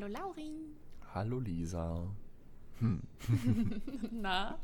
Hallo 0.00 0.06
Lauri. 0.12 0.52
Hallo 1.12 1.40
Lisa. 1.40 2.06
Hm. 2.78 3.02
Na, 4.12 4.56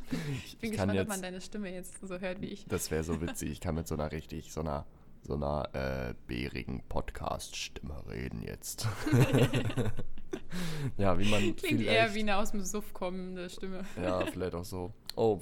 ich 0.45 0.59
bin 0.59 0.71
Ich 0.71 0.77
gespannt, 0.77 0.91
ob 0.93 0.97
jetzt- 0.97 1.09
man 1.09 1.23
deine 1.23 1.41
Stimme 1.41 1.75
jetzt 1.75 1.95
so 2.07 2.21
hört 2.21 2.41
wie 2.41 2.47
ich. 2.47 2.67
Das 2.69 2.93
wäre 2.93 3.03
so 3.03 3.21
witzig. 3.21 3.51
Ich 3.51 3.61
kann 3.61 3.75
mit 3.75 3.89
so 3.89 3.97
einer 3.97 4.13
richtig, 4.13 4.53
so 4.53 4.61
einer, 4.61 4.87
so 5.23 5.35
einer 5.35 5.69
äh, 5.75 6.15
bärigen 6.29 6.85
Podcast-Stimme 6.89 8.05
reden 8.09 8.43
jetzt. 8.43 8.87
ja, 10.99 11.19
wie 11.19 11.29
man 11.29 11.57
Klingt 11.57 11.81
eher 11.83 12.15
wie 12.15 12.21
eine 12.21 12.37
aus 12.37 12.53
dem 12.53 12.63
Suff 12.63 12.93
kommende 12.95 13.51
Stimme. 13.51 13.83
Ja, 14.01 14.25
vielleicht 14.27 14.55
auch 14.55 14.65
so. 14.65 14.93
Oh, 15.17 15.41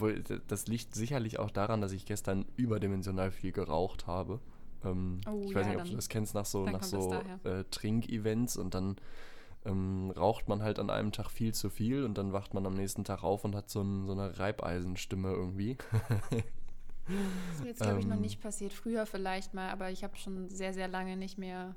das 0.49 0.69
liegt 0.69 0.95
sicherlich 0.95 1.39
auch 1.39 1.51
daran, 1.51 1.83
dass 1.83 1.93
ich 1.93 2.07
gestern 2.07 2.47
überdimensional 2.57 3.31
viel 3.31 3.53
geraucht 3.53 4.07
habe. 4.07 4.41
Ähm, 4.85 5.21
Oh, 5.29 5.43
ich 5.45 5.55
weiß 5.55 5.67
ja, 5.67 5.73
nicht, 5.73 5.77
ob 5.81 5.83
du 5.85 5.89
dann- 5.91 5.97
das 5.97 6.09
kennst, 6.09 6.35
nach 6.35 6.47
so, 6.47 6.65
nach 6.65 6.83
so 6.83 7.13
äh, 7.45 7.65
Trinkevents 7.71 8.57
und 8.57 8.73
dann 8.73 8.97
ähm, 9.65 10.11
raucht 10.17 10.49
man 10.49 10.63
halt 10.63 10.79
an 10.79 10.91
einem 10.91 11.13
Tag 11.13 11.31
viel 11.31 11.55
zu 11.55 11.71
viel 11.71 12.05
und 12.05 12.19
dann 12.19 12.33
wacht 12.33 12.55
man 12.55 12.67
am 12.67 12.75
nächsten 12.75 13.05
Tag 13.05 13.23
auf 13.23 13.45
und 13.45 13.55
hat 13.55 13.71
so, 13.71 13.81
ein, 13.83 14.07
so 14.07 14.13
eine 14.13 14.39
Reibeisenstimme 14.39 15.31
irgendwie. 15.31 15.77
Das 17.09 17.57
ist 17.57 17.61
mir 17.63 17.69
jetzt, 17.69 17.81
glaube 17.83 18.01
ich, 18.01 18.07
noch 18.07 18.17
Ähm. 18.17 18.23
nicht 18.23 18.41
passiert. 18.41 18.73
Früher 18.73 19.07
vielleicht 19.07 19.55
mal, 19.55 19.71
aber 19.71 19.91
ich 19.91 20.05
habe 20.05 20.17
schon 20.17 20.49
sehr, 20.49 20.73
sehr 20.73 20.89
lange 20.89 21.17
nicht 21.17 21.37
mehr, 21.39 21.75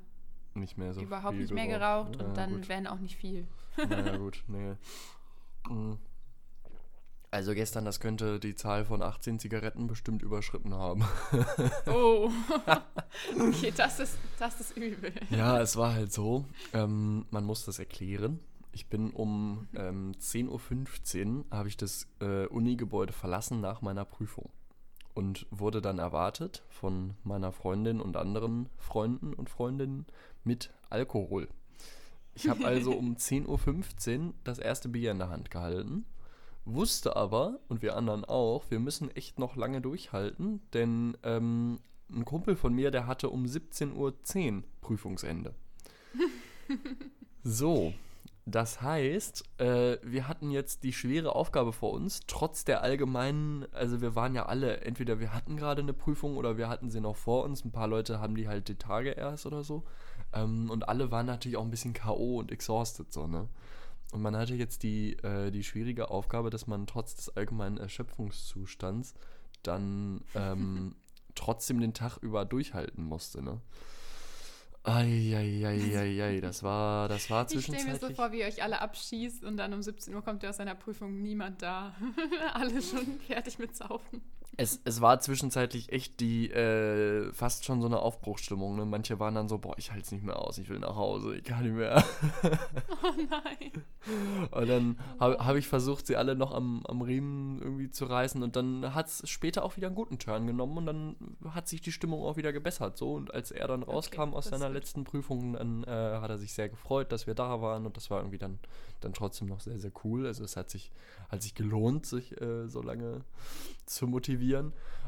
nicht 0.54 0.78
mehr 0.78 0.94
so 0.94 1.00
überhaupt 1.00 1.36
nicht 1.36 1.52
mehr 1.52 1.66
geraucht 1.66 2.16
Ja, 2.20 2.26
und 2.26 2.36
dann 2.36 2.50
gut. 2.52 2.68
wenn 2.68 2.86
auch 2.86 2.98
nicht 3.00 3.16
viel. 3.16 3.46
Naja, 3.76 4.16
gut, 4.18 4.42
nee. 4.48 4.74
Also 7.36 7.52
gestern, 7.52 7.84
das 7.84 8.00
könnte 8.00 8.40
die 8.40 8.54
Zahl 8.54 8.86
von 8.86 9.02
18 9.02 9.38
Zigaretten 9.38 9.88
bestimmt 9.88 10.22
überschritten 10.22 10.72
haben. 10.72 11.04
Oh, 11.86 12.30
okay, 13.38 13.74
das 13.76 14.00
ist, 14.00 14.16
das 14.38 14.58
ist 14.58 14.74
übel. 14.74 15.12
Ja, 15.28 15.60
es 15.60 15.76
war 15.76 15.92
halt 15.92 16.14
so, 16.14 16.46
ähm, 16.72 17.26
man 17.30 17.44
muss 17.44 17.66
das 17.66 17.78
erklären. 17.78 18.40
Ich 18.72 18.86
bin 18.86 19.10
um 19.10 19.68
ähm, 19.74 20.12
10.15 20.18 21.26
Uhr, 21.26 21.44
habe 21.50 21.68
ich 21.68 21.76
das 21.76 22.08
äh, 22.20 22.46
Uni-Gebäude 22.46 23.12
verlassen 23.12 23.60
nach 23.60 23.82
meiner 23.82 24.06
Prüfung 24.06 24.48
und 25.12 25.46
wurde 25.50 25.82
dann 25.82 25.98
erwartet 25.98 26.62
von 26.70 27.16
meiner 27.22 27.52
Freundin 27.52 28.00
und 28.00 28.16
anderen 28.16 28.70
Freunden 28.78 29.34
und 29.34 29.50
Freundinnen 29.50 30.06
mit 30.42 30.72
Alkohol. 30.88 31.48
Ich 32.34 32.48
habe 32.48 32.64
also 32.64 32.92
um 32.92 33.14
10.15 33.16 34.28
Uhr 34.28 34.34
das 34.42 34.58
erste 34.58 34.88
Bier 34.88 35.10
in 35.10 35.18
der 35.18 35.28
Hand 35.28 35.50
gehalten, 35.50 36.06
wusste 36.66 37.16
aber, 37.16 37.60
und 37.68 37.80
wir 37.80 37.96
anderen 37.96 38.24
auch, 38.24 38.64
wir 38.70 38.80
müssen 38.80 39.14
echt 39.16 39.38
noch 39.38 39.56
lange 39.56 39.80
durchhalten, 39.80 40.60
denn 40.74 41.16
ähm, 41.22 41.78
ein 42.10 42.24
Kumpel 42.24 42.56
von 42.56 42.74
mir, 42.74 42.90
der 42.90 43.06
hatte 43.06 43.30
um 43.30 43.44
17.10 43.44 43.94
Uhr 43.94 44.62
Prüfungsende. 44.80 45.54
So, 47.42 47.94
das 48.44 48.80
heißt, 48.80 49.60
äh, 49.60 49.98
wir 50.02 50.28
hatten 50.28 50.50
jetzt 50.52 50.84
die 50.84 50.92
schwere 50.92 51.34
Aufgabe 51.34 51.72
vor 51.72 51.92
uns, 51.92 52.20
trotz 52.28 52.64
der 52.64 52.82
allgemeinen, 52.82 53.66
also 53.72 54.00
wir 54.00 54.14
waren 54.14 54.34
ja 54.34 54.46
alle, 54.46 54.82
entweder 54.82 55.18
wir 55.18 55.32
hatten 55.34 55.56
gerade 55.56 55.82
eine 55.82 55.92
Prüfung 55.92 56.36
oder 56.36 56.56
wir 56.56 56.68
hatten 56.68 56.90
sie 56.90 57.00
noch 57.00 57.16
vor 57.16 57.44
uns. 57.44 57.64
Ein 57.64 57.72
paar 57.72 57.88
Leute 57.88 58.20
haben 58.20 58.36
die 58.36 58.46
halt 58.46 58.68
die 58.68 58.76
Tage 58.76 59.10
erst 59.10 59.46
oder 59.46 59.64
so. 59.64 59.82
Ähm, 60.32 60.70
und 60.70 60.88
alle 60.88 61.10
waren 61.10 61.26
natürlich 61.26 61.56
auch 61.56 61.64
ein 61.64 61.70
bisschen 61.70 61.92
K.O. 61.92 62.38
und 62.38 62.52
exhausted, 62.52 63.12
so, 63.12 63.26
ne? 63.26 63.48
Und 64.12 64.22
man 64.22 64.36
hatte 64.36 64.54
jetzt 64.54 64.82
die, 64.82 65.14
äh, 65.18 65.50
die 65.50 65.64
schwierige 65.64 66.10
Aufgabe, 66.10 66.50
dass 66.50 66.66
man 66.66 66.86
trotz 66.86 67.16
des 67.16 67.36
allgemeinen 67.36 67.76
Erschöpfungszustands 67.76 69.14
dann 69.62 70.22
ähm, 70.34 70.94
trotzdem 71.34 71.80
den 71.80 71.94
Tag 71.94 72.18
über 72.18 72.44
durchhalten 72.44 73.04
musste, 73.04 73.42
ne? 73.42 73.60
Eieieiei, 74.84 76.40
das 76.40 76.62
war, 76.62 77.08
das 77.08 77.28
war 77.28 77.50
Ich 77.50 77.60
stelle 77.64 77.78
mir 77.78 77.82
so 77.82 78.06
zwischenzeitlich. 78.06 78.16
vor, 78.16 78.30
wie 78.30 78.38
ihr 78.38 78.46
euch 78.46 78.62
alle 78.62 78.80
abschießt 78.80 79.42
und 79.42 79.56
dann 79.56 79.74
um 79.74 79.82
17 79.82 80.14
Uhr 80.14 80.22
kommt 80.22 80.44
ihr 80.44 80.50
aus 80.50 80.58
seiner 80.58 80.76
Prüfung, 80.76 81.22
niemand 81.22 81.60
da. 81.60 81.96
alle 82.54 82.80
schon 82.80 83.18
fertig 83.18 83.58
mit 83.58 83.76
Saufen. 83.76 84.22
Es, 84.56 84.80
es 84.84 85.00
war 85.00 85.20
zwischenzeitlich 85.20 85.92
echt 85.92 86.20
die, 86.20 86.50
äh, 86.50 87.32
fast 87.32 87.64
schon 87.64 87.80
so 87.80 87.86
eine 87.86 87.98
Aufbruchsstimmung, 87.98 88.76
ne? 88.76 88.86
Manche 88.86 89.20
waren 89.20 89.34
dann 89.34 89.48
so, 89.48 89.58
boah, 89.58 89.74
ich 89.76 89.92
halte 89.92 90.04
es 90.04 90.12
nicht 90.12 90.24
mehr 90.24 90.38
aus, 90.38 90.58
ich 90.58 90.68
will 90.68 90.78
nach 90.78 90.96
Hause, 90.96 91.36
ich 91.36 91.44
kann 91.44 91.64
nicht 91.64 91.76
mehr. 91.76 92.02
Oh 93.02 93.12
nein. 93.30 93.84
Und 94.52 94.68
dann 94.68 94.98
habe 95.18 95.44
hab 95.44 95.56
ich 95.56 95.66
versucht, 95.66 96.06
sie 96.06 96.16
alle 96.16 96.36
noch 96.36 96.52
am, 96.52 96.84
am 96.86 97.02
Riemen 97.02 97.60
irgendwie 97.60 97.90
zu 97.90 98.04
reißen. 98.04 98.42
Und 98.42 98.56
dann 98.56 98.94
hat 98.94 99.08
es 99.08 99.28
später 99.28 99.64
auch 99.64 99.76
wieder 99.76 99.88
einen 99.88 99.96
guten 99.96 100.18
Turn 100.18 100.46
genommen. 100.46 100.78
Und 100.78 100.86
dann 100.86 101.16
hat 101.50 101.68
sich 101.68 101.80
die 101.80 101.92
Stimmung 101.92 102.22
auch 102.22 102.36
wieder 102.36 102.52
gebessert. 102.52 102.96
So. 102.96 103.14
Und 103.14 103.34
als 103.34 103.50
er 103.50 103.66
dann 103.66 103.82
rauskam 103.82 104.34
aus 104.34 104.44
das 104.44 104.46
ist 104.46 104.60
seiner 104.60 104.72
letzten 104.72 105.04
Prüfung, 105.04 105.54
dann 105.54 105.84
äh, 105.84 106.18
hat 106.20 106.30
er 106.30 106.38
sich 106.38 106.52
sehr 106.52 106.68
gefreut, 106.68 107.12
dass 107.12 107.26
wir 107.26 107.34
da 107.34 107.60
waren. 107.60 107.86
Und 107.86 107.96
das 107.96 108.10
war 108.10 108.20
irgendwie 108.20 108.38
dann, 108.38 108.58
dann 109.00 109.12
trotzdem 109.12 109.48
noch 109.48 109.60
sehr, 109.60 109.78
sehr 109.78 109.92
cool. 110.04 110.26
Also 110.26 110.44
es 110.44 110.56
hat 110.56 110.70
sich, 110.70 110.92
hat 111.28 111.42
sich 111.42 111.54
gelohnt, 111.54 112.06
sich 112.06 112.40
äh, 112.40 112.68
so 112.68 112.82
lange 112.82 113.24
zu 113.86 114.06
motivieren. 114.06 114.45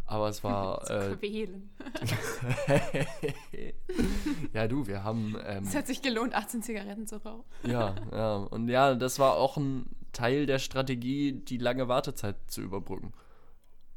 Aber 0.06 0.28
es 0.28 0.42
war... 0.42 0.90
Äh, 0.90 1.16
quälen. 1.16 1.68
ja, 4.54 4.66
du, 4.66 4.86
wir 4.86 5.04
haben... 5.04 5.36
Ähm, 5.44 5.64
Es 5.64 5.74
hat 5.74 5.86
sich 5.86 6.00
gelohnt, 6.00 6.34
18 6.34 6.62
Zigaretten 6.62 7.06
zu 7.06 7.22
rauchen. 7.22 7.44
ja, 7.64 7.94
ja. 8.10 8.36
Und 8.36 8.68
ja, 8.68 8.94
das 8.94 9.18
war 9.18 9.34
auch 9.34 9.58
ein 9.58 9.86
Teil 10.12 10.46
der 10.46 10.58
Strategie, 10.58 11.32
die 11.32 11.58
lange 11.58 11.88
Wartezeit 11.88 12.36
zu 12.46 12.62
überbrücken. 12.62 13.12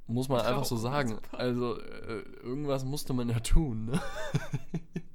Muss 0.07 0.28
man 0.28 0.41
einfach 0.41 0.66
so 0.66 0.75
sagen. 0.75 1.19
Also, 1.31 1.79
äh, 1.79 2.23
irgendwas 2.44 2.84
musste 2.84 3.13
man 3.13 3.29
ja 3.29 3.40
tun, 3.40 3.85
ne? 3.85 4.02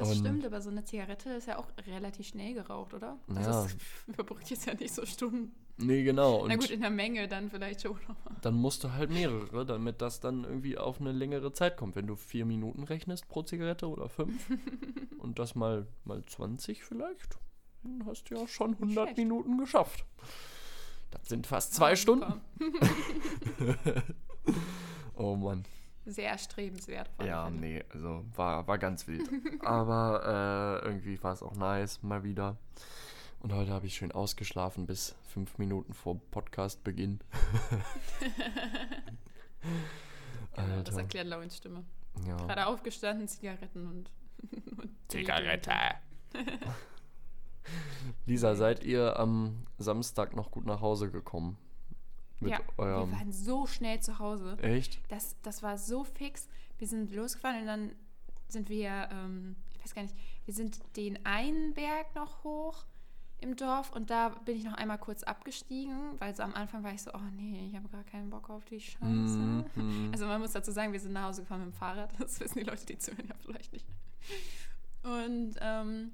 Das 0.00 0.08
Und- 0.10 0.16
stimmt, 0.18 0.46
aber 0.46 0.60
so 0.62 0.70
eine 0.70 0.82
Zigarette 0.84 1.28
ist 1.30 1.46
ja 1.46 1.58
auch 1.58 1.66
relativ 1.86 2.26
schnell 2.28 2.54
geraucht, 2.54 2.94
oder? 2.94 3.18
Also 3.34 3.50
Ja. 3.50 3.64
es 3.66 3.76
überbrückt 4.06 4.48
jetzt 4.48 4.64
ja 4.66 4.72
nicht 4.74 4.94
so 4.94 5.04
Stunden. 5.04 5.54
Nee, 5.76 6.02
genau. 6.04 6.46
Na 6.46 6.54
Und 6.54 6.60
gut, 6.60 6.70
in 6.70 6.80
der 6.80 6.90
Menge 6.90 7.28
dann 7.28 7.50
vielleicht 7.50 7.82
schon. 7.82 7.98
dann 8.42 8.54
musst 8.54 8.82
du 8.84 8.92
halt 8.92 9.10
mehrere, 9.10 9.64
damit 9.66 10.00
das 10.02 10.20
dann 10.20 10.44
irgendwie 10.44 10.76
auf 10.78 11.00
eine 11.00 11.12
längere 11.12 11.52
Zeit 11.52 11.76
kommt. 11.76 11.96
Wenn 11.96 12.06
du 12.06 12.16
vier 12.16 12.44
Minuten 12.46 12.82
rechnest 12.82 13.28
pro 13.28 13.42
Zigarette 13.42 13.88
oder 13.88 14.08
fünf 14.08 14.46
und 15.18 15.38
das 15.38 15.54
mal, 15.54 15.86
mal 16.04 16.24
20 16.24 16.82
vielleicht, 16.84 17.38
dann 17.82 18.04
hast 18.06 18.24
du 18.30 18.36
ja 18.36 18.46
schon 18.48 18.72
100 18.74 19.04
schlecht. 19.04 19.18
Minuten 19.18 19.58
geschafft. 19.58 20.04
Das 21.10 21.28
sind 21.28 21.46
fast 21.46 21.74
zwei 21.74 21.90
Ja, 21.90 21.96
Stunden. 21.96 22.40
Oh 25.14 25.36
Mann. 25.36 25.64
Sehr 26.06 26.30
erstrebenswert. 26.30 27.10
Ja, 27.22 27.50
nee, 27.50 27.84
also 27.92 28.24
war, 28.34 28.66
war 28.66 28.78
ganz 28.78 29.06
wild. 29.06 29.28
Aber 29.64 30.80
äh, 30.82 30.86
irgendwie 30.86 31.22
war 31.22 31.32
es 31.32 31.42
auch 31.42 31.54
nice, 31.54 32.02
mal 32.02 32.24
wieder. 32.24 32.56
Und 33.40 33.52
heute 33.52 33.70
habe 33.70 33.86
ich 33.86 33.94
schön 33.94 34.12
ausgeschlafen 34.12 34.86
bis 34.86 35.14
fünf 35.28 35.58
Minuten 35.58 35.94
vor 35.94 36.20
Podcastbeginn. 36.30 37.20
Genau, 40.54 40.82
das 40.82 40.96
erklärt 40.96 41.26
Lauens 41.26 41.56
Stimme. 41.56 41.84
Ja. 42.26 42.36
Gerade 42.36 42.66
aufgestanden, 42.66 43.28
Zigaretten 43.28 43.86
und. 43.86 44.10
und 44.78 44.90
Lisa, 48.26 48.54
seid 48.54 48.84
ihr 48.84 49.18
am 49.18 49.66
Samstag 49.78 50.34
noch 50.34 50.50
gut 50.50 50.66
nach 50.66 50.80
Hause 50.80 51.10
gekommen? 51.10 51.58
Mit 52.40 52.52
ja, 52.52 52.58
wir 52.76 52.84
eurem. 52.84 53.12
waren 53.12 53.32
so 53.32 53.66
schnell 53.66 54.00
zu 54.00 54.18
Hause. 54.18 54.56
Echt? 54.62 55.00
Das, 55.08 55.36
das 55.42 55.62
war 55.62 55.76
so 55.78 56.04
fix. 56.04 56.48
Wir 56.78 56.88
sind 56.88 57.12
losgefahren 57.12 57.60
und 57.60 57.66
dann 57.66 57.92
sind 58.48 58.68
wir, 58.68 59.08
ähm, 59.12 59.56
ich 59.74 59.84
weiß 59.84 59.94
gar 59.94 60.02
nicht, 60.02 60.14
wir 60.46 60.54
sind 60.54 60.80
den 60.96 61.24
einen 61.24 61.74
Berg 61.74 62.14
noch 62.14 62.42
hoch 62.42 62.84
im 63.40 63.56
Dorf 63.56 63.92
und 63.92 64.10
da 64.10 64.30
bin 64.30 64.56
ich 64.56 64.64
noch 64.64 64.74
einmal 64.74 64.98
kurz 64.98 65.22
abgestiegen, 65.22 66.18
weil 66.18 66.34
so 66.34 66.42
am 66.42 66.54
Anfang 66.54 66.82
war 66.82 66.92
ich 66.92 67.02
so, 67.02 67.10
oh 67.14 67.30
nee, 67.36 67.66
ich 67.68 67.76
habe 67.76 67.88
gar 67.88 68.04
keinen 68.04 68.30
Bock 68.30 68.50
auf 68.50 68.64
die 68.66 68.80
Scheiße. 68.80 69.06
Mhm, 69.06 69.64
mhm. 69.74 70.08
Also 70.12 70.26
man 70.26 70.40
muss 70.40 70.52
dazu 70.52 70.72
sagen, 70.72 70.92
wir 70.92 71.00
sind 71.00 71.12
nach 71.12 71.28
Hause 71.28 71.42
gefahren 71.42 71.64
mit 71.64 71.74
dem 71.74 71.78
Fahrrad. 71.78 72.12
Das 72.18 72.40
wissen 72.40 72.58
die 72.58 72.64
Leute, 72.64 72.84
die 72.86 72.98
zuhören, 72.98 73.28
ja 73.28 73.34
vielleicht 73.40 73.72
nicht. 73.72 73.86
Und 75.02 75.54
ähm, 75.60 76.12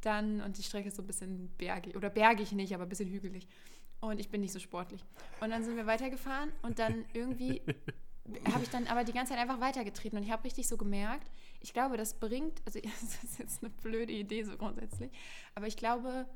dann, 0.00 0.40
und 0.40 0.56
die 0.58 0.62
Strecke 0.62 0.88
ist 0.88 0.96
so 0.96 1.02
ein 1.02 1.06
bisschen 1.06 1.48
bergig, 1.58 1.96
oder 1.96 2.10
bergig 2.10 2.52
nicht, 2.52 2.74
aber 2.74 2.84
ein 2.84 2.88
bisschen 2.88 3.08
hügelig. 3.08 3.48
Und 4.00 4.20
ich 4.20 4.28
bin 4.28 4.40
nicht 4.40 4.52
so 4.52 4.60
sportlich. 4.60 5.04
Und 5.40 5.50
dann 5.50 5.64
sind 5.64 5.76
wir 5.76 5.86
weitergefahren 5.86 6.52
und 6.62 6.78
dann 6.78 7.04
irgendwie 7.14 7.62
habe 8.52 8.62
ich 8.62 8.70
dann 8.70 8.86
aber 8.86 9.04
die 9.04 9.12
ganze 9.12 9.32
Zeit 9.32 9.40
einfach 9.40 9.60
weitergetreten 9.60 10.18
und 10.18 10.24
ich 10.24 10.30
habe 10.30 10.44
richtig 10.44 10.68
so 10.68 10.76
gemerkt, 10.76 11.30
ich 11.60 11.72
glaube, 11.72 11.96
das 11.96 12.14
bringt, 12.14 12.60
also 12.66 12.80
das 13.00 13.24
ist 13.24 13.38
jetzt 13.38 13.62
eine 13.62 13.70
blöde 13.70 14.12
Idee 14.12 14.42
so 14.44 14.56
grundsätzlich, 14.56 15.10
aber 15.54 15.66
ich 15.66 15.76
glaube, 15.76 16.26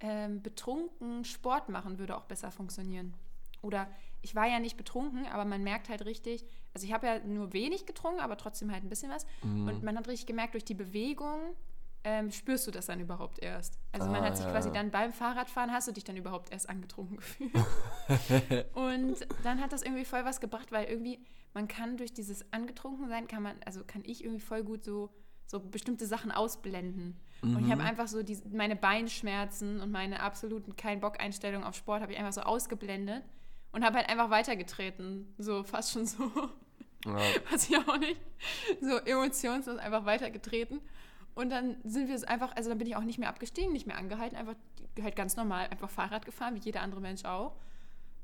ähm, 0.00 0.42
betrunken 0.42 1.24
Sport 1.24 1.68
machen 1.68 1.98
würde 1.98 2.16
auch 2.16 2.24
besser 2.24 2.50
funktionieren. 2.50 3.14
Oder 3.62 3.88
ich 4.20 4.34
war 4.34 4.46
ja 4.46 4.60
nicht 4.60 4.76
betrunken, 4.76 5.26
aber 5.26 5.44
man 5.44 5.62
merkt 5.62 5.88
halt 5.88 6.04
richtig, 6.04 6.44
also 6.74 6.86
ich 6.86 6.92
habe 6.92 7.06
ja 7.06 7.18
nur 7.20 7.52
wenig 7.52 7.86
getrunken, 7.86 8.20
aber 8.20 8.36
trotzdem 8.36 8.70
halt 8.70 8.84
ein 8.84 8.90
bisschen 8.90 9.10
was. 9.10 9.26
Mhm. 9.42 9.68
Und 9.68 9.82
man 9.82 9.96
hat 9.96 10.06
richtig 10.08 10.26
gemerkt, 10.26 10.54
durch 10.54 10.64
die 10.64 10.74
Bewegung 10.74 11.40
ähm, 12.08 12.30
spürst 12.30 12.64
du 12.68 12.70
das 12.70 12.86
dann 12.86 13.00
überhaupt 13.00 13.40
erst. 13.40 13.80
Also 13.90 14.06
man 14.08 14.22
Ah, 14.22 14.26
hat 14.26 14.36
sich 14.36 14.46
ja, 14.46 14.52
quasi 14.52 14.70
dann 14.70 14.92
beim 14.92 15.12
Fahrradfahren, 15.12 15.72
hast 15.72 15.88
du 15.88 15.92
dich 15.92 16.04
dann 16.04 16.16
überhaupt 16.16 16.52
erst 16.52 16.68
angetrunken 16.68 17.16
gefühlt. 17.16 17.52
Und 18.74 19.16
dann 19.42 19.60
hat 19.60 19.72
das 19.72 19.82
irgendwie 19.82 20.04
voll 20.04 20.24
was 20.24 20.40
gebracht, 20.40 20.70
weil 20.70 20.84
irgendwie, 20.86 21.18
man 21.52 21.66
kann 21.66 21.96
durch 21.96 22.12
dieses 22.12 22.44
Angetrunkensein, 22.52 23.26
kann 23.26 23.42
man, 23.42 23.56
also 23.66 23.82
kann 23.84 24.02
ich 24.04 24.22
irgendwie 24.22 24.40
voll 24.40 24.62
gut 24.62 24.84
so, 24.84 25.10
so 25.46 25.58
bestimmte 25.58 26.06
Sachen 26.06 26.30
ausblenden. 26.30 27.18
Und 27.42 27.64
ich 27.66 27.70
habe 27.72 27.82
einfach 27.82 28.06
so 28.08 28.22
die, 28.22 28.38
meine 28.52 28.76
Beinschmerzen 28.76 29.80
und 29.80 29.90
meine 29.90 30.20
absoluten 30.20 30.74
kein 30.76 31.00
Bock-Einstellung 31.00 31.64
auf 31.64 31.74
Sport 31.74 32.02
habe 32.02 32.12
ich 32.12 32.18
einfach 32.18 32.32
so 32.32 32.40
ausgeblendet 32.42 33.24
und 33.72 33.84
habe 33.84 33.96
halt 33.96 34.08
einfach 34.08 34.30
weitergetreten. 34.30 35.34
So 35.38 35.64
fast 35.64 35.92
schon 35.92 36.06
so, 36.06 36.30
Ja. 37.04 37.16
was 37.50 37.68
ich 37.68 37.76
auch 37.76 37.98
nicht, 37.98 38.20
so 38.80 38.96
emotionslos 38.98 39.76
einfach 39.78 40.04
weitergetreten. 40.06 40.80
Und 41.36 41.50
dann 41.50 41.76
sind 41.84 42.08
wir 42.08 42.18
so 42.18 42.26
einfach, 42.26 42.56
also 42.56 42.70
dann 42.70 42.78
bin 42.78 42.88
ich 42.88 42.96
auch 42.96 43.02
nicht 43.02 43.18
mehr 43.18 43.28
abgestiegen, 43.28 43.70
nicht 43.70 43.86
mehr 43.86 43.98
angehalten, 43.98 44.36
einfach 44.36 44.54
halt 45.00 45.16
ganz 45.16 45.36
normal 45.36 45.68
einfach 45.68 45.90
Fahrrad 45.90 46.24
gefahren, 46.24 46.54
wie 46.54 46.60
jeder 46.60 46.80
andere 46.80 47.02
Mensch 47.02 47.26
auch. 47.26 47.56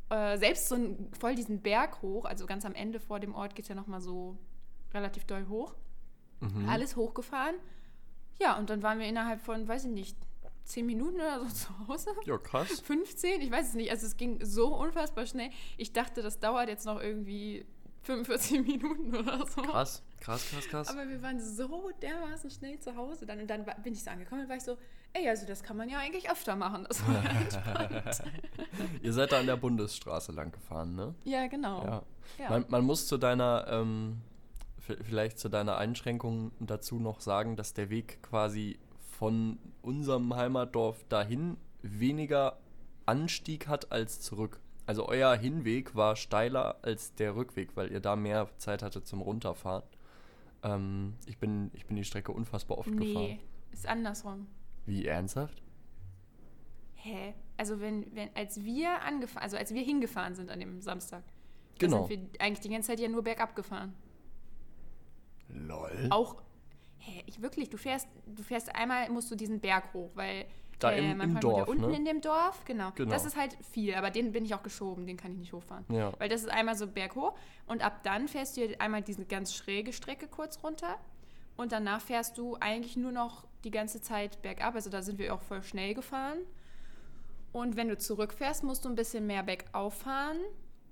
Äh, 0.08 0.38
selbst 0.38 0.70
so 0.70 0.76
ein, 0.76 1.10
voll 1.20 1.34
diesen 1.34 1.60
Berg 1.60 2.00
hoch, 2.00 2.24
also 2.24 2.46
ganz 2.46 2.64
am 2.64 2.74
Ende 2.74 3.00
vor 3.00 3.20
dem 3.20 3.34
Ort 3.34 3.54
geht 3.54 3.64
es 3.64 3.68
ja 3.68 3.74
nochmal 3.74 4.00
so 4.00 4.38
relativ 4.94 5.24
doll 5.24 5.46
hoch. 5.48 5.74
Mhm. 6.40 6.66
Alles 6.66 6.96
hochgefahren. 6.96 7.56
Ja, 8.40 8.56
und 8.56 8.70
dann 8.70 8.82
waren 8.82 8.98
wir 8.98 9.06
innerhalb 9.06 9.42
von, 9.42 9.68
weiß 9.68 9.84
ich 9.84 9.90
nicht, 9.90 10.16
10 10.64 10.86
Minuten 10.86 11.16
oder 11.16 11.40
so 11.40 11.48
zu 11.54 11.88
Hause. 11.88 12.10
Ja, 12.24 12.38
krass. 12.38 12.80
15, 12.80 13.42
ich 13.42 13.50
weiß 13.50 13.68
es 13.68 13.74
nicht. 13.74 13.90
Also 13.90 14.06
es 14.06 14.16
ging 14.16 14.42
so 14.42 14.74
unfassbar 14.74 15.26
schnell. 15.26 15.50
Ich 15.76 15.92
dachte, 15.92 16.22
das 16.22 16.40
dauert 16.40 16.70
jetzt 16.70 16.86
noch 16.86 16.98
irgendwie 16.98 17.66
45 18.02 18.66
Minuten 18.66 19.14
oder 19.14 19.46
so. 19.46 19.62
Krass, 19.62 20.02
krass, 20.20 20.50
krass, 20.50 20.68
krass. 20.68 20.88
Aber 20.88 21.08
wir 21.08 21.22
waren 21.22 21.40
so 21.40 21.90
dermaßen 22.00 22.50
schnell 22.50 22.78
zu 22.80 22.96
Hause 22.96 23.26
dann. 23.26 23.40
Und 23.40 23.48
dann 23.48 23.64
bin 23.82 23.92
ich 23.92 24.02
so 24.02 24.10
angekommen 24.10 24.42
und 24.42 24.48
war 24.48 24.56
ich 24.56 24.64
so, 24.64 24.76
ey, 25.12 25.28
also 25.28 25.46
das 25.46 25.62
kann 25.62 25.76
man 25.76 25.88
ja 25.88 25.98
eigentlich 25.98 26.30
öfter 26.30 26.56
machen. 26.56 26.84
Das 26.88 27.06
war 27.06 27.24
entspannt. 27.40 28.22
Ihr 29.02 29.12
seid 29.12 29.32
da 29.32 29.40
an 29.40 29.46
der 29.46 29.56
Bundesstraße 29.56 30.32
lang 30.32 30.52
gefahren, 30.52 30.94
ne? 30.94 31.14
ja, 31.24 31.46
genau. 31.46 31.84
Ja. 31.84 32.02
Ja. 32.38 32.50
Man, 32.50 32.64
man 32.68 32.84
muss 32.84 33.06
zu 33.06 33.18
deiner, 33.18 33.66
ähm, 33.68 34.22
vielleicht 34.78 35.38
zu 35.38 35.48
deiner 35.48 35.76
Einschränkung 35.76 36.52
dazu 36.60 36.98
noch 36.98 37.20
sagen, 37.20 37.56
dass 37.56 37.74
der 37.74 37.90
Weg 37.90 38.22
quasi 38.22 38.78
von 39.18 39.58
unserem 39.82 40.34
Heimatdorf 40.34 41.04
dahin 41.08 41.56
weniger 41.82 42.58
Anstieg 43.06 43.68
hat 43.68 43.92
als 43.92 44.20
zurück. 44.20 44.60
Also 44.92 45.08
euer 45.08 45.34
Hinweg 45.34 45.94
war 45.94 46.16
steiler 46.16 46.76
als 46.82 47.14
der 47.14 47.34
Rückweg, 47.34 47.74
weil 47.76 47.90
ihr 47.90 48.00
da 48.00 48.14
mehr 48.14 48.50
Zeit 48.58 48.82
hattet 48.82 49.06
zum 49.06 49.22
Runterfahren. 49.22 49.84
Ähm, 50.62 51.14
ich, 51.24 51.38
bin, 51.38 51.70
ich 51.72 51.86
bin 51.86 51.96
die 51.96 52.04
Strecke 52.04 52.30
unfassbar 52.30 52.76
oft 52.76 52.90
nee, 52.90 53.06
gefahren. 53.06 53.38
ist 53.72 53.88
andersrum. 53.88 54.46
Wie 54.84 55.06
ernsthaft? 55.06 55.62
Hä? 56.96 57.32
Also 57.56 57.80
wenn, 57.80 58.14
wenn, 58.14 58.28
als 58.36 58.62
wir 58.64 59.00
angefahren, 59.00 59.42
also 59.44 59.56
als 59.56 59.72
wir 59.72 59.80
hingefahren 59.80 60.34
sind 60.34 60.50
an 60.50 60.60
dem 60.60 60.82
Samstag, 60.82 61.22
Genau. 61.78 62.06
sind 62.06 62.34
wir 62.34 62.40
eigentlich 62.42 62.60
die 62.60 62.68
ganze 62.68 62.88
Zeit 62.88 63.00
ja 63.00 63.08
nur 63.08 63.22
bergab 63.22 63.56
gefahren. 63.56 63.94
Lol. 65.48 66.08
Auch, 66.10 66.42
hä, 66.98 67.22
ich 67.24 67.40
wirklich, 67.40 67.70
du 67.70 67.78
fährst, 67.78 68.08
du 68.26 68.42
fährst 68.42 68.74
einmal, 68.76 69.08
musst 69.08 69.30
du 69.30 69.36
diesen 69.36 69.58
Berg 69.58 69.94
hoch, 69.94 70.10
weil 70.16 70.44
Da 70.82 70.90
im- 70.92 71.16
man 71.18 71.28
im 71.28 71.32
fährt 71.32 71.44
wieder 71.44 71.56
Dorf, 71.56 71.68
unten 71.68 71.90
ne? 71.90 71.96
in 71.96 72.04
dem 72.04 72.20
Dorf, 72.20 72.64
genau. 72.64 72.90
Genau. 72.94 73.10
Das 73.10 73.24
ist 73.24 73.36
halt 73.36 73.56
viel, 73.70 73.94
aber 73.94 74.10
den 74.10 74.32
bin 74.32 74.44
ich 74.44 74.54
auch 74.54 74.62
geschoben, 74.62 75.06
den 75.06 75.16
kann 75.16 75.32
ich 75.32 75.38
nicht 75.38 75.52
hochfahren. 75.52 75.84
Ja. 75.88 76.12
Weil 76.18 76.28
das 76.28 76.42
ist 76.42 76.50
einmal 76.50 76.76
so 76.76 76.86
berghoch 76.86 77.34
und 77.66 77.84
ab 77.84 78.00
dann 78.02 78.28
fährst 78.28 78.56
du 78.56 78.80
einmal 78.80 79.02
diese 79.02 79.24
ganz 79.24 79.54
schräge 79.54 79.92
Strecke 79.92 80.26
kurz 80.28 80.62
runter 80.62 80.96
und 81.56 81.72
danach 81.72 82.00
fährst 82.00 82.38
du 82.38 82.56
eigentlich 82.60 82.96
nur 82.96 83.12
noch 83.12 83.44
die 83.64 83.70
ganze 83.70 84.00
Zeit 84.00 84.42
bergab. 84.42 84.74
Also 84.74 84.90
da 84.90 85.02
sind 85.02 85.18
wir 85.18 85.32
auch 85.34 85.40
voll 85.42 85.62
schnell 85.62 85.94
gefahren. 85.94 86.38
Und 87.52 87.76
wenn 87.76 87.88
du 87.88 87.98
zurückfährst, 87.98 88.64
musst 88.64 88.84
du 88.84 88.88
ein 88.88 88.94
bisschen 88.94 89.26
mehr 89.26 89.42
bergauf 89.42 89.94
fahren. 89.94 90.38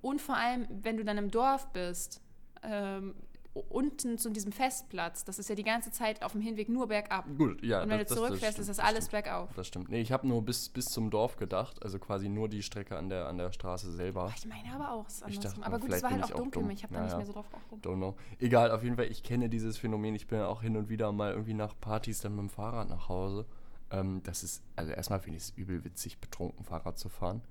Und 0.02 0.20
vor 0.20 0.36
allem, 0.36 0.66
wenn 0.82 0.96
du 0.96 1.04
dann 1.04 1.18
im 1.18 1.30
Dorf 1.30 1.66
bist, 1.72 2.20
ähm, 2.62 3.14
unten 3.54 4.16
zu 4.16 4.30
diesem 4.30 4.52
Festplatz, 4.52 5.24
das 5.24 5.38
ist 5.40 5.48
ja 5.48 5.54
die 5.56 5.64
ganze 5.64 5.90
Zeit 5.90 6.22
auf 6.22 6.32
dem 6.32 6.40
Hinweg 6.40 6.68
nur 6.68 6.86
bergab. 6.86 7.26
Gut, 7.36 7.62
ja. 7.64 7.82
Und 7.82 7.88
wenn 7.90 7.98
das- 7.98 8.08
du 8.08 8.14
zurückfährst, 8.14 8.58
ist 8.60 8.68
das 8.68 8.78
alles 8.78 9.06
stimmt. 9.06 9.24
bergauf. 9.24 9.50
Das 9.56 9.66
stimmt. 9.66 9.88
Nee, 9.88 10.00
ich 10.00 10.12
habe 10.12 10.26
nur 10.28 10.42
bis, 10.44 10.68
bis 10.68 10.84
zum 10.86 11.10
Dorf 11.10 11.36
gedacht, 11.36 11.82
also 11.82 11.98
quasi 11.98 12.28
nur 12.28 12.48
die 12.48 12.62
Strecke 12.62 12.96
an 12.96 13.08
der, 13.08 13.26
an 13.26 13.38
der 13.38 13.50
Straße 13.52 13.90
selber. 13.92 14.32
Ich 14.36 14.46
meine 14.46 14.72
aber 14.74 14.92
auch, 14.92 15.06
es 15.08 15.14
ist 15.14 15.28
Ich 15.28 15.36
andersrum. 15.38 15.62
dachte, 15.62 15.66
aber 15.66 15.78
gut, 15.80 15.92
es 15.92 16.02
war 16.02 16.10
halt 16.10 16.24
auch 16.24 16.30
dunkel. 16.30 16.62
dumm. 16.62 16.70
Ich 16.70 16.82
habe 16.84 16.94
Ja, 16.94 17.00
da 17.00 17.04
nicht 17.04 17.12
ja. 17.12 17.16
mehr 17.18 17.26
so 17.26 17.32
drauf 17.32 17.50
geachtet. 17.50 17.84
Don't 17.84 17.96
know. 17.96 18.14
Egal, 18.38 18.70
auf 18.70 18.82
jeden 18.84 18.96
Fall, 18.96 19.06
ich 19.10 19.22
kenne 19.22 19.48
dieses 19.48 19.78
Phänomen. 19.78 20.14
Ich 20.14 20.26
bin 20.28 20.38
ja 20.38 20.46
auch 20.46 20.62
hin 20.62 20.76
und 20.76 20.88
wieder 20.88 21.10
mal 21.10 21.32
irgendwie 21.32 21.54
nach 21.54 21.74
Partys 21.80 22.20
dann 22.20 22.36
mit 22.36 22.40
dem 22.42 22.50
Fahrrad 22.50 22.88
nach 22.88 23.08
Hause. 23.08 23.46
Ähm, 23.90 24.22
das 24.22 24.44
ist, 24.44 24.62
also 24.76 24.92
erstmal 24.92 25.18
finde 25.18 25.38
ich 25.38 25.42
es 25.44 25.50
übel 25.56 25.84
witzig, 25.84 26.18
betrunken 26.20 26.64
Fahrrad 26.64 26.98
zu 26.98 27.08
fahren. 27.08 27.42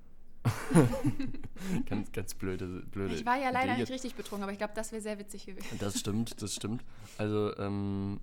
ganz, 1.89 2.12
ganz 2.12 2.33
blöde, 2.33 2.83
blöde. 2.91 3.15
Ich 3.15 3.25
war 3.25 3.38
ja 3.38 3.50
leider 3.50 3.74
Idee 3.74 3.81
nicht 3.81 3.91
richtig 3.91 4.15
betrunken, 4.15 4.44
aber 4.44 4.51
ich 4.51 4.57
glaube, 4.57 4.74
das 4.75 4.91
wäre 4.91 5.01
sehr 5.01 5.19
witzig 5.19 5.45
gewesen. 5.45 5.77
Das 5.80 6.00
stimmt, 6.00 6.41
das 6.41 6.56
stimmt. 6.56 6.83
Also 7.18 7.56
ähm, 7.57 8.19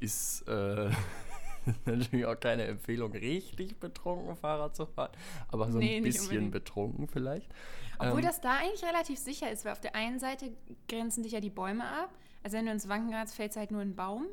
ist 0.00 0.46
äh, 0.48 0.90
natürlich 1.84 2.26
auch 2.26 2.38
keine 2.38 2.64
Empfehlung, 2.64 3.12
richtig 3.12 3.78
betrunken 3.78 4.36
Fahrrad 4.36 4.74
zu 4.76 4.86
fahren, 4.86 5.12
aber 5.48 5.70
so 5.70 5.78
Nee, 5.78 5.98
ein 5.98 6.02
bisschen 6.02 6.50
betrunken 6.50 7.08
vielleicht. 7.08 7.48
Obwohl 7.98 8.20
Ähm, 8.20 8.26
das 8.26 8.40
da 8.40 8.58
eigentlich 8.58 8.84
relativ 8.84 9.18
sicher 9.18 9.50
ist, 9.50 9.64
weil 9.64 9.72
auf 9.72 9.80
der 9.80 9.94
einen 9.94 10.18
Seite 10.18 10.52
grenzen 10.88 11.22
dich 11.22 11.32
ja 11.32 11.40
die 11.40 11.50
Bäume 11.50 11.84
ab. 11.84 12.10
Also 12.42 12.58
wenn 12.58 12.66
du 12.66 12.72
ins 12.72 12.88
Wanken 12.88 13.10
gerätst, 13.10 13.34
fällt 13.34 13.56
halt 13.56 13.70
nur 13.70 13.80
ein 13.80 13.96
Baum. 13.96 14.26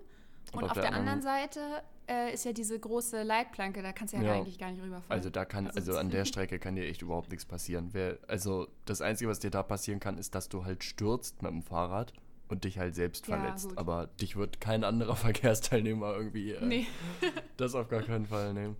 Und, 0.51 0.65
auf, 0.65 0.73
der, 0.73 0.93
anderen 0.93 1.21
Seite 1.21 1.61
äh, 2.07 2.33
ist 2.33 2.45
ja 2.45 2.53
diese 2.53 2.77
große 2.79 3.23
Leitplanke, 3.23 3.81
da 3.81 3.93
kannst 3.93 4.13
du 4.13 4.17
ja, 4.17 4.23
Ja. 4.23 4.33
eigentlich 4.33 4.57
gar 4.59 4.71
nicht 4.71 4.81
rüberfahren. 4.81 5.11
Also 5.11 5.29
da 5.29 5.45
kann, 5.45 5.67
Also 5.67 5.79
also 5.91 5.97
an 5.99 6.09
der 6.11 6.25
Strecke 6.25 6.59
kann 6.59 6.75
dir 6.75 6.85
echt 6.85 7.01
überhaupt 7.01 7.29
nichts 7.29 7.45
passieren. 7.45 7.89
Wer, 7.93 8.17
also 8.27 8.67
das 8.85 9.01
Einzige, 9.01 9.29
was 9.29 9.39
dir 9.39 9.51
da 9.51 9.63
passieren 9.63 9.99
kann, 9.99 10.17
ist, 10.17 10.35
dass 10.35 10.49
du 10.49 10.65
halt 10.65 10.83
stürzt 10.83 11.41
mit 11.41 11.51
dem 11.51 11.61
Fahrrad 11.63 12.13
und 12.49 12.65
dich 12.65 12.77
halt 12.77 12.93
selbst 12.95 13.27
Ja, 13.27 13.37
verletzt. 13.37 13.69
gut. 13.69 13.77
Aber 13.77 14.07
dich 14.19 14.35
wird 14.35 14.59
kein 14.61 14.83
anderer 14.83 15.15
Verkehrsteilnehmer 15.17 16.13
irgendwie 16.15 16.51
äh, 16.51 16.65
Nee. 16.65 16.87
das 17.57 17.73
auf 17.75 17.87
gar 17.87 18.01
keinen 18.03 18.25
Fall 18.25 18.53
nehmen. 18.53 18.75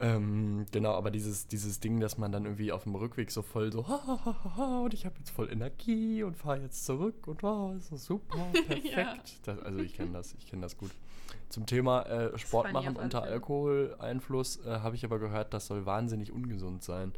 Ähm, 0.00 0.66
genau, 0.72 0.92
aber 0.94 1.10
dieses, 1.12 1.46
dieses 1.46 1.78
Ding, 1.78 2.00
dass 2.00 2.18
man 2.18 2.32
dann 2.32 2.44
irgendwie 2.44 2.72
auf 2.72 2.82
dem 2.82 2.96
Rückweg 2.96 3.30
so 3.30 3.42
voll 3.42 3.72
so, 3.72 3.86
ha, 3.86 4.02
ha, 4.06 4.24
ha, 4.24 4.56
ha, 4.56 4.80
und 4.80 4.92
ich 4.92 5.06
habe 5.06 5.14
jetzt 5.18 5.30
voll 5.30 5.50
Energie 5.50 6.24
und 6.24 6.36
fahre 6.36 6.60
jetzt 6.62 6.84
zurück 6.84 7.26
und 7.28 7.42
wow, 7.44 7.74
ist 7.76 7.92
das 7.92 8.04
super, 8.04 8.44
perfekt. 8.52 8.84
Ja. 8.96 9.14
das, 9.44 9.58
also 9.60 9.78
ich 9.78 9.94
kenne 9.94 10.10
das, 10.12 10.34
ich 10.36 10.46
kenne 10.48 10.62
das 10.62 10.76
gut. 10.76 10.90
Zum 11.48 11.66
Thema 11.66 12.02
äh, 12.02 12.38
Sport 12.38 12.72
machen 12.72 12.96
unter. 12.96 13.22
Alkoholeinfluss 13.22 14.64
äh, 14.64 14.80
habe 14.80 14.96
ich 14.96 15.04
aber 15.04 15.18
gehört, 15.18 15.54
das 15.54 15.66
soll 15.66 15.86
wahnsinnig 15.86 16.32
ungesund 16.32 16.82
sein. 16.82 17.12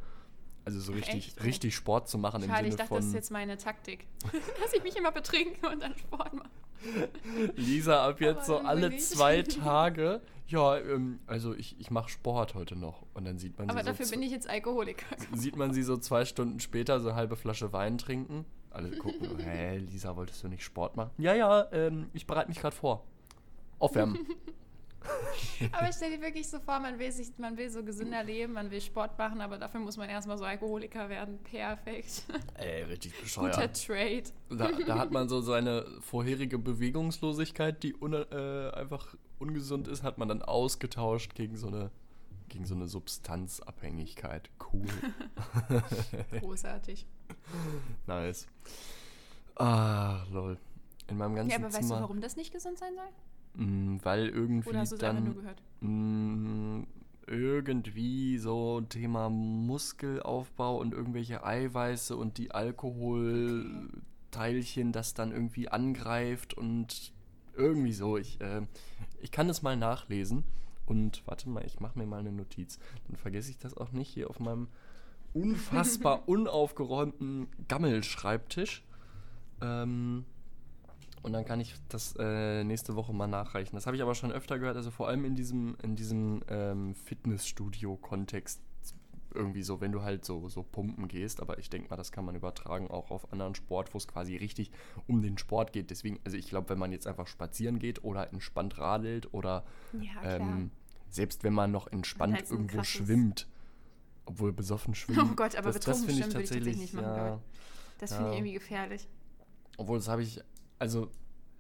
Also 0.65 0.81
so 0.81 0.93
richtig, 0.93 1.29
echt? 1.29 1.45
richtig 1.45 1.75
Sport 1.77 2.09
zu 2.09 2.19
machen 2.19 2.43
im 2.43 2.49
Schade, 2.49 2.65
Sinne 2.65 2.69
ich 2.71 2.77
dachte, 2.77 2.89
von 2.89 2.97
das 2.99 3.07
ist 3.07 3.15
jetzt 3.15 3.31
meine 3.31 3.57
Taktik. 3.57 4.07
Dass 4.61 4.73
ich 4.73 4.83
mich 4.83 4.97
immer 4.97 5.13
betrinke 5.13 5.69
und 5.69 5.81
dann 5.81 5.95
Sport 5.97 6.35
mache. 6.35 6.51
Lisa 7.57 8.07
ab 8.07 8.21
jetzt 8.21 8.51
Aber 8.51 8.61
so 8.61 8.67
alle 8.67 8.91
nicht. 8.91 9.05
zwei 9.05 9.43
Tage. 9.43 10.21
Ja, 10.49 10.77
ähm, 10.77 11.21
also 11.27 11.55
ich, 11.55 11.79
ich 11.81 11.91
mache 11.91 12.09
Sport 12.09 12.55
heute 12.55 12.77
noch. 12.77 13.05
Und 13.15 13.25
dann 13.25 13.39
sieht 13.39 13.59
man 13.59 13.71
Aber 13.71 13.81
sie 13.81 13.87
dafür 13.87 14.07
so 14.07 14.13
bin 14.13 14.23
ich 14.23 14.33
jetzt 14.33 14.49
Alkoholiker. 14.49 15.07
sieht 15.33 15.57
man 15.57 15.73
sie 15.73 15.83
so 15.83 15.97
zwei 15.97 16.25
Stunden 16.25 16.61
später 16.61 17.01
so 17.01 17.09
eine 17.09 17.17
halbe 17.17 17.37
Flasche 17.37 17.73
Wein 17.73 17.99
trinken. 17.99 18.45
Alle 18.71 18.91
gucken, 18.91 19.39
hä, 19.39 19.79
Lisa, 19.79 20.17
wolltest 20.17 20.43
du 20.45 20.49
nicht 20.49 20.63
Sport 20.63 20.97
machen? 20.97 21.11
Ja, 21.17 21.35
ja, 21.35 21.67
ähm, 21.73 22.11
ich 22.13 22.27
bereite 22.27 22.49
mich 22.49 22.59
gerade 22.61 22.77
vor. 22.77 23.05
Aufwärmen. 23.79 24.19
Aber 25.73 25.93
stell 25.93 26.11
dir 26.11 26.21
wirklich 26.21 26.49
so 26.49 26.59
vor, 26.59 26.81
man 26.81 26.99
will, 26.99 27.13
sich, 27.13 27.29
man 27.39 27.57
will 27.57 27.71
so 27.71 27.83
gesünder 27.85 28.23
leben, 28.25 28.55
man 28.55 28.71
will 28.71 28.81
Sport 28.81 29.17
machen, 29.19 29.41
aber 29.41 29.59
dafür 29.59 29.81
muss 29.81 29.97
man 29.97 30.09
erstmal 30.09 30.37
so 30.39 30.45
Alkoholiker 30.45 31.09
werden. 31.09 31.39
Perfekt. 31.45 32.25
Ey, 32.55 32.83
richtig 32.85 33.13
Guter 33.13 33.23
bescheuert. 33.23 33.87
Trade. 33.87 34.23
Da, 34.51 34.73
da 34.85 34.99
hat 34.99 35.13
man 35.13 35.29
so 35.29 35.41
seine 35.41 35.87
vorherige 36.01 36.59
Bewegungslosigkeit, 36.59 37.83
die 37.83 37.95
un, 37.95 38.15
äh, 38.15 38.71
einfach 38.75 39.15
ungesund 39.39 39.89
ist, 39.89 40.03
hat 40.03 40.19
man 40.19 40.29
dann 40.29 40.43
ausgetauscht 40.43 41.35
gegen 41.35 41.57
so 41.57 41.69
eine, 41.69 41.91
gegen 42.49 42.65
so 42.67 42.75
eine 42.75 42.87
Substanzabhängigkeit. 42.89 44.51
Cool. 44.73 44.87
Großartig. 46.41 47.07
nice. 48.07 48.47
Ah, 49.57 50.25
lol. 50.31 50.59
In 51.09 51.19
meinem 51.19 51.37
ganzen 51.37 51.51
Ja, 51.51 51.57
aber 51.57 51.67
weißt 51.67 51.77
Zimmer. 51.77 51.97
du, 51.97 52.03
warum 52.03 52.21
das 52.21 52.37
nicht 52.37 52.53
gesund 52.53 52.79
sein 52.79 52.95
soll? 52.95 53.09
Mm, 53.57 53.97
weil 54.03 54.29
irgendwie 54.29 54.69
Oder 54.69 54.81
hast 54.81 54.93
du 54.93 54.97
es 54.97 55.03
einfach 55.03 55.17
dann 55.17 55.25
nur 55.25 55.35
gehört? 55.35 55.63
Mm, 55.81 56.83
irgendwie 57.27 58.39
so 58.39 58.83
Thema 58.83 59.29
Muskelaufbau 59.31 60.79
und 60.79 60.95
irgendwelche 60.95 61.45
Eiweiße 61.45 62.17
und 62.17 62.39
die 62.39 62.53
Alkoholteilchen, 62.53 64.93
das 64.93 65.15
dann 65.15 65.33
irgendwie 65.33 65.69
angreift 65.69 66.55
und 66.55 67.13
irgendwie 67.57 67.93
so. 67.93 68.17
Ich, 68.17 68.41
äh, 68.41 68.63
ich 69.21 69.33
kann 69.33 69.49
es 69.49 69.63
mal 69.63 69.77
nachlesen 69.77 70.45
und 70.85 71.23
warte 71.27 71.49
mal, 71.49 71.65
ich 71.65 71.81
mache 71.81 71.99
mir 71.99 72.07
mal 72.07 72.21
eine 72.21 72.33
Notiz. 72.33 72.79
Dann 73.09 73.17
vergesse 73.17 73.51
ich 73.51 73.59
das 73.59 73.77
auch 73.77 73.91
nicht 73.93 74.09
hier 74.09 74.31
auf 74.31 74.39
meinem 74.39 74.69
unfassbar 75.35 76.23
unaufgeräumten 76.29 77.49
Gammelschreibtisch. 77.69 78.85
Ähm, 79.61 80.25
und 81.27 81.33
dann 81.33 81.45
kann 81.45 81.61
ich 81.61 81.75
das 81.89 82.15
äh, 82.19 82.63
nächste 82.63 82.95
Woche 82.95 83.13
mal 83.13 83.27
nachreichen. 83.27 83.75
Das 83.75 83.87
habe 83.87 83.97
ich 83.97 84.03
aber 84.03 84.15
schon 84.15 84.31
öfter 84.31 84.59
gehört, 84.61 84.77
also 84.77 84.93
vor 84.93 85.09
allem 85.09 85.25
in 85.25 85.35
diesem, 85.35 85.77
in 85.83 85.97
diesem 85.97 86.41
ähm, 86.49 86.95
Fitnessstudio-Kontext 86.95 88.61
irgendwie 89.35 89.63
so, 89.63 89.81
wenn 89.81 89.91
du 89.93 90.03
halt 90.03 90.25
so, 90.25 90.49
so 90.49 90.63
pumpen 90.63 91.09
gehst, 91.09 91.43
aber 91.43 91.59
ich 91.59 91.69
denke 91.69 91.91
mal, 91.91 91.97
das 91.97 92.13
kann 92.13 92.25
man 92.25 92.37
übertragen 92.37 92.89
auch 92.91 93.11
auf 93.11 93.33
anderen 93.33 93.55
Sport, 93.55 93.93
wo 93.93 93.99
es 93.99 94.07
quasi 94.09 94.37
richtig 94.37 94.71
um 95.09 95.21
den 95.21 95.37
Sport 95.37 95.73
geht. 95.73 95.91
Deswegen, 95.91 96.21
also 96.25 96.37
ich 96.37 96.49
glaube, 96.49 96.71
wenn 96.71 96.79
man 96.79 96.93
jetzt 96.93 97.07
einfach 97.09 97.27
spazieren 97.27 97.79
geht 97.79 98.03
oder 98.05 98.33
entspannt 98.33 98.79
radelt 98.79 99.35
oder 99.35 99.65
Ja, 99.93 100.23
ähm, 100.23 100.71
selbst 101.11 101.43
wenn 101.45 101.53
man 101.53 101.71
noch 101.73 101.89
entspannt 101.89 102.35
halt 102.35 102.51
irgendwo 102.51 102.83
schwimmt, 102.85 103.47
obwohl 104.27 104.53
besoffen 104.53 104.95
schwimmen. 104.95 105.31
Oh 105.33 105.35
Gott, 105.35 105.55
aber 105.57 105.67
das, 105.73 105.81
das 105.81 105.85
betrunken 105.85 106.05
finde 106.07 106.13
ich 106.13 106.19
schwimmen 106.19 106.33
würde 106.35 106.45
ich 106.45 106.49
tatsächlich 106.51 106.77
nicht 106.79 106.95
machen, 106.95 107.17
ja, 107.17 107.41
Das 107.99 108.15
finde 108.15 108.25
ich 108.29 108.31
Ja. 108.31 108.39
irgendwie 108.39 108.55
gefährlich. 108.55 109.09
obwohl 109.77 109.99
das 109.99 110.09
habe 110.09 110.23
ich, 110.23 110.41
also 110.79 111.11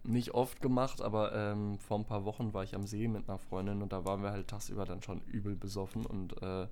nicht 0.04 0.34
oft 0.34 0.60
gemacht, 0.60 1.00
aber 1.00 1.34
ähm, 1.34 1.78
vor 1.78 1.98
ein 1.98 2.04
paar 2.04 2.24
Wochen 2.24 2.54
war 2.54 2.62
ich 2.62 2.74
am 2.74 2.86
See 2.86 3.08
mit 3.08 3.28
einer 3.28 3.38
Freundin 3.38 3.82
und 3.82 3.92
da 3.92 4.04
waren 4.04 4.22
wir 4.22 4.30
halt 4.30 4.48
tagsüber 4.48 4.84
dann 4.84 5.02
schon 5.02 5.20
übel 5.22 5.56
besoffen 5.56 6.06
und 6.06 6.40
äh, 6.42 6.66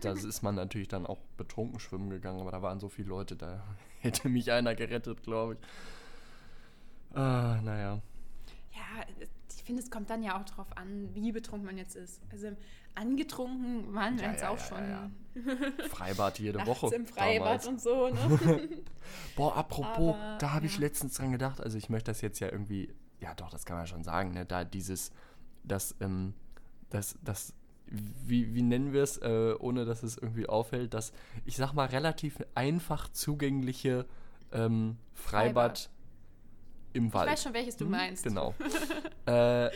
da 0.00 0.12
ist 0.12 0.42
man 0.42 0.54
natürlich 0.54 0.88
dann 0.88 1.06
auch 1.06 1.18
betrunken 1.36 1.80
schwimmen 1.80 2.10
gegangen, 2.10 2.40
aber 2.40 2.52
da 2.52 2.62
waren 2.62 2.80
so 2.80 2.88
viele 2.88 3.08
Leute, 3.08 3.36
da 3.36 3.62
hätte 4.00 4.28
mich 4.28 4.52
einer 4.52 4.74
gerettet, 4.74 5.22
glaube 5.22 5.54
ich. 5.54 7.16
Ah, 7.16 7.60
naja. 7.62 8.00
Ja, 8.72 9.26
ich 9.62 9.66
finde, 9.66 9.80
es 9.80 9.90
kommt 9.92 10.10
dann 10.10 10.24
ja 10.24 10.40
auch 10.40 10.44
darauf 10.44 10.76
an, 10.76 11.08
wie 11.14 11.30
betrunken 11.30 11.64
man 11.66 11.78
jetzt 11.78 11.94
ist. 11.94 12.20
Also 12.32 12.48
angetrunken 12.96 13.94
waren 13.94 14.16
wir 14.16 14.24
Ja, 14.24 14.30
jetzt 14.32 14.42
ja, 14.42 14.48
auch 14.50 14.58
ja, 14.58 15.10
schon 15.34 15.88
Freibad 15.88 16.40
jede 16.40 16.66
Woche. 16.66 16.92
im 16.92 17.06
Freibad 17.06 17.64
damals. 17.64 17.66
und 17.68 17.80
so. 17.80 18.08
Ne? 18.08 18.68
Boah, 19.36 19.56
apropos, 19.56 20.16
Aber, 20.16 20.38
da 20.40 20.52
habe 20.52 20.66
ich 20.66 20.78
letztens 20.78 21.14
dran 21.14 21.30
gedacht, 21.30 21.60
also 21.60 21.78
ich 21.78 21.88
möchte 21.88 22.10
das 22.10 22.22
jetzt 22.22 22.40
ja 22.40 22.50
irgendwie, 22.50 22.92
ja 23.20 23.34
doch, 23.34 23.50
das 23.50 23.64
kann 23.64 23.76
man 23.76 23.86
schon 23.86 24.02
sagen, 24.02 24.32
ne, 24.32 24.44
da 24.44 24.64
dieses, 24.64 25.12
das, 25.62 25.94
ähm, 26.00 26.34
das, 26.90 27.16
das, 27.22 27.54
wie, 27.86 28.52
wie 28.56 28.62
nennen 28.62 28.92
wir 28.92 29.04
es, 29.04 29.18
äh, 29.18 29.54
ohne 29.60 29.84
dass 29.84 30.02
es 30.02 30.18
irgendwie 30.18 30.48
auffällt, 30.48 30.92
das, 30.92 31.12
ich 31.44 31.56
sag 31.56 31.72
mal, 31.72 31.86
relativ 31.86 32.42
einfach 32.56 33.08
zugängliche 33.12 34.06
ähm, 34.50 34.96
Freibad, 35.14 35.88
Im 36.92 37.06
Ich 37.06 37.14
Wald. 37.14 37.30
weiß 37.30 37.42
schon, 37.42 37.54
welches 37.54 37.76
du 37.76 37.84
Hm, 37.84 37.90
meinst. 37.92 38.24
Genau. 38.24 38.54
äh, 39.26 39.70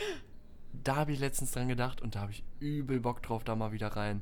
da 0.83 0.95
habe 0.95 1.11
ich 1.11 1.19
letztens 1.19 1.51
dran 1.51 1.67
gedacht 1.67 2.01
und 2.01 2.15
da 2.15 2.21
habe 2.21 2.31
ich 2.31 2.43
übel 2.59 2.99
Bock 2.99 3.21
drauf, 3.23 3.43
da 3.43 3.55
mal 3.55 3.71
wieder 3.71 3.87
rein. 3.89 4.21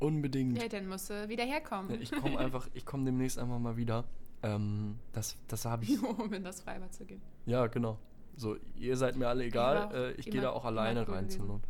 Unbedingt. 0.00 0.60
Ja, 0.60 0.68
dann 0.68 0.88
musst 0.88 1.10
du 1.10 1.28
wieder 1.28 1.44
herkommen. 1.44 1.90
Ja, 1.94 2.00
Ich 2.00 2.10
komme 2.10 2.38
einfach, 2.38 2.68
ich 2.74 2.84
komme 2.84 3.04
demnächst 3.04 3.38
einfach 3.38 3.58
mal 3.58 3.76
wieder. 3.76 4.04
Ähm, 4.42 4.98
das 5.12 5.36
das 5.46 5.64
habe 5.64 5.84
ich. 5.84 6.02
Um 6.18 6.32
in 6.32 6.42
das 6.42 6.60
Freibad 6.62 6.92
zu 6.92 7.04
gehen. 7.04 7.22
Ja, 7.46 7.66
genau. 7.68 7.98
So, 8.34 8.56
ihr 8.76 8.96
seid 8.96 9.14
mir 9.16 9.28
alle 9.28 9.44
egal. 9.44 9.94
äh, 9.94 10.12
ich 10.12 10.26
gehe 10.30 10.40
da 10.40 10.50
auch 10.50 10.64
alleine 10.64 11.06
rein 11.06 11.28
zur 11.30 11.46
gewesen. 11.46 11.46
Not. 11.46 11.62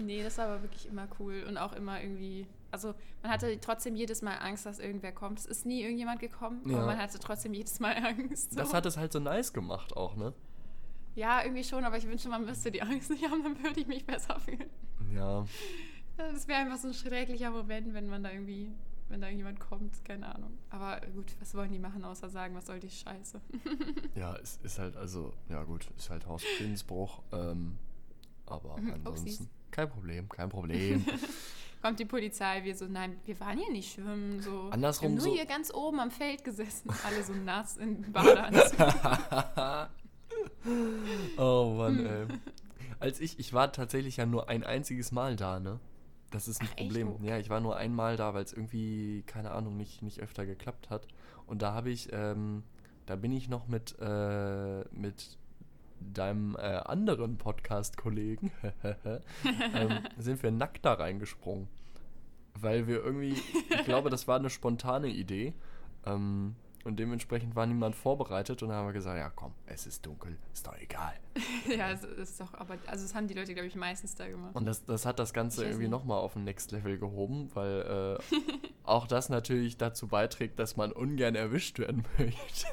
Nee, 0.00 0.22
das 0.22 0.38
war 0.38 0.46
aber 0.46 0.62
wirklich 0.62 0.86
immer 0.86 1.06
cool 1.18 1.44
und 1.48 1.56
auch 1.58 1.72
immer 1.72 2.00
irgendwie. 2.00 2.46
Also 2.72 2.94
man 3.22 3.32
hatte 3.32 3.60
trotzdem 3.60 3.96
jedes 3.96 4.22
Mal 4.22 4.34
Angst, 4.38 4.64
dass 4.66 4.78
irgendwer 4.78 5.12
kommt. 5.12 5.38
Es 5.40 5.46
ist 5.46 5.66
nie 5.66 5.82
irgendjemand 5.82 6.20
gekommen, 6.20 6.62
Ja. 6.68 6.76
aber 6.78 6.86
man 6.86 6.98
hatte 6.98 7.18
trotzdem 7.18 7.52
jedes 7.54 7.80
Mal 7.80 7.94
Angst. 8.04 8.56
Das 8.58 8.70
so. 8.70 8.76
hat 8.76 8.86
es 8.86 8.96
halt 8.96 9.12
so 9.12 9.18
nice 9.18 9.52
gemacht 9.52 9.96
auch, 9.96 10.16
ne? 10.16 10.32
ja, 11.16 11.42
irgendwie 11.42 11.64
schon, 11.64 11.84
aber 11.84 11.96
ich 11.98 12.06
wünschte, 12.06 12.28
man 12.28 12.44
müsste 12.44 12.70
die 12.70 12.80
Angst 12.82 13.10
nicht 13.10 13.28
haben, 13.28 13.42
dann 13.42 13.60
würde 13.62 13.80
ich 13.80 13.86
mich 13.88 14.06
besser 14.06 14.38
fühlen. 14.38 14.70
Ja. 15.12 15.44
Das 16.16 16.46
wäre 16.46 16.60
einfach 16.60 16.78
so 16.78 16.86
ein 16.88 16.94
schrecklicher 16.94 17.50
Moment, 17.50 17.92
wenn 17.94 18.08
man 18.08 18.22
da 18.22 18.30
irgendwie, 18.30 18.70
wenn 19.08 19.20
da 19.20 19.26
irgendjemand 19.26 19.58
kommt, 19.58 20.04
keine 20.04 20.32
Ahnung. 20.32 20.56
Aber 20.70 21.00
gut, 21.14 21.26
was 21.40 21.54
wollen 21.56 21.72
die 21.72 21.80
machen, 21.80 22.04
außer 22.04 22.30
sagen, 22.30 22.54
was 22.54 22.66
soll 22.66 22.78
die 22.78 22.90
Scheiße? 22.90 23.40
Ja, 24.14 24.36
es 24.36 24.58
ist 24.62 24.78
halt, 24.78 24.96
also, 24.96 25.32
ja 25.48 25.64
gut, 25.64 25.88
ist 25.96 26.08
halt 26.10 26.26
Hausfriedensbruch. 26.26 27.22
Ähm, 27.32 27.76
aber 28.46 28.78
Mhm, 28.78 28.92
ansonsten. 28.94 29.28
Upsis. 29.28 29.48
Kein 29.70 29.88
Problem, 29.88 30.28
kein 30.28 30.48
Problem. 30.48 31.04
Kommt 31.82 31.98
die 31.98 32.04
Polizei, 32.04 32.62
wir 32.62 32.76
so, 32.76 32.86
nein, 32.86 33.16
wir 33.24 33.40
waren 33.40 33.58
hier 33.58 33.72
nicht 33.72 33.94
schwimmen. 33.94 34.42
So. 34.42 34.68
Andersrum 34.70 35.02
wir 35.02 35.08
haben 35.10 35.14
nur 35.16 35.24
so- 35.24 35.34
hier 35.34 35.46
ganz 35.46 35.72
oben 35.72 35.98
am 36.00 36.10
Feld 36.10 36.44
gesessen, 36.44 36.90
alle 37.04 37.22
so 37.22 37.32
nass 37.32 37.76
in 37.78 38.02
Badeanzug. 38.12 38.78
oh 41.38 41.74
Mann, 41.78 42.04
ey. 42.06 42.26
Als 42.98 43.18
ich, 43.20 43.38
ich 43.38 43.54
war 43.54 43.72
tatsächlich 43.72 44.18
ja 44.18 44.26
nur 44.26 44.50
ein 44.50 44.62
einziges 44.62 45.10
Mal 45.10 45.36
da, 45.36 45.58
ne? 45.58 45.80
Das 46.30 46.48
ist 46.48 46.60
ein 46.60 46.68
Ach, 46.70 46.76
echt? 46.76 46.88
Problem. 46.88 47.08
Okay. 47.08 47.26
Ja, 47.28 47.38
ich 47.38 47.48
war 47.48 47.60
nur 47.60 47.76
einmal 47.76 48.16
da, 48.16 48.34
weil 48.34 48.44
es 48.44 48.52
irgendwie, 48.52 49.22
keine 49.26 49.50
Ahnung, 49.52 49.76
nicht, 49.76 50.02
nicht 50.02 50.20
öfter 50.20 50.44
geklappt 50.46 50.90
hat. 50.90 51.06
Und 51.46 51.62
da 51.62 51.72
habe 51.72 51.90
ich, 51.90 52.10
ähm, 52.12 52.62
da 53.06 53.16
bin 53.16 53.32
ich 53.32 53.48
noch 53.48 53.66
mit, 53.68 53.96
äh, 54.00 54.84
mit 54.92 55.38
deinem 56.00 56.56
äh, 56.56 56.60
anderen 56.60 57.36
Podcast-Kollegen, 57.36 58.50
ähm, 59.74 59.98
sind 60.18 60.42
wir 60.42 60.50
nackt 60.50 60.84
da 60.84 60.94
reingesprungen. 60.94 61.68
Weil 62.54 62.86
wir 62.86 63.02
irgendwie, 63.04 63.36
ich 63.70 63.84
glaube, 63.84 64.10
das 64.10 64.26
war 64.28 64.38
eine 64.38 64.50
spontane 64.50 65.08
Idee. 65.08 65.54
Ähm, 66.04 66.56
und 66.84 66.98
dementsprechend 66.98 67.54
war 67.56 67.66
niemand 67.66 67.94
vorbereitet 67.94 68.62
und 68.62 68.70
dann 68.70 68.78
haben 68.78 68.86
wir 68.86 68.94
gesagt, 68.94 69.18
ja 69.18 69.28
komm, 69.28 69.52
es 69.66 69.86
ist 69.86 70.06
dunkel, 70.06 70.38
ist 70.52 70.66
doch 70.66 70.76
egal. 70.78 71.12
ja, 71.76 71.90
es 71.90 72.04
ist 72.04 72.40
doch, 72.40 72.54
aber, 72.54 72.78
also 72.86 73.04
das 73.04 73.14
haben 73.14 73.28
die 73.28 73.34
Leute, 73.34 73.52
glaube 73.52 73.66
ich, 73.66 73.74
meistens 73.76 74.14
da 74.14 74.26
gemacht. 74.26 74.54
Und 74.54 74.64
das, 74.64 74.84
das 74.86 75.04
hat 75.04 75.18
das 75.18 75.34
Ganze 75.34 75.66
irgendwie 75.66 75.88
nochmal 75.88 76.18
auf 76.18 76.36
ein 76.36 76.44
Next 76.44 76.72
Level 76.72 76.98
gehoben, 76.98 77.50
weil 77.54 78.18
äh, 78.22 78.36
auch 78.84 79.06
das 79.06 79.28
natürlich 79.28 79.76
dazu 79.76 80.08
beiträgt, 80.08 80.58
dass 80.58 80.76
man 80.76 80.90
ungern 80.90 81.34
erwischt 81.34 81.78
werden 81.78 82.04
möchte. 82.18 82.66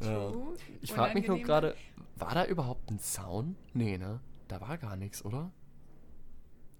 Ja. 0.00 0.32
Ich 0.80 0.92
frage 0.92 1.14
mich 1.14 1.26
nur 1.28 1.38
gerade, 1.38 1.74
war 2.16 2.34
da 2.34 2.44
überhaupt 2.46 2.90
ein 2.90 2.98
Sound? 2.98 3.56
Nee, 3.74 3.98
ne? 3.98 4.20
Da 4.48 4.60
war 4.60 4.78
gar 4.78 4.96
nichts, 4.96 5.24
oder? 5.24 5.50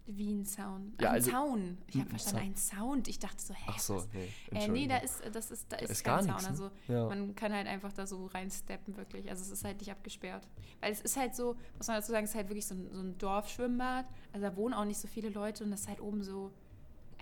Wie 0.07 0.35
ein 0.35 0.45
Sound. 0.45 1.01
Ja, 1.01 1.09
ein 1.11 1.15
also- 1.15 1.31
Sound. 1.31 1.79
Ich 1.89 1.99
habe 1.99 2.11
verstanden, 2.11 2.49
ein 2.51 2.57
Sound. 2.57 3.09
Ich 3.09 3.19
dachte 3.19 3.41
so, 3.43 3.55
hä? 3.55 3.63
Ach 3.69 3.79
so, 3.79 4.05
nee. 4.13 4.29
Äh, 4.53 4.69
nee, 4.69 4.87
da 4.87 4.99
ist, 4.99 5.23
das 5.33 5.51
ist, 5.51 5.73
da 5.73 5.77
ist, 5.79 5.91
ist 5.91 6.05
kein 6.05 6.17
gar 6.17 6.23
Sound. 6.23 6.33
nichts, 6.35 6.49
Also 6.51 6.65
ne? 6.65 6.71
Ja. 6.89 7.07
man 7.09 7.35
kann 7.35 7.55
halt 7.55 7.67
einfach 7.67 7.91
da 7.95 8.07
so 8.07 8.27
reinsteppen, 8.27 8.99
wirklich. 8.99 9.31
Also 9.31 9.43
es 9.43 9.51
ist 9.51 9.65
halt 9.65 9.79
nicht 9.81 9.91
abgesperrt. 9.91 10.47
Weil 10.83 10.93
es 10.93 11.01
ist 11.01 11.17
halt 11.17 11.35
so, 11.35 11.57
muss 11.79 11.87
man 11.87 11.97
dazu 11.97 12.13
sagen, 12.13 12.25
es 12.25 12.31
ist 12.33 12.37
halt 12.37 12.49
wirklich 12.51 12.67
so 12.67 12.75
ein, 12.75 12.91
so 12.93 13.01
ein 13.01 13.17
Dorfschwimmbad. 13.17 14.05
Also 14.35 14.47
da 14.47 14.55
wohnen 14.57 14.75
auch 14.75 14.85
nicht 14.85 14.99
so 15.01 15.09
viele 15.09 15.31
Leute 15.31 15.65
und 15.65 15.71
das 15.71 15.81
ist 15.83 15.89
halt 15.89 16.01
oben 16.03 16.23
so. 16.23 16.53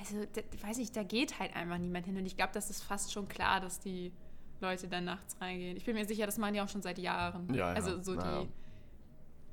Also, 0.00 0.16
da, 0.32 0.40
ich 0.52 0.62
weiß 0.64 0.78
nicht, 0.78 0.96
da 0.96 1.04
geht 1.04 1.38
halt 1.38 1.54
einfach 1.54 1.78
niemand 1.78 2.06
hin. 2.06 2.16
Und 2.16 2.26
ich 2.26 2.36
glaube, 2.36 2.52
das 2.52 2.68
ist 2.68 2.82
fast 2.82 3.12
schon 3.12 3.28
klar, 3.28 3.60
dass 3.60 3.78
die 3.78 4.10
Leute 4.62 4.88
dann 4.88 5.04
nachts 5.04 5.36
reingehen. 5.40 5.76
Ich 5.76 5.84
bin 5.84 5.94
mir 5.94 6.06
sicher, 6.06 6.24
das 6.26 6.38
machen 6.38 6.54
die 6.54 6.60
auch 6.60 6.68
schon 6.68 6.82
seit 6.82 6.98
Jahren. 6.98 7.48
Ja, 7.52 7.68
ja. 7.70 7.74
Also 7.74 8.00
so 8.02 8.14
Ja, 8.14 8.40
ja. 8.40 8.46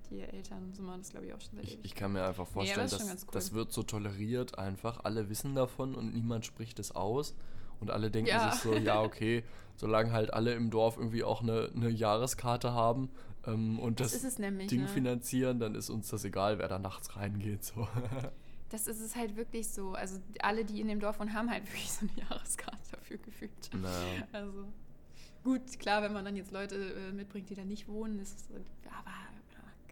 die, 0.09 0.15
die 0.15 0.21
Eltern 0.21 0.73
so 0.73 0.81
machen 0.83 1.01
das, 1.01 1.09
glaube 1.11 1.25
ich, 1.27 1.33
auch 1.33 1.41
schon 1.41 1.55
seit 1.55 1.65
Ich, 1.65 1.73
ewig. 1.73 1.85
ich 1.85 1.95
kann 1.95 2.13
mir 2.13 2.23
einfach 2.25 2.45
Nee, 2.47 2.53
vorstellen, 2.53 2.85
ist 2.85 2.97
schon 2.99 3.07
dass 3.09 3.23
cool. 3.23 3.29
das 3.33 3.53
wird 3.53 3.71
so 3.73 3.83
toleriert 3.83 4.57
einfach. 4.57 5.03
Alle 5.03 5.29
wissen 5.29 5.55
davon 5.55 5.95
und 5.95 6.13
niemand 6.13 6.45
spricht 6.45 6.79
es 6.79 6.95
aus. 6.95 7.35
Und 7.79 7.91
alle 7.91 8.11
denken 8.11 8.29
Ja. 8.29 8.51
sich 8.51 8.61
so, 8.61 8.73
ja, 8.75 9.01
okay, 9.03 9.43
solange 9.77 10.11
halt 10.11 10.33
alle 10.33 10.53
im 10.53 10.69
Dorf 10.69 10.97
irgendwie 10.97 11.23
auch 11.23 11.41
eine, 11.41 11.69
eine 11.73 11.89
Jahreskarte 11.89 12.73
haben 12.73 13.09
ähm, 13.47 13.79
und 13.79 13.99
Das 14.01 14.21
das, 14.21 14.37
nämlich, 14.37 14.67
Ding 14.67 14.81
ne? 14.81 14.87
finanzieren, 14.89 15.59
dann 15.59 15.75
ist 15.75 15.89
uns 15.89 16.09
das 16.09 16.25
egal, 16.25 16.59
wer 16.59 16.67
da 16.67 16.77
nachts 16.79 17.15
reingeht. 17.15 17.63
So. 17.63 17.87
Das 18.71 18.85
ist 18.85 18.99
es 19.01 19.15
halt 19.15 19.35
wirklich 19.35 19.67
so. 19.67 19.93
Also 19.93 20.19
alle, 20.43 20.63
die 20.63 20.79
in 20.79 20.87
dem 20.89 20.99
Dorf 20.99 21.19
wohnen, 21.19 21.33
haben 21.33 21.49
halt 21.49 21.65
wirklich 21.67 21.91
so 21.91 22.05
eine 22.05 22.29
Jahreskarte 22.29 22.77
dafür 22.91 23.17
gefühlt. 23.17 23.49
naja. 23.73 24.27
Also 24.31 24.65
gut, 25.43 25.79
klar, 25.79 26.01
wenn 26.01 26.13
man 26.13 26.25
dann 26.25 26.35
jetzt 26.35 26.51
Leute 26.51 26.75
äh, 26.75 27.11
mitbringt, 27.11 27.49
die 27.49 27.55
da 27.55 27.63
nicht 27.65 27.87
wohnen, 27.87 28.19
ist 28.19 28.37
es, 28.37 28.45
aber 28.85 29.09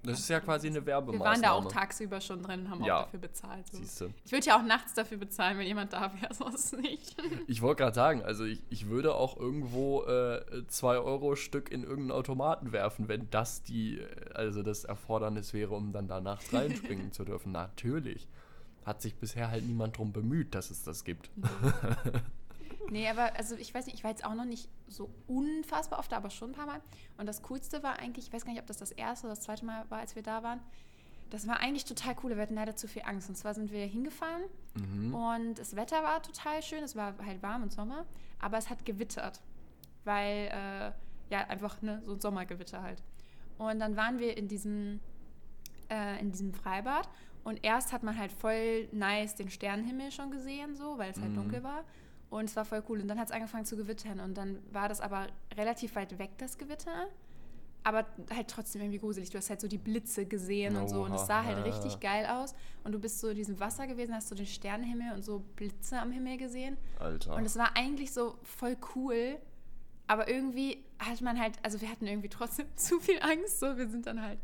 Das 0.04 0.20
ist 0.20 0.30
ja 0.30 0.40
quasi 0.40 0.68
eine 0.68 0.76
wir 0.78 0.86
Werbemaßnahme. 0.86 1.26
waren 1.34 1.42
da 1.42 1.52
auch 1.52 1.66
tagsüber 1.72 2.22
schon 2.22 2.42
drin 2.44 2.62
und 2.62 2.70
haben 2.70 2.84
Ja. 2.84 3.00
auch 3.00 3.04
dafür 3.06 3.20
bezahlt. 3.20 3.68
So. 3.72 3.78
Siehst 3.80 4.00
du. 4.02 4.10
Ich 4.24 4.32
würde 4.32 4.46
ja 4.46 4.58
auch 4.58 4.64
nachts 4.64 4.94
dafür 4.94 5.18
bezahlen, 5.18 5.58
wenn 5.58 5.68
jemand 5.68 5.92
da 5.92 6.14
wäre, 6.22 6.34
sonst 6.36 6.78
nicht. 6.78 7.16
Ich 7.48 7.62
wollte 7.62 7.84
gerade 7.84 7.96
sagen, 7.96 8.22
also 8.22 8.46
ich, 8.46 8.62
ich 8.70 8.88
würde 8.88 9.16
auch 9.16 9.36
irgendwo 9.38 10.04
2 10.68 10.98
Euro 11.00 11.36
Stück 11.36 11.72
in 11.72 11.84
irgendeinen 11.84 12.12
Automaten 12.12 12.72
werfen, 12.72 13.08
wenn 13.10 13.30
das 13.32 13.64
die, 13.64 13.98
äh, 14.00 14.06
also 14.34 14.64
das 14.64 14.84
Erfordernis 14.86 15.54
wäre, 15.54 15.76
um 15.76 15.92
dann 15.92 16.08
da 16.08 16.22
nachts 16.22 16.54
reinspringen 16.54 17.12
zu 17.12 17.26
dürfen. 17.26 17.52
Natürlich. 17.52 18.28
Hat 18.86 19.02
sich 19.02 19.16
bisher 19.16 19.50
halt 19.52 19.66
niemand 19.66 19.98
drum 19.98 20.14
bemüht, 20.14 20.56
dass 20.56 20.70
es 20.72 20.84
das 20.84 21.04
gibt. 21.04 21.30
Nee, 22.90 23.08
aber 23.10 23.36
also 23.36 23.56
ich 23.56 23.74
weiß 23.74 23.86
nicht, 23.86 23.96
ich 23.96 24.04
war 24.04 24.12
jetzt 24.12 24.24
auch 24.26 24.34
noch 24.36 24.46
nicht 24.46 24.70
so 24.88 25.10
unfassbar 25.28 26.00
oft, 26.00 26.12
da, 26.12 26.18
aber 26.18 26.30
schon 26.30 26.52
ein 26.52 26.54
paar 26.56 26.66
Mal. 26.68 26.82
Und 27.18 27.26
das 27.26 27.42
Coolste 27.44 27.84
war 27.84 28.00
eigentlich, 28.00 28.28
ich 28.28 28.34
weiß 28.34 28.46
gar 28.46 28.52
nicht, 28.54 28.62
ob 28.62 28.68
das 28.68 28.78
das 28.78 28.92
erste 28.92 29.28
oder 29.28 29.36
das 29.36 29.44
zweite 29.44 29.66
Mal 29.66 29.86
war, 29.90 30.00
als 30.00 30.16
wir 30.16 30.24
da 30.24 30.44
waren. 30.44 30.60
Das 31.30 31.46
war 31.48 31.60
eigentlich 31.60 31.84
total 31.84 32.16
cool. 32.24 32.36
Wir 32.36 32.42
hatten 32.44 32.56
leider 32.56 32.76
zu 32.78 32.88
viel 32.88 33.02
Angst. 33.06 33.28
Und 33.28 33.36
zwar 33.36 33.54
sind 33.54 33.72
wir 33.72 33.86
hingefahren 33.86 34.44
Mhm. 34.76 35.14
und 35.14 35.56
das 35.60 35.76
Wetter 35.76 36.02
war 36.04 36.22
total 36.24 36.62
schön. 36.64 36.84
Es 36.84 36.96
war 36.96 37.16
halt 37.26 37.42
warm 37.44 37.64
im 37.64 37.70
Sommer, 37.70 38.06
aber 38.40 38.58
es 38.58 38.70
hat 38.70 38.86
gewittert, 38.86 39.42
weil 40.06 40.48
äh, 40.52 40.92
ja 41.30 41.42
einfach 41.50 41.82
ne, 41.82 42.02
so 42.06 42.14
ein 42.14 42.20
Sommergewitter 42.22 42.82
halt. 42.82 43.04
Und 43.58 43.80
dann 43.80 43.98
waren 43.98 44.20
wir 44.20 44.38
in 44.38 44.48
diesem 44.48 45.00
äh, 45.90 46.20
in 46.22 46.32
diesem 46.32 46.54
Freibad 46.54 47.10
und 47.44 47.64
erst 47.64 47.92
hat 47.94 48.04
man 48.04 48.18
halt 48.18 48.32
voll 48.32 48.88
nice 48.92 49.36
den 49.36 49.50
Sternenhimmel 49.50 50.12
schon 50.12 50.32
gesehen, 50.32 50.76
so, 50.76 50.98
weil 50.98 51.12
es 51.12 51.20
halt 51.20 51.32
Mhm. 51.32 51.36
dunkel 51.36 51.64
war. 51.64 51.84
Und 52.30 52.46
es 52.46 52.56
war 52.56 52.66
voll 52.66 52.84
cool. 52.90 53.00
Und 53.02 53.08
dann 53.08 53.20
hat 53.20 53.28
es 53.28 53.32
angefangen 53.32 53.66
zu 53.66 53.78
gewittern. 53.78 54.20
Und 54.20 54.38
dann 54.38 54.60
war 54.72 54.90
das 54.90 55.00
aber 55.02 55.28
relativ 55.56 55.96
weit 55.96 56.18
weg, 56.20 56.32
das 56.38 56.58
Gewitter. 56.58 57.08
aber 57.84 58.06
halt 58.36 58.50
trotzdem 58.50 58.82
irgendwie 58.82 59.00
gruselig. 59.00 59.30
Du 59.30 59.38
hast 59.38 59.50
halt 59.50 59.62
so 59.62 59.68
die 59.70 59.78
Blitze 59.78 60.26
gesehen 60.26 60.76
und 60.76 60.90
so 60.90 61.04
und 61.04 61.14
es 61.14 61.22
Oha, 61.22 61.26
sah 61.26 61.44
halt 61.46 61.58
ja. 61.60 61.64
richtig 61.64 62.02
geil 62.02 62.26
aus. 62.26 62.54
Und 62.84 62.92
du 62.92 63.00
bist 63.00 63.20
so 63.22 63.30
in 63.30 63.36
diesem 63.38 63.60
Wasser 63.62 63.88
gewesen, 63.88 64.14
hast 64.14 64.28
so 64.28 64.36
den 64.36 64.46
Sternenhimmel 64.46 65.14
und 65.14 65.24
so 65.24 65.40
Blitze 65.56 65.98
am 66.00 66.12
Himmel 66.12 66.36
gesehen. 66.38 66.76
Alter. 67.00 67.36
Und 67.36 67.46
es 67.46 67.56
war 67.58 67.78
eigentlich 67.78 68.12
so 68.12 68.36
voll 68.44 68.76
cool, 68.96 69.38
aber 70.08 70.28
irgendwie 70.28 70.84
hat 71.00 71.22
man 71.22 71.40
halt, 71.40 71.54
also 71.64 71.80
wir 71.80 71.90
hatten 71.90 72.08
irgendwie 72.08 72.28
trotzdem 72.30 72.66
zu 72.76 73.00
viel 73.00 73.22
Angst. 73.22 73.62
So, 73.62 73.78
wir 73.78 73.88
sind 73.88 74.06
dann 74.06 74.22
halt 74.22 74.40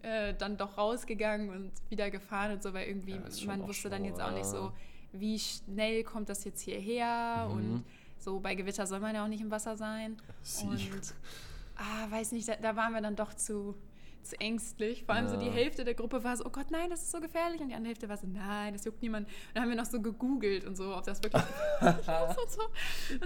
äh, 0.00 0.32
dann 0.32 0.56
doch 0.56 0.78
rausgegangen 0.78 1.50
und 1.50 1.72
wieder 1.90 2.10
gefahren 2.10 2.52
und 2.52 2.62
so, 2.62 2.72
weil 2.72 2.88
irgendwie 2.88 3.12
Ja, 3.12 3.46
man 3.46 3.66
wusste 3.68 3.90
dann 3.90 4.06
jetzt 4.06 4.22
auch 4.22 4.32
nicht 4.32 4.46
so, 4.46 4.72
wie 5.12 5.38
schnell 5.38 6.02
kommt 6.04 6.28
das 6.28 6.44
jetzt 6.44 6.60
hierher 6.60 7.46
Mhm. 7.48 7.54
und 7.54 7.84
so 8.18 8.40
bei 8.40 8.54
Gewitter 8.54 8.86
soll 8.86 9.00
man 9.00 9.14
ja 9.14 9.24
auch 9.24 9.28
nicht 9.28 9.40
im 9.40 9.50
Wasser 9.50 9.76
sein. 9.76 10.16
Sie. 10.42 10.66
Und 10.66 10.80
ah, 11.76 12.10
weiß 12.10 12.32
nicht, 12.32 12.48
da, 12.48 12.56
da 12.56 12.74
waren 12.76 12.92
wir 12.92 13.00
dann 13.00 13.14
doch 13.16 13.34
zu, 13.34 13.74
zu 14.22 14.40
ängstlich. 14.40 15.04
Vor 15.04 15.14
allem 15.14 15.28
so 15.28 15.36
die 15.36 15.46
Ja. 15.46 15.52
Hälfte 15.52 15.84
der 15.84 15.94
Gruppe 15.94 16.24
war 16.24 16.36
so, 16.36 16.44
oh 16.46 16.50
Gott, 16.50 16.70
nein, 16.70 16.90
das 16.90 17.02
ist 17.02 17.12
so 17.12 17.20
gefährlich. 17.20 17.60
Und 17.60 17.68
die 17.68 17.74
andere 17.74 17.88
Hälfte 17.90 18.08
war 18.08 18.16
so, 18.16 18.26
nein, 18.26 18.72
das 18.72 18.84
juckt 18.84 19.00
niemand. 19.02 19.28
Und 19.28 19.34
dann 19.54 19.62
haben 19.62 19.68
wir 19.70 19.76
noch 19.76 19.84
so 19.84 20.00
gegoogelt 20.00 20.64
und 20.64 20.76
so, 20.76 20.96
ob 20.96 21.04
das 21.04 21.22
wirklich 21.22 21.42
ist 21.42 21.78
und 22.42 22.50
so. 22.50 22.62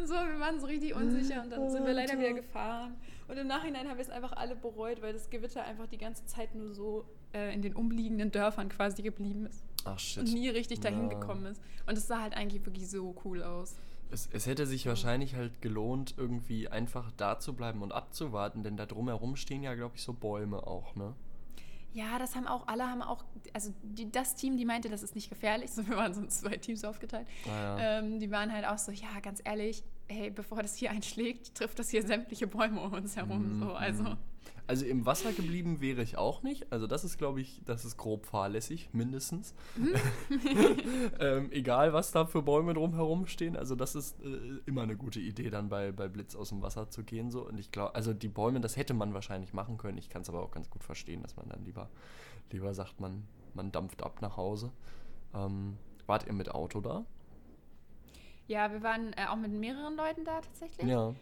Und 0.00 0.06
so, 0.08 0.14
wir 0.14 0.40
waren 0.40 0.60
so 0.60 0.66
richtig 0.66 0.94
unsicher 0.94 1.42
und 1.42 1.50
dann 1.50 1.70
sind 1.70 1.87
wir 1.87 1.94
leider 1.94 2.18
wieder 2.18 2.34
gefahren. 2.34 2.94
Und 3.28 3.37
im 3.38 3.46
Nachhinein 3.46 3.88
haben 3.88 3.96
wir 3.96 4.02
es 4.04 4.10
einfach 4.10 4.32
alle 4.32 4.56
bereut, 4.56 5.00
weil 5.02 5.12
das 5.12 5.30
Gewitter 5.30 5.62
einfach 5.64 5.87
die 5.87 5.99
ganze 5.99 6.26
Zeit 6.26 6.54
nur 6.56 6.75
so 6.75 7.04
äh, 7.32 7.54
in 7.54 7.62
den 7.62 7.75
umliegenden 7.76 8.32
Dörfern 8.32 8.68
quasi 8.68 9.02
geblieben 9.02 9.46
ist. 9.46 9.62
Ach. 9.84 9.99
Und 10.18 10.32
nie 10.32 10.49
richtig 10.49 10.80
dahin 10.80 11.10
Ja. 11.10 11.18
gekommen 11.18 11.46
ist. 11.46 11.60
Und 11.87 11.96
es 11.96 12.06
sah 12.06 12.20
halt 12.22 12.34
eigentlich 12.34 12.64
wirklich 12.64 12.88
so 12.88 13.14
cool 13.25 13.42
aus. 13.42 13.76
Es, 14.12 14.28
es 14.32 14.46
hätte 14.46 14.66
sich 14.66 14.87
wahrscheinlich 14.87 15.37
halt 15.37 15.62
gelohnt, 15.62 16.14
irgendwie 16.16 16.68
einfach 16.68 17.12
da 17.16 17.38
zu 17.38 17.52
bleiben 17.54 17.80
und 17.82 17.92
abzuwarten, 17.92 18.62
denn 18.64 18.76
da 18.76 18.84
drumherum 18.87 19.37
stehen 19.37 19.62
ja, 19.62 19.75
glaube 19.75 19.94
ich, 19.96 20.02
so 20.02 20.12
Bäume 20.12 20.66
auch, 20.66 20.94
ne? 20.96 21.14
Ja, 21.92 22.18
das 22.20 22.37
haben 22.37 22.46
auch, 22.46 22.68
alle 22.68 22.88
haben 22.88 23.02
auch, 23.02 23.25
also 23.52 23.72
die, 23.82 24.10
das 24.10 24.37
Team, 24.37 24.56
die 24.56 24.64
meinte, 24.64 24.88
das 24.88 25.02
ist 25.02 25.14
nicht 25.16 25.28
gefährlich, 25.28 25.70
so, 25.75 25.87
wir 25.88 25.96
waren 25.96 26.12
so 26.14 26.20
in 26.20 26.28
zwei 26.28 26.56
Teams 26.56 26.84
aufgeteilt, 26.84 27.26
Ah, 27.46 27.49
ja. 27.78 27.99
ähm, 27.99 28.20
die 28.20 28.30
waren 28.30 28.52
halt 28.52 28.64
auch 28.64 28.78
so, 28.78 28.92
ja, 28.92 29.18
ganz 29.22 29.40
ehrlich, 29.44 29.82
hey, 30.08 30.30
bevor 30.30 30.62
das 30.62 30.75
hier 30.76 30.90
einschlägt, 30.90 31.54
trifft 31.56 31.78
das 31.78 31.90
hier 31.90 32.04
sämtliche 32.04 32.46
Bäume 32.49 32.80
um 32.80 32.92
uns 32.92 33.16
herum, 33.16 33.56
Mhm, 33.58 33.60
so, 33.60 33.72
also, 33.75 34.16
Also 34.71 34.87
im 34.87 35.05
Wasser 35.05 35.33
geblieben 35.33 35.81
wäre 35.81 36.00
ich 36.00 36.17
auch 36.17 36.45
nicht. 36.45 36.73
Also 36.73 36.87
das 36.87 37.03
ist, 37.03 37.19
glaube 37.19 37.41
ich, 37.41 37.61
das 37.65 37.85
ist 37.85 37.97
grob 37.97 38.25
fahrlässig, 38.25 38.91
mindestens. 38.93 39.53
Mhm. 39.77 39.97
ähm, 41.19 41.50
egal, 41.50 41.93
was 41.93 42.12
da 42.12 42.25
für 42.25 42.43
Bäume 42.43 42.73
drumherum 42.73 43.27
stehen. 43.27 43.57
Also 43.57 43.75
das 43.75 43.97
ist 43.97 44.23
äh, 44.23 44.61
immer 44.67 44.83
eine 44.83 44.97
gute 44.97 45.19
Idee, 45.19 45.50
dann 45.50 45.71
bei, 45.71 45.91
bei 45.91 46.07
Blitz 46.07 46.37
aus 46.37 46.50
dem 46.50 46.62
Wasser 46.62 46.89
zu 46.89 47.03
gehen. 47.03 47.33
So. 47.33 47.45
Und 47.49 47.59
ich 47.59 47.73
glaube, 47.73 47.97
also 47.97 48.15
die 48.15 48.29
Bäume, 48.29 48.61
das 48.61 48.77
hätte 48.77 48.95
man 48.95 49.12
wahrscheinlich 49.12 49.53
machen 49.53 49.77
können. 49.77 49.99
Ich 49.99 50.09
kann 50.09 50.23
es 50.23 50.29
aber 50.29 50.41
auch 50.41 50.53
ganz 50.53 50.71
gut 50.71 50.85
verstehen, 50.85 51.21
dass 51.23 51.35
man 51.35 51.49
dann 51.49 51.65
lieber, 51.65 51.91
lieber 52.53 52.73
sagt, 52.73 53.00
man, 53.00 53.25
man 53.55 53.73
dampft 53.73 54.05
ab 54.05 54.23
nach 54.23 54.37
Hause. 54.37 54.71
Ähm, 55.35 55.79
wart 56.07 56.29
ihr 56.29 56.33
mit 56.33 56.49
Auto 56.49 56.81
da? 56.81 57.05
ja, 58.50 58.73
wir 58.73 58.83
waren 58.83 59.12
äh, 59.12 59.27
auch 59.27 59.37
mit 59.37 59.53
mehreren 59.53 59.97
Leuten 59.97 60.25
da 60.25 60.41
tatsächlich. 60.41 60.89
Ja. 60.89 61.15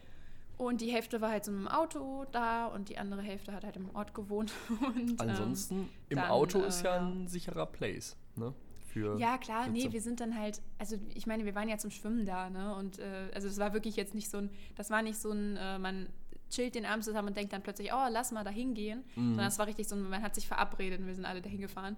Und 0.59 0.81
die 0.81 0.91
Hälfte 0.91 1.21
war 1.21 1.31
halt 1.31 1.45
so 1.45 1.51
im 1.53 1.69
Auto 1.69 2.25
da 2.33 2.65
und 2.67 2.89
die 2.89 2.97
andere 2.97 3.21
Hälfte 3.21 3.53
hat 3.53 3.63
halt 3.63 3.77
im 3.77 3.89
Ort 3.95 4.13
gewohnt. 4.13 4.51
Und, 4.85 5.11
ähm, 5.11 5.15
Ansonsten, 5.17 5.89
im 6.09 6.17
dann, 6.17 6.29
Auto 6.29 6.59
ist 6.63 6.81
äh, 6.81 6.85
ja 6.85 6.99
ein 6.99 7.27
sicherer 7.29 7.65
Place, 7.65 8.17
ne? 8.35 8.53
Für 8.87 9.17
Ja, 9.17 9.37
klar, 9.37 9.67
nee, 9.69 9.89
wir 9.91 10.01
sind 10.01 10.19
dann 10.19 10.37
halt, 10.37 10.61
also 10.77 10.97
ich 11.15 11.25
meine, 11.27 11.45
wir 11.45 11.55
waren 11.55 11.69
ja 11.69 11.77
zum 11.77 11.91
Schwimmen 11.91 12.25
da, 12.25 12.49
ne? 12.49 12.75
Und 12.75 12.99
äh, 12.99 13.29
also 13.33 13.47
das 13.47 13.57
war 13.57 13.71
wirklich 13.73 13.95
jetzt 13.95 14.13
nicht 14.13 14.29
so 14.29 14.37
ein, 14.39 14.49
das 14.75 14.89
war 14.89 15.01
nicht 15.01 15.17
so 15.17 15.31
ein, 15.31 15.55
äh, 15.55 15.79
man 15.79 16.07
chillt 16.49 16.75
den 16.75 16.85
Abend 16.85 17.05
zusammen 17.05 17.29
und 17.29 17.37
denkt 17.37 17.53
dann 17.53 17.61
plötzlich, 17.61 17.93
oh, 17.93 18.07
lass 18.11 18.31
mal 18.33 18.43
da 18.43 18.49
hingehen. 18.49 19.03
Mhm. 19.15 19.29
Sondern 19.29 19.47
es 19.47 19.59
war 19.59 19.67
richtig 19.67 19.87
so, 19.87 19.95
ein- 19.95 20.09
man 20.09 20.21
hat 20.21 20.35
sich 20.35 20.45
verabredet 20.47 20.99
und 20.99 21.07
wir 21.07 21.15
sind 21.15 21.23
alle 21.25 21.41
dahin 21.41 21.61
gefahren. 21.61 21.95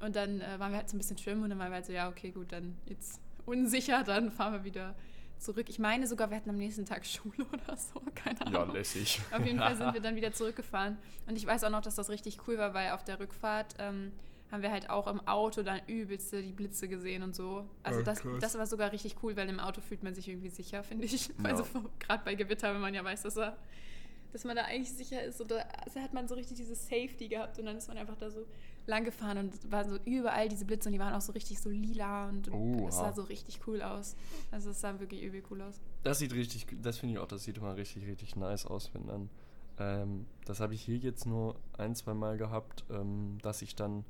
Und 0.00 0.16
dann 0.16 0.42
äh, 0.42 0.58
waren 0.58 0.72
wir 0.72 0.78
halt 0.78 0.90
so 0.90 0.96
ein 0.96 0.98
bisschen 0.98 1.16
schwimmen 1.16 1.44
und 1.44 1.48
dann 1.50 1.58
waren 1.58 1.70
wir 1.70 1.76
halt 1.76 1.86
so, 1.86 1.92
ja, 1.94 2.10
okay, 2.10 2.30
gut, 2.30 2.52
dann 2.52 2.76
jetzt 2.86 3.20
unsicher, 3.46 4.02
dann 4.04 4.30
fahren 4.30 4.52
wir 4.52 4.64
wieder 4.64 4.94
zurück. 5.42 5.66
Ich 5.68 5.78
meine 5.78 6.06
sogar, 6.06 6.30
wir 6.30 6.36
hatten 6.36 6.50
am 6.50 6.56
nächsten 6.56 6.84
Tag 6.84 7.04
Schule 7.06 7.44
oder 7.52 7.76
so, 7.76 8.00
keine 8.14 8.38
Ja, 8.52 8.62
Ahnung. 8.62 8.74
lässig. 8.74 9.20
Auf 9.30 9.44
jeden 9.44 9.58
Fall 9.58 9.76
sind 9.76 9.92
wir 9.94 10.00
dann 10.02 10.16
wieder 10.16 10.32
zurückgefahren. 10.32 10.96
Und 11.26 11.36
ich 11.36 11.46
weiß 11.46 11.64
auch 11.64 11.70
noch, 11.70 11.82
dass 11.82 11.94
das 11.96 12.08
richtig 12.10 12.38
cool 12.46 12.58
war, 12.58 12.72
weil 12.74 12.90
auf 12.92 13.04
der 13.04 13.18
Rückfahrt 13.20 13.74
ähm, 13.78 14.12
haben 14.50 14.62
wir 14.62 14.70
halt 14.70 14.90
auch 14.90 15.06
im 15.06 15.26
Auto 15.26 15.62
dann 15.62 15.80
übelste 15.86 16.42
die 16.42 16.52
Blitze 16.52 16.86
gesehen 16.88 17.22
und 17.22 17.34
so. 17.34 17.66
Also 17.82 18.00
Ja, 18.00 18.04
das, 18.04 18.20
krass. 18.20 18.38
das 18.40 18.58
war 18.58 18.66
sogar 18.66 18.92
richtig 18.92 19.16
cool, 19.22 19.36
weil 19.36 19.48
im 19.48 19.60
Auto 19.60 19.80
fühlt 19.80 20.02
man 20.02 20.14
sich 20.14 20.28
irgendwie 20.28 20.50
sicher, 20.50 20.82
finde 20.84 21.06
ich. 21.06 21.28
Ja. 21.28 21.34
Also 21.44 21.64
gerade 21.98 22.22
bei 22.24 22.34
Gewitter, 22.34 22.72
wenn 22.74 22.80
man 22.80 22.92
ja 22.94 23.02
weiß, 23.02 23.22
dass, 23.22 23.36
er, 23.38 23.56
dass 24.32 24.44
man 24.44 24.54
da 24.56 24.64
eigentlich 24.64 24.92
sicher 24.92 25.22
ist. 25.22 25.40
Oder 25.40 25.64
also 25.84 26.00
hat 26.00 26.12
man 26.12 26.28
so 26.28 26.34
richtig 26.34 26.58
dieses 26.58 26.86
Safety 26.86 27.28
gehabt 27.28 27.58
und 27.58 27.64
dann 27.66 27.76
ist 27.78 27.88
man 27.88 27.96
einfach 27.96 28.16
da 28.16 28.30
so 28.30 28.44
lang 28.86 29.04
gefahren 29.04 29.38
und 29.38 29.70
waren 29.70 29.88
so 29.88 29.98
überall 30.04 30.48
diese 30.48 30.64
Blitze 30.64 30.88
und 30.88 30.92
die 30.92 30.98
waren 30.98 31.14
auch 31.14 31.20
so 31.20 31.32
richtig 31.32 31.60
so 31.60 31.70
lila 31.70 32.28
und 32.28 32.50
Oha. 32.50 32.88
es 32.88 32.96
sah 32.96 33.12
so 33.12 33.22
richtig 33.22 33.60
cool 33.66 33.82
aus. 33.82 34.16
Also 34.50 34.70
es 34.70 34.80
sah 34.80 34.98
wirklich 34.98 35.22
übel 35.22 35.42
cool 35.50 35.62
aus. 35.62 35.80
Das 36.02 36.18
sieht 36.18 36.32
richtig, 36.34 36.66
das 36.82 36.98
finde 36.98 37.14
ich 37.14 37.18
auch, 37.18 37.28
das 37.28 37.44
sieht 37.44 37.58
immer 37.58 37.76
richtig, 37.76 38.06
richtig 38.06 38.36
nice 38.36 38.66
aus, 38.66 38.90
wenn 38.94 39.06
dann. 39.06 39.30
Ähm, 39.78 40.26
das 40.44 40.60
habe 40.60 40.74
ich 40.74 40.82
hier 40.82 40.98
jetzt 40.98 41.26
nur 41.26 41.56
ein, 41.78 41.94
zwei 41.94 42.14
Mal 42.14 42.36
gehabt, 42.36 42.84
ähm, 42.90 43.38
dass 43.42 43.62
ich 43.62 43.74
dann 43.74 44.04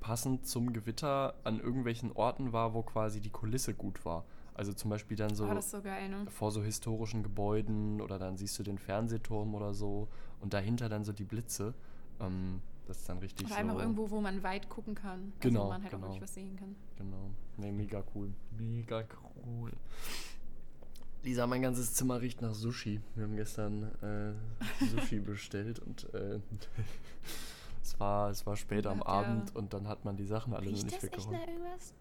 passend 0.00 0.46
zum 0.46 0.72
Gewitter 0.72 1.34
an 1.44 1.60
irgendwelchen 1.60 2.10
Orten 2.12 2.52
war, 2.52 2.74
wo 2.74 2.82
quasi 2.82 3.20
die 3.20 3.30
Kulisse 3.30 3.72
gut 3.72 4.04
war. 4.04 4.24
Also 4.54 4.72
zum 4.72 4.90
Beispiel 4.90 5.16
dann 5.16 5.34
so 5.34 5.46
oh, 5.46 5.60
so 5.60 5.80
geil, 5.80 6.08
ne? 6.08 6.26
vor 6.28 6.50
so 6.50 6.62
historischen 6.62 7.22
Gebäuden 7.22 8.00
oder 8.00 8.18
dann 8.18 8.36
siehst 8.36 8.58
du 8.58 8.62
den 8.62 8.78
Fernsehturm 8.78 9.54
oder 9.54 9.72
so 9.72 10.08
und 10.40 10.52
dahinter 10.52 10.88
dann 10.88 11.04
so 11.04 11.12
die 11.12 11.24
Blitze. 11.24 11.72
Ähm, 12.20 12.60
das 12.86 12.98
ist 12.98 13.08
dann 13.08 13.18
richtig 13.18 13.46
Oder 13.46 13.54
so. 13.54 13.60
einfach 13.60 13.78
irgendwo, 13.78 14.10
wo 14.10 14.20
man 14.20 14.42
weit 14.42 14.68
gucken 14.68 14.94
kann. 14.94 15.32
Genau, 15.40 15.60
Also 15.60 15.66
wo 15.66 15.72
man 15.72 15.82
halt 15.82 15.90
genau. 15.92 16.04
auch 16.04 16.08
wirklich 16.10 16.22
was 16.22 16.34
sehen 16.34 16.56
kann. 16.56 16.74
Genau. 16.98 17.30
Nee, 17.56 17.72
mega 17.72 18.02
cool. 18.14 18.32
Mega 18.58 19.04
cool. 19.46 19.72
Lisa, 21.22 21.46
mein 21.46 21.62
ganzes 21.62 21.94
Zimmer 21.94 22.20
riecht 22.20 22.42
nach 22.42 22.52
Sushi. 22.54 23.00
Wir 23.14 23.24
haben 23.24 23.36
gestern 23.36 23.84
äh, 24.02 24.84
Sushi 24.86 25.20
bestellt 25.20 25.78
und 25.78 26.12
äh, 26.14 26.40
es, 27.82 27.98
war, 28.00 28.30
es 28.30 28.44
war 28.44 28.56
spät 28.56 28.86
am 28.86 28.98
ihr- 28.98 29.06
Abend 29.06 29.54
und 29.54 29.72
dann 29.72 29.86
hat 29.86 30.04
man 30.04 30.16
die 30.16 30.24
Sachen 30.26 30.52
alle 30.52 30.64
noch 30.66 30.72
Riecht 30.72 30.84
nicht 30.86 30.96
das 30.96 31.02
weggeräumt. 31.04 31.32
nach 31.32 31.46
irgendwas? 31.46 31.94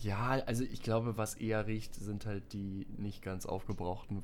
Ja, 0.00 0.28
also 0.46 0.64
ich 0.64 0.82
glaube, 0.82 1.16
was 1.16 1.34
eher 1.34 1.66
riecht, 1.66 1.94
sind 1.94 2.26
halt 2.26 2.52
die 2.52 2.86
nicht 2.96 3.22
ganz 3.22 3.46
aufgebrauchten 3.46 4.22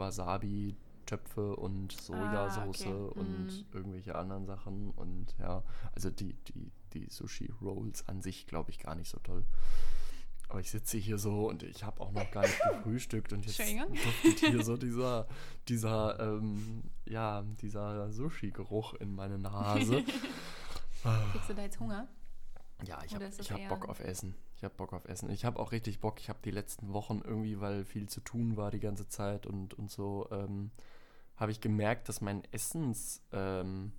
Wasabi-Töpfe 1.05 1.57
und 1.57 1.93
Sojasauce 1.93 2.87
Ah, 2.87 2.90
okay. 2.90 3.19
und 3.21 3.47
Mhm. 3.47 3.64
irgendwelche 3.73 4.14
anderen 4.14 4.47
Sachen. 4.47 4.90
Und 4.93 5.35
ja, 5.38 5.62
also 5.95 6.11
die, 6.11 6.35
die, 6.35 6.73
die 6.93 7.09
Sushi-Rolls 7.11 8.09
an 8.09 8.23
sich 8.23 8.47
glaube 8.47 8.71
ich 8.71 8.79
gar 8.79 8.95
nicht 8.95 9.11
so 9.11 9.19
toll. 9.21 9.45
Aber 10.49 10.61
ich 10.61 10.71
sitze 10.71 10.99
hier 10.99 11.19
so 11.19 11.49
und 11.49 11.62
ich 11.62 11.85
habe 11.85 12.01
auch 12.01 12.12
noch 12.12 12.31
gar 12.31 12.43
nicht 12.43 12.61
gefrühstückt 12.71 13.33
und 13.33 13.45
jetzt 13.47 13.59
duftet 13.59 14.40
hier 14.40 14.62
so 14.62 14.77
dieser, 14.87 15.27
dieser, 15.69 16.21
ähm, 16.21 16.83
ja, 17.07 17.43
dieser 17.61 18.12
Sushi-Geruch 18.12 18.95
in 18.95 19.14
meine 19.14 19.38
Nase. 19.38 20.03
Kriegst 21.33 21.51
du 21.51 21.55
da 21.55 21.62
jetzt 21.62 21.81
Hunger? 21.81 22.09
Ja, 22.87 22.99
ich 23.05 23.14
habe 23.14 23.27
hab 23.31 23.69
Bock 23.69 23.88
auf 23.88 24.01
Essen. 24.01 24.35
Ich 24.57 24.64
habe 24.64 24.75
Bock 24.75 24.93
auf 24.93 25.05
Essen. 25.07 25.31
Ich 25.31 25.45
habe 25.45 25.59
auch 25.59 25.73
richtig 25.73 26.01
Bock. 26.01 26.19
Ich 26.21 26.29
habe 26.29 26.38
die 26.45 26.51
letzten 26.51 26.93
Wochen 26.93 27.21
irgendwie, 27.25 27.61
weil 27.61 27.85
viel 27.85 28.09
zu 28.09 28.21
tun 28.21 28.57
war 28.57 28.71
die 28.71 28.81
ganze 28.81 29.09
Zeit 29.09 29.47
und, 29.47 29.75
und 29.75 29.90
so, 29.90 30.29
ähm, 30.31 30.71
habe 31.37 31.53
ich 31.53 31.61
gemerkt, 31.61 32.09
dass 32.09 32.20
mein 32.20 32.42
Essens, 32.53 33.23
ähm, 33.33 33.92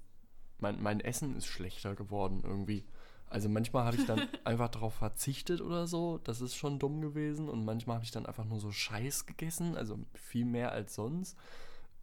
mein, 0.60 0.82
mein 0.82 1.00
Essen 1.02 1.36
ist 1.36 1.48
schlechter 1.48 1.96
geworden 1.96 2.42
irgendwie. 2.44 2.86
Also 3.28 3.50
manchmal 3.50 3.86
habe 3.86 3.98
ich 3.98 4.06
dann 4.06 4.22
einfach 4.46 4.70
darauf 4.70 4.94
verzichtet 4.94 5.60
oder 5.62 5.88
so. 5.88 6.20
Das 6.20 6.42
ist 6.42 6.56
schon 6.56 6.80
dumm 6.80 7.02
gewesen. 7.02 7.50
Und 7.50 7.66
manchmal 7.66 7.96
habe 7.96 8.06
ich 8.06 8.12
dann 8.12 8.26
einfach 8.26 8.46
nur 8.46 8.60
so 8.60 8.72
Scheiß 8.72 9.26
gegessen, 9.26 9.76
also 9.76 10.00
viel 10.14 10.46
mehr 10.46 10.72
als 10.72 10.96
sonst. 10.96 11.38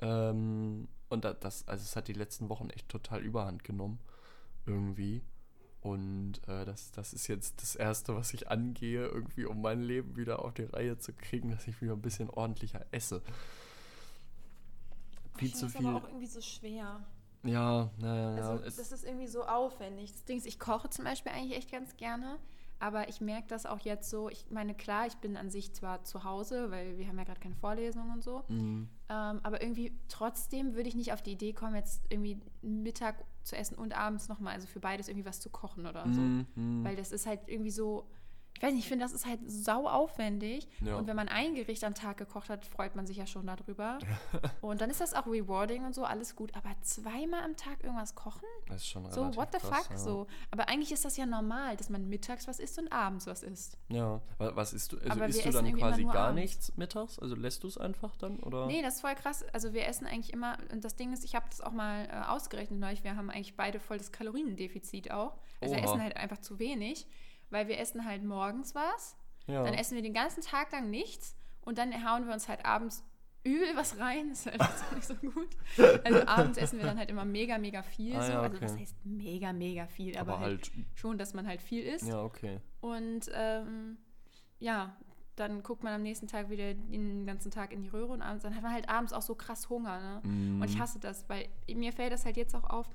Ähm, 0.01 0.89
und 1.09 1.25
da- 1.25 1.35
das, 1.35 1.67
also 1.69 1.83
es 1.83 1.97
hat 1.97 2.09
die 2.09 2.13
letzten 2.13 2.49
Wochen 2.49 2.71
echt 2.71 2.89
total 2.89 3.21
überhand 3.23 3.65
genommen. 3.65 3.99
Irgendwie. 4.67 5.23
Und 5.81 6.47
äh, 6.47 6.65
das, 6.65 6.93
das 6.93 7.13
ist 7.13 7.27
jetzt 7.27 7.61
das 7.63 7.75
Erste, 7.75 8.15
was 8.15 8.35
ich 8.35 8.49
angehe, 8.51 9.07
irgendwie, 9.07 9.47
um 9.47 9.61
mein 9.63 9.81
Leben 9.83 10.17
wieder 10.17 10.45
auf 10.45 10.55
die 10.55 10.63
Reihe 10.65 10.99
zu 10.99 11.13
kriegen, 11.13 11.51
dass 11.51 11.67
ich 11.67 11.81
wieder 11.83 11.95
ein 11.95 12.03
bisschen 12.03 12.31
ordentlicher 12.31 12.85
esse. 12.93 13.23
Viel 15.37 15.49
ich 15.49 15.55
zu 15.55 15.69
viel. 15.69 15.81
das 15.83 15.89
aber 15.89 15.99
auch 15.99 16.09
irgendwie 16.09 16.27
so 16.27 16.41
schwer. 16.41 17.01
Ja, 17.45 17.91
naja, 17.99 18.37
ja. 18.37 18.51
Also 18.51 18.65
das 18.65 18.93
ist 18.93 19.05
irgendwie 19.05 19.27
so 19.27 19.45
aufwendig. 19.45 20.13
Das 20.13 20.25
Ding 20.25 20.39
ist, 20.39 20.47
ich 20.47 20.59
koche 20.61 20.89
zum 20.91 21.05
Beispiel 21.05 21.33
eigentlich 21.33 21.57
echt 21.57 21.73
ganz 21.73 21.97
gerne, 21.97 22.39
aber 22.79 23.09
ich 23.09 23.21
merke 23.21 23.49
das 23.49 23.67
auch 23.67 23.81
jetzt 23.81 24.11
so. 24.11 24.29
Ich 24.29 24.51
meine, 24.51 24.75
klar, 24.75 25.07
ich 25.07 25.17
bin 25.17 25.37
an 25.37 25.51
sich 25.51 25.73
zwar 25.73 26.05
zu 26.05 26.23
Hause, 26.25 26.71
weil 26.71 26.99
wir 26.99 27.09
haben 27.09 27.19
ja 27.19 27.25
gerade 27.25 27.41
keine 27.41 27.57
Vorlesungen 27.57 28.13
und 28.13 28.23
so, 28.23 28.45
Mm, 28.49 28.85
ähm, 29.09 29.41
aber 29.43 29.61
irgendwie 29.61 29.93
trotzdem 30.09 30.75
würde 30.75 30.89
ich 30.89 30.95
nicht 30.95 31.13
auf 31.13 31.23
die 31.23 31.33
Idee 31.33 31.53
kommen, 31.53 31.75
jetzt 31.75 32.03
irgendwie 32.11 32.41
Mittag 32.61 33.25
zu 33.43 33.57
essen 33.57 33.77
und 33.77 33.97
abends 33.97 34.29
nochmal, 34.29 34.55
also 34.55 34.69
für 34.69 34.81
beides 34.81 35.09
irgendwie 35.09 35.27
was 35.27 35.41
zu 35.41 35.51
kochen 35.51 35.87
oder 35.87 36.05
so. 36.13 36.21
mm, 36.21 36.47
mm. 36.55 36.85
Weil 36.85 36.95
das 36.95 37.11
ist 37.11 37.27
halt 37.27 37.41
irgendwie 37.49 37.73
so, 37.73 38.09
ich 38.55 38.63
weiß 38.63 38.75
nicht, 38.75 38.85
ich 38.85 38.89
finde, 38.89 39.05
das 39.05 39.13
ist 39.13 39.27
halt 39.27 39.41
sau 39.47 39.89
aufwendig. 39.89 40.69
Ja. 40.83 40.97
Und 40.97 41.07
wenn 41.09 41.17
man 41.17 41.29
ein 41.29 41.55
Gericht 41.55 41.83
am 41.83 41.95
Tag 41.95 42.17
gekocht 42.19 42.49
hat, 42.49 42.65
freut 42.65 42.95
man 42.95 43.07
sich 43.07 43.17
ja 43.17 43.27
schon 43.27 43.47
darüber. 43.47 43.99
und 44.61 44.81
dann 44.81 44.89
ist 44.89 45.01
das 45.01 45.15
auch 45.15 45.27
rewarding 45.27 45.85
und 45.85 45.95
so, 45.95 46.05
alles 46.05 46.37
gut. 46.37 46.55
Aber 46.55 46.71
zweimal 46.83 47.43
am 47.43 47.57
Tag 47.57 47.83
irgendwas 47.83 48.15
kochen? 48.15 48.45
Das 48.69 48.77
ist 48.83 48.89
schon 48.89 49.11
So, 49.11 49.35
what 49.35 49.49
the 49.53 49.59
krass, 49.59 49.87
fuck? 49.87 49.91
Ja. 49.91 49.97
So. 49.97 50.27
Aber 50.53 50.69
eigentlich 50.69 50.93
ist 50.93 51.05
das 51.05 51.17
ja 51.17 51.27
normal, 51.27 51.77
dass 51.77 51.91
man 51.91 52.09
mittags 52.09 52.47
was 52.47 52.61
isst 52.61 52.79
und 52.79 52.93
abends 52.93 53.27
was 53.27 53.43
isst. 53.43 53.79
Ja, 53.89 54.21
Wa- 54.39 54.53
was 54.55 54.73
isst 54.73 54.93
du? 54.93 54.99
Also 54.99 55.11
Aber 55.11 55.27
isst 55.27 55.45
wir 55.45 55.51
du 55.51 55.59
dann 55.63 55.75
quasi 55.77 56.05
gar 56.05 56.29
abends. 56.29 56.41
nichts 56.43 56.77
mittags? 56.77 57.19
Also 57.19 57.35
lässt 57.35 57.65
du 57.65 57.67
es 57.69 57.79
einfach 57.79 58.15
dann? 58.17 58.39
Oder? 58.41 58.67
Nee, 58.67 58.83
das 58.83 58.97
ist 58.97 59.01
voll 59.01 59.15
krass. 59.17 59.45
Also 59.53 59.73
wir 59.73 59.87
essen 59.87 60.07
eigentlich 60.07 60.33
immer, 60.33 60.57
und 60.71 60.85
das 60.85 60.95
Ding 60.95 61.13
ist, 61.13 61.25
ich 61.25 61.35
habe 61.35 61.47
das 61.51 61.61
auch 61.63 61.73
mal 61.73 62.05
äh, 62.05 62.29
ausgerechnet 62.29 62.79
neulich, 62.79 63.03
wir 63.03 63.17
haben 63.17 63.29
eigentlich 63.31 63.57
beide 63.57 63.81
voll 63.81 63.99
das 63.99 64.13
Kaloriendefizit 64.13 65.11
auch. 65.11 65.35
Also 65.61 65.75
wir 65.75 65.83
Oha. 65.83 65.91
essen 65.91 66.03
halt 66.03 66.17
einfach 66.17 66.39
zu 66.39 66.59
wenig, 66.59 67.07
weil 67.53 67.69
wir 67.69 67.79
essen 67.79 68.05
halt 68.05 68.25
morgens 68.25 68.75
was, 68.75 69.17
ja. 69.47 69.63
dann 69.63 69.75
essen 69.75 69.95
wir 69.95 70.03
den 70.03 70.15
ganzen 70.15 70.43
Tag 70.43 70.73
lang 70.73 70.91
nichts 70.91 71.37
und 71.61 71.79
dann 71.79 71.93
hauen 72.09 72.27
wir 72.27 72.33
uns 72.33 72.49
halt 72.49 72.65
abends 72.65 73.05
übel 73.45 73.75
was 73.75 73.99
rein. 73.99 74.29
Das 74.31 74.47
ist 74.47 74.47
halt 74.47 74.61
auch 74.61 74.93
nicht 74.95 75.05
so 75.07 75.15
gut. 75.17 75.49
Also 76.05 76.27
abends 76.27 76.59
essen 76.59 76.79
wir 76.79 76.87
dann 76.87 76.99
halt 76.99 77.11
immer 77.11 77.25
mega, 77.25 77.59
mega 77.59 77.83
viel. 77.83 78.17
Ah, 78.17 78.23
so. 78.23 78.33
ja, 78.33 78.41
Also 78.41 78.57
okay. 78.57 78.65
was 78.65 78.79
heißt 78.79 78.97
mega, 79.05 79.53
mega 79.53 79.87
viel, 79.87 80.17
aber, 80.17 80.35
aber 80.35 80.41
halt, 80.45 80.71
halt. 80.75 80.87
schon, 80.95 81.19
dass 81.19 81.35
man 81.35 81.47
halt 81.47 81.61
viel 81.63 81.83
isst. 81.85 82.07
Ja, 82.09 82.23
okay. 82.23 82.61
Und 82.81 83.29
ähm, 83.35 83.99
ja, 84.61 84.97
dann 85.35 85.63
guckt 85.63 85.83
man 85.83 85.93
am 85.95 86.03
nächsten 86.03 86.29
Tag 86.29 86.51
wieder 86.51 86.73
den 86.75 87.27
ganzen 87.27 87.51
Tag 87.51 87.73
in 87.73 87.83
die 87.83 87.89
Röhre 87.89 88.13
und 88.13 88.23
abends, 88.23 88.45
dann 88.45 88.55
hat 88.55 88.63
man 88.63 88.73
halt 88.73 88.89
abends 88.89 89.13
auch 89.13 89.23
so 89.23 89.35
krass 89.35 89.69
Hunger. 89.71 89.99
Ne? 90.01 90.21
Und 90.61 90.65
ich 90.65 90.77
Mhm. 90.77 90.81
hasse 90.81 91.01
das, 91.01 91.29
weil 91.29 91.49
mir 91.75 91.93
fällt 91.93 92.13
das 92.13 92.25
halt 92.25 92.37
jetzt 92.37 92.55
auch 92.55 92.69
auf, 92.71 92.89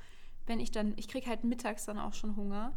wenn 0.45 0.59
ich 0.61 0.71
dann, 0.71 0.93
ich 0.97 1.07
kriege 1.09 1.27
halt 1.27 1.43
mittags 1.43 1.85
dann 1.85 1.99
auch 1.99 2.13
schon 2.13 2.35
Hunger. 2.37 2.71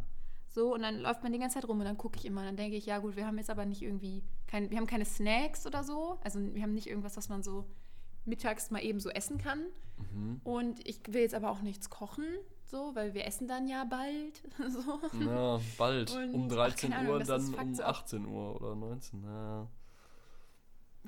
So, 0.53 0.73
und 0.73 0.81
dann 0.81 0.99
läuft 0.99 1.23
man 1.23 1.31
die 1.31 1.39
ganze 1.39 1.55
Zeit 1.55 1.67
rum 1.67 1.79
und 1.79 1.85
dann 1.85 1.97
gucke 1.97 2.17
ich 2.19 2.25
immer. 2.25 2.43
Dann 2.43 2.57
denke 2.57 2.75
ich, 2.75 2.85
ja 2.85 2.99
gut, 2.99 3.15
wir 3.15 3.25
haben 3.25 3.37
jetzt 3.37 3.49
aber 3.49 3.65
nicht 3.65 3.81
irgendwie, 3.81 4.21
kein, 4.47 4.69
wir 4.69 4.77
haben 4.77 4.85
keine 4.87 5.05
Snacks 5.05 5.65
oder 5.65 5.83
so. 5.83 6.19
Also 6.23 6.39
wir 6.53 6.61
haben 6.61 6.73
nicht 6.73 6.87
irgendwas, 6.87 7.15
was 7.15 7.29
man 7.29 7.41
so 7.41 7.65
mittags 8.25 8.69
mal 8.69 8.83
eben 8.83 8.99
so 8.99 9.09
essen 9.09 9.37
kann. 9.37 9.59
Mhm. 9.97 10.41
Und 10.43 10.85
ich 10.87 10.99
will 11.07 11.21
jetzt 11.21 11.35
aber 11.35 11.51
auch 11.51 11.61
nichts 11.61 11.89
kochen, 11.89 12.25
so, 12.65 12.93
weil 12.95 13.13
wir 13.13 13.25
essen 13.25 13.47
dann 13.47 13.67
ja 13.67 13.85
bald. 13.85 14.43
So. 14.69 14.99
Ja, 15.25 15.59
bald. 15.77 16.11
Und- 16.11 16.33
um 16.33 16.43
ach, 16.49 16.55
13 16.55 16.89
keine 16.89 17.01
Ahnung, 17.01 17.13
Uhr, 17.13 17.19
das 17.19 17.27
dann 17.27 17.53
um 17.67 17.73
so. 17.75 17.83
18 17.83 18.25
Uhr 18.25 18.55
oder 18.55 18.75
19. 18.75 19.23
Ja. 19.23 19.67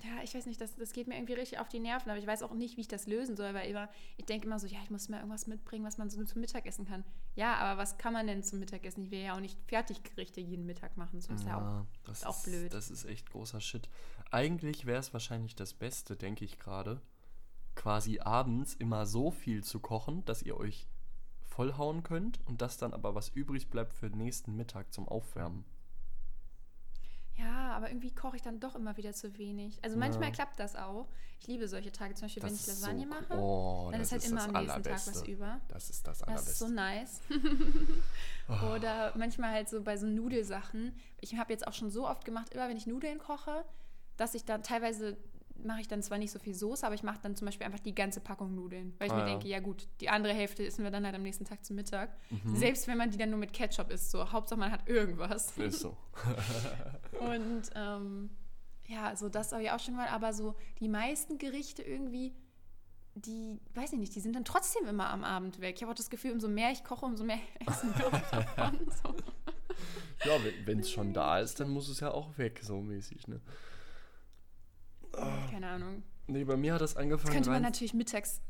Ja, 0.02 0.24
ich 0.24 0.34
weiß 0.34 0.48
nicht, 0.48 0.60
das, 0.60 0.76
das 0.76 0.92
geht 0.92 1.08
mir 1.08 1.16
irgendwie 1.16 1.34
richtig 1.34 1.60
auf 1.60 1.70
die 1.70 1.80
Nerven, 1.80 2.10
aber 2.10 2.20
ich 2.20 2.26
weiß 2.26 2.42
auch 2.42 2.54
nicht, 2.54 2.78
wie 2.78 2.82
ich 2.82 2.88
das 2.88 3.06
lösen 3.06 3.38
soll, 3.38 3.54
weil 3.54 3.70
immer, 3.70 3.90
ich 4.18 4.26
denke 4.26 4.48
immer 4.48 4.58
so, 4.58 4.66
ja, 4.66 4.80
ich 4.84 4.90
muss 4.90 5.08
mir 5.08 5.18
irgendwas 5.18 5.46
mitbringen, 5.46 5.86
was 5.86 6.00
man 6.00 6.10
so 6.10 6.24
zum 6.24 6.42
Mittag 6.42 6.66
essen 6.66 6.86
kann. 6.86 7.04
Ja, 7.36 7.56
aber 7.56 7.80
was 7.80 7.98
kann 8.00 8.12
man 8.12 8.26
denn 8.26 8.44
zum 8.44 8.60
Mittagessen? 8.60 9.04
Ich 9.04 9.12
will 9.12 9.20
ja 9.22 9.36
auch 9.36 9.40
nicht 9.40 9.60
Fertiggerichte 9.68 10.42
jeden 10.42 10.66
Mittag 10.66 10.98
machen, 10.98 11.22
so 11.22 11.32
ist 11.34 11.46
ja, 11.46 11.58
auch. 11.58 11.86
das 12.06 12.20
ist 12.20 12.26
auch 12.26 12.44
blöd. 12.44 12.74
Das 12.74 12.90
ist 12.90 13.06
echt 13.06 13.30
großer 13.30 13.62
Shit. 13.62 13.88
Eigentlich 14.32 14.88
wäre 14.88 15.00
es 15.00 15.14
wahrscheinlich 15.14 15.56
das 15.56 15.76
Beste, 15.76 16.16
denke 16.16 16.44
ich 16.44 16.58
gerade, 16.58 17.00
quasi 17.76 18.20
abends 18.20 18.74
immer 18.74 19.06
so 19.06 19.30
viel 19.30 19.64
zu 19.64 19.80
kochen, 19.80 20.26
dass 20.26 20.42
ihr 20.42 20.58
euch 20.58 20.88
vollhauen 21.44 22.02
könnt 22.02 22.40
und 22.46 22.62
dass 22.62 22.78
dann 22.78 22.94
aber 22.94 23.14
was 23.14 23.30
übrig 23.30 23.70
bleibt 23.70 23.94
für 23.94 24.10
den 24.10 24.18
nächsten 24.18 24.56
Mittag 24.56 24.92
zum 24.92 25.08
Aufwärmen. 25.08 25.66
Ja, 27.36 27.72
aber 27.76 27.90
irgendwie 27.90 28.14
koche 28.14 28.36
ich 28.36 28.42
dann 28.44 28.60
doch 28.60 28.76
immer 28.76 28.96
wieder 28.98 29.14
zu 29.14 29.38
wenig. 29.38 29.80
Also 29.84 29.98
manchmal 29.98 30.30
Ja. 30.30 30.36
klappt 30.36 30.60
das 30.60 30.76
auch. 30.76 31.08
Ich 31.40 31.48
liebe 31.48 31.68
solche 31.68 31.92
Tage, 31.92 32.14
zum 32.14 32.26
Beispiel, 32.26 32.44
wenn 32.44 32.54
ich 32.54 32.60
ist 32.60 32.66
so 32.68 32.72
Lasagne 32.88 33.02
cool. 33.04 33.10
mache, 33.10 33.34
oh, 33.38 33.90
dann 33.92 34.00
das 34.00 34.12
ist 34.12 34.12
halt 34.14 34.26
immer 34.26 34.36
das 34.48 34.56
am 34.56 34.62
nächsten 34.62 34.84
Tag 34.84 35.08
was 35.08 35.28
über. 35.28 35.62
Das 35.68 35.90
ist 35.90 36.08
das 36.08 36.20
Das 36.20 36.28
Allerbeste. 36.28 36.52
ist 36.52 36.60
so 36.60 36.68
nice. 36.68 37.22
Oh. 38.50 38.76
Oder 38.76 39.14
manchmal 39.18 39.52
halt 39.52 39.70
so 39.70 39.82
bei 39.82 39.96
so 39.96 40.06
Nudelsachen. 40.06 40.94
Ich 41.22 41.38
habe 41.38 41.54
jetzt 41.54 41.66
auch 41.66 41.74
schon 41.74 41.90
so 41.90 42.08
oft 42.08 42.26
gemacht, 42.26 42.54
immer 42.54 42.68
wenn 42.68 42.76
ich 42.76 42.86
Nudeln 42.88 43.18
koche, 43.18 43.64
dass 44.18 44.36
ich 44.36 44.44
dann 44.44 44.64
teilweise 44.64 45.16
mache 45.66 45.82
ich 45.82 45.88
dann 45.88 46.02
zwar 46.04 46.18
nicht 46.18 46.32
so 46.32 46.40
viel 46.40 46.54
Soße, 46.54 46.86
aber 46.86 46.96
ich 46.96 47.04
mache 47.04 47.20
dann 47.22 47.36
zum 47.36 47.46
Beispiel 47.46 47.66
einfach 47.66 47.80
die 47.80 47.96
ganze 47.96 48.20
Packung 48.20 48.54
Nudeln. 48.56 48.94
Weil 49.00 49.08
ich 49.08 49.14
Ah, 49.14 49.16
mir 49.18 49.22
ja. 49.22 49.28
denke, 49.28 49.48
ja 49.48 49.60
gut, 49.60 49.88
die 50.02 50.10
andere 50.10 50.34
Hälfte 50.34 50.66
essen 50.66 50.84
wir 50.84 50.92
dann 50.92 51.06
halt 51.06 51.16
am 51.16 51.22
nächsten 51.24 51.46
Tag 51.46 51.64
zum 51.66 51.76
Mittag. 51.76 52.10
Mhm. 52.30 52.56
Selbst 52.56 52.88
wenn 52.88 52.98
man 52.98 53.10
die 53.12 53.18
dann 53.18 53.30
nur 53.30 53.40
mit 53.40 53.54
Ketchup 53.54 53.90
isst, 53.92 54.12
so 54.12 54.32
Hauptsache 54.32 54.60
man 54.60 54.72
hat 54.72 54.88
irgendwas. 54.88 55.58
Ist 55.58 55.80
so. 55.82 55.96
Und 57.20 57.64
ähm, 57.76 58.30
ja, 58.88 59.16
so 59.16 59.30
das 59.30 59.52
habe 59.52 59.64
ich 59.64 59.72
auch 59.72 59.80
schon 59.80 59.96
mal, 59.96 60.08
aber 60.08 60.34
so 60.34 60.56
die 60.80 60.90
meisten 60.90 61.38
Gerichte 61.38 61.82
irgendwie, 61.84 62.34
die, 63.16 63.60
weiß 63.76 63.94
ich 63.94 64.00
nicht, 64.00 64.16
die 64.16 64.20
sind 64.20 64.36
dann 64.36 64.46
trotzdem 64.46 64.88
immer 64.88 65.10
am 65.10 65.24
Abend 65.24 65.62
weg. 65.62 65.76
Ich 65.78 65.84
habe 65.84 65.92
auch 65.92 65.96
das 65.98 66.10
Gefühl, 66.10 66.32
umso 66.32 66.48
mehr 66.48 66.72
ich 66.72 66.84
koche, 66.84 67.06
umso 67.06 67.24
mehr 67.24 67.38
essen 67.68 67.94
wir 67.98 68.08
auch 68.08 68.12
davon. 68.32 68.80
So. 69.04 69.16
Ja, 70.26 70.38
wenn 70.66 70.80
es 70.80 70.90
schon 70.92 71.14
da 71.14 71.40
ist, 71.40 71.60
dann 71.60 71.70
muss 71.70 71.90
es 71.90 72.00
ja 72.00 72.12
auch 72.12 72.38
weg, 72.38 72.60
so 72.64 72.82
mäßig, 72.82 73.28
ne? 73.28 73.42
Keine 75.50 75.68
Ahnung. 75.68 76.04
Nee, 76.28 76.44
bei 76.44 76.58
mir 76.58 76.74
hat 76.74 76.82
das 76.82 76.94
Das 76.94 77.02
angefangen 77.02 77.34
könnte 77.34 77.50
man 77.50 77.62
natürlich 77.62 77.94
mittags. 77.94 78.42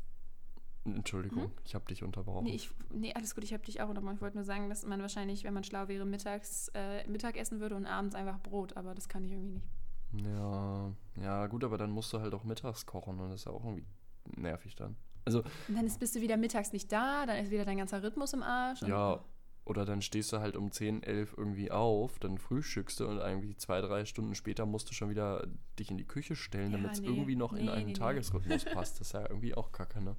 Entschuldigung, 0.84 1.50
ich 1.64 1.74
habe 1.74 1.86
dich 1.86 2.02
unterbrochen. 2.02 2.44
Nee, 2.44 2.54
ich, 2.56 2.70
nee, 2.92 3.14
alles 3.14 3.34
gut, 3.34 3.42
ich 3.42 3.54
habe 3.54 3.64
dich 3.64 3.80
auch 3.80 3.88
unterbrochen. 3.88 4.16
Ich 4.16 4.20
wollte 4.20 4.36
nur 4.36 4.44
sagen, 4.44 4.68
dass 4.68 4.84
man 4.84 5.00
wahrscheinlich, 5.00 5.42
wenn 5.44 5.54
man 5.54 5.64
schlau 5.64 5.88
wäre, 5.88 6.04
mittags 6.04 6.70
äh, 6.74 7.06
Mittag 7.08 7.38
essen 7.38 7.58
würde 7.60 7.74
und 7.74 7.86
abends 7.86 8.14
einfach 8.14 8.38
Brot, 8.40 8.76
aber 8.76 8.94
das 8.94 9.08
kann 9.08 9.24
ich 9.24 9.32
irgendwie 9.32 9.52
nicht. 9.52 9.66
Ja, 10.26 10.92
ja, 11.20 11.46
gut, 11.46 11.64
aber 11.64 11.78
dann 11.78 11.90
musst 11.90 12.12
du 12.12 12.20
halt 12.20 12.34
auch 12.34 12.44
mittags 12.44 12.84
kochen 12.84 13.18
und 13.18 13.30
das 13.30 13.40
ist 13.40 13.46
ja 13.46 13.52
auch 13.52 13.64
irgendwie 13.64 13.86
nervig 14.36 14.76
dann. 14.76 14.96
Also, 15.24 15.42
Und 15.68 15.74
dann 15.74 15.86
ist, 15.86 15.98
bist 15.98 16.14
du 16.14 16.20
wieder 16.20 16.36
mittags 16.36 16.72
nicht 16.72 16.92
da, 16.92 17.24
dann 17.24 17.38
ist 17.38 17.50
wieder 17.50 17.64
dein 17.64 17.78
ganzer 17.78 18.02
Rhythmus 18.02 18.34
im 18.34 18.42
Arsch. 18.42 18.82
ja, 18.82 19.24
oder 19.64 19.84
dann 19.84 20.02
stehst 20.02 20.32
du 20.32 20.40
halt 20.40 20.56
um 20.56 20.70
10, 20.70 21.02
11 21.02 21.34
irgendwie 21.36 21.70
auf, 21.70 22.18
dann 22.18 22.38
frühstückst 22.38 23.00
du 23.00 23.06
und 23.06 23.18
irgendwie 23.18 23.56
zwei, 23.56 23.80
drei 23.80 24.04
Stunden 24.04 24.34
später 24.34 24.66
musst 24.66 24.90
du 24.90 24.94
schon 24.94 25.08
wieder 25.10 25.46
dich 25.78 25.90
in 25.90 25.96
die 25.98 26.04
Küche 26.06 26.36
stellen, 26.36 26.72
Ja, 26.72 26.78
damit 26.78 26.92
es 26.92 27.00
nee. 27.00 27.06
irgendwie 27.08 27.36
noch 27.36 27.52
in 27.54 27.66
Nee, 27.66 27.70
einen 27.70 27.86
nee. 27.86 27.92
Tagesrhythmus 27.92 28.64
passt. 28.66 29.00
Das 29.00 29.08
ist 29.08 29.12
ja 29.14 29.22
irgendwie 29.22 29.54
auch 29.54 29.72
kacke, 29.72 30.02
ne? 30.02 30.16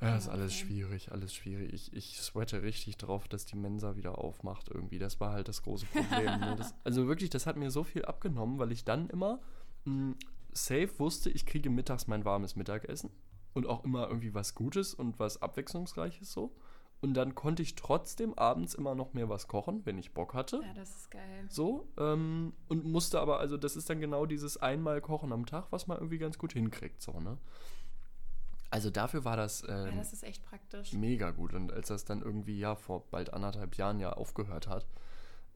Ja, 0.00 0.16
ist 0.16 0.26
Ja, 0.26 0.32
alles 0.32 0.52
voll. 0.52 0.66
schwierig, 0.68 1.10
alles 1.12 1.34
schwierig. 1.34 1.72
Ich, 1.72 1.92
ich 1.94 2.20
sweate 2.20 2.62
richtig 2.62 2.98
drauf, 2.98 3.28
dass 3.28 3.46
die 3.46 3.56
Mensa 3.56 3.96
wieder 3.96 4.18
aufmacht 4.18 4.68
irgendwie. 4.68 4.98
Das 4.98 5.20
war 5.20 5.32
halt 5.32 5.48
das 5.48 5.62
große 5.62 5.86
Problem. 5.86 6.38
ne? 6.40 6.54
das, 6.56 6.74
also 6.84 7.06
wirklich, 7.08 7.30
das 7.30 7.46
hat 7.46 7.56
mir 7.56 7.70
so 7.70 7.82
viel 7.82 8.04
abgenommen, 8.04 8.58
weil 8.58 8.72
ich 8.72 8.84
dann 8.84 9.08
immer 9.08 9.40
mh, 9.84 10.14
safe 10.52 10.90
wusste, 10.98 11.30
ich 11.30 11.46
kriege 11.46 11.70
mittags 11.70 12.06
mein 12.06 12.24
warmes 12.24 12.56
Mittagessen 12.56 13.10
und 13.54 13.66
auch 13.66 13.84
immer 13.84 14.06
irgendwie 14.08 14.34
was 14.34 14.54
Gutes 14.54 14.92
und 14.94 15.18
was 15.18 15.40
Abwechslungsreiches 15.40 16.30
so. 16.30 16.54
Und 17.02 17.14
dann 17.14 17.34
konnte 17.34 17.62
ich 17.62 17.74
trotzdem 17.74 18.34
abends 18.34 18.74
immer 18.74 18.94
noch 18.94 19.12
mehr 19.12 19.28
was 19.28 19.48
kochen, 19.48 19.84
wenn 19.84 19.98
ich 19.98 20.12
Bock 20.14 20.32
hatte. 20.34 20.60
Ja, 20.62 20.72
das 20.74 20.96
ist 20.96 21.10
geil. 21.10 21.44
So, 21.48 21.86
ähm, 21.98 22.54
und 22.68 22.84
musste 22.84 23.20
aber, 23.20 23.38
also 23.38 23.56
das 23.58 23.76
ist 23.76 23.90
dann 23.90 24.00
genau 24.00 24.24
dieses 24.26 24.56
einmal 24.56 25.00
Kochen 25.02 25.32
am 25.32 25.44
Tag, 25.46 25.66
was 25.70 25.86
man 25.86 25.98
irgendwie 25.98 26.18
ganz 26.18 26.38
gut 26.38 26.54
hinkriegt, 26.54 27.02
so, 27.02 27.20
ne? 27.20 27.36
Also 28.70 28.90
dafür 28.90 29.24
war 29.24 29.36
das, 29.36 29.62
Ja, 29.62 29.86
ähm, 29.86 29.96
das 29.96 30.12
ist 30.12 30.24
echt 30.24 30.44
praktisch. 30.44 30.92
mega 30.92 31.30
gut. 31.30 31.54
Und 31.54 31.72
als 31.72 31.88
das 31.88 32.04
dann 32.04 32.22
irgendwie, 32.22 32.58
ja, 32.58 32.74
vor 32.74 33.04
bald 33.10 33.32
anderthalb 33.32 33.76
Jahren 33.76 34.00
ja 34.00 34.12
aufgehört 34.14 34.66
hat, 34.66 34.84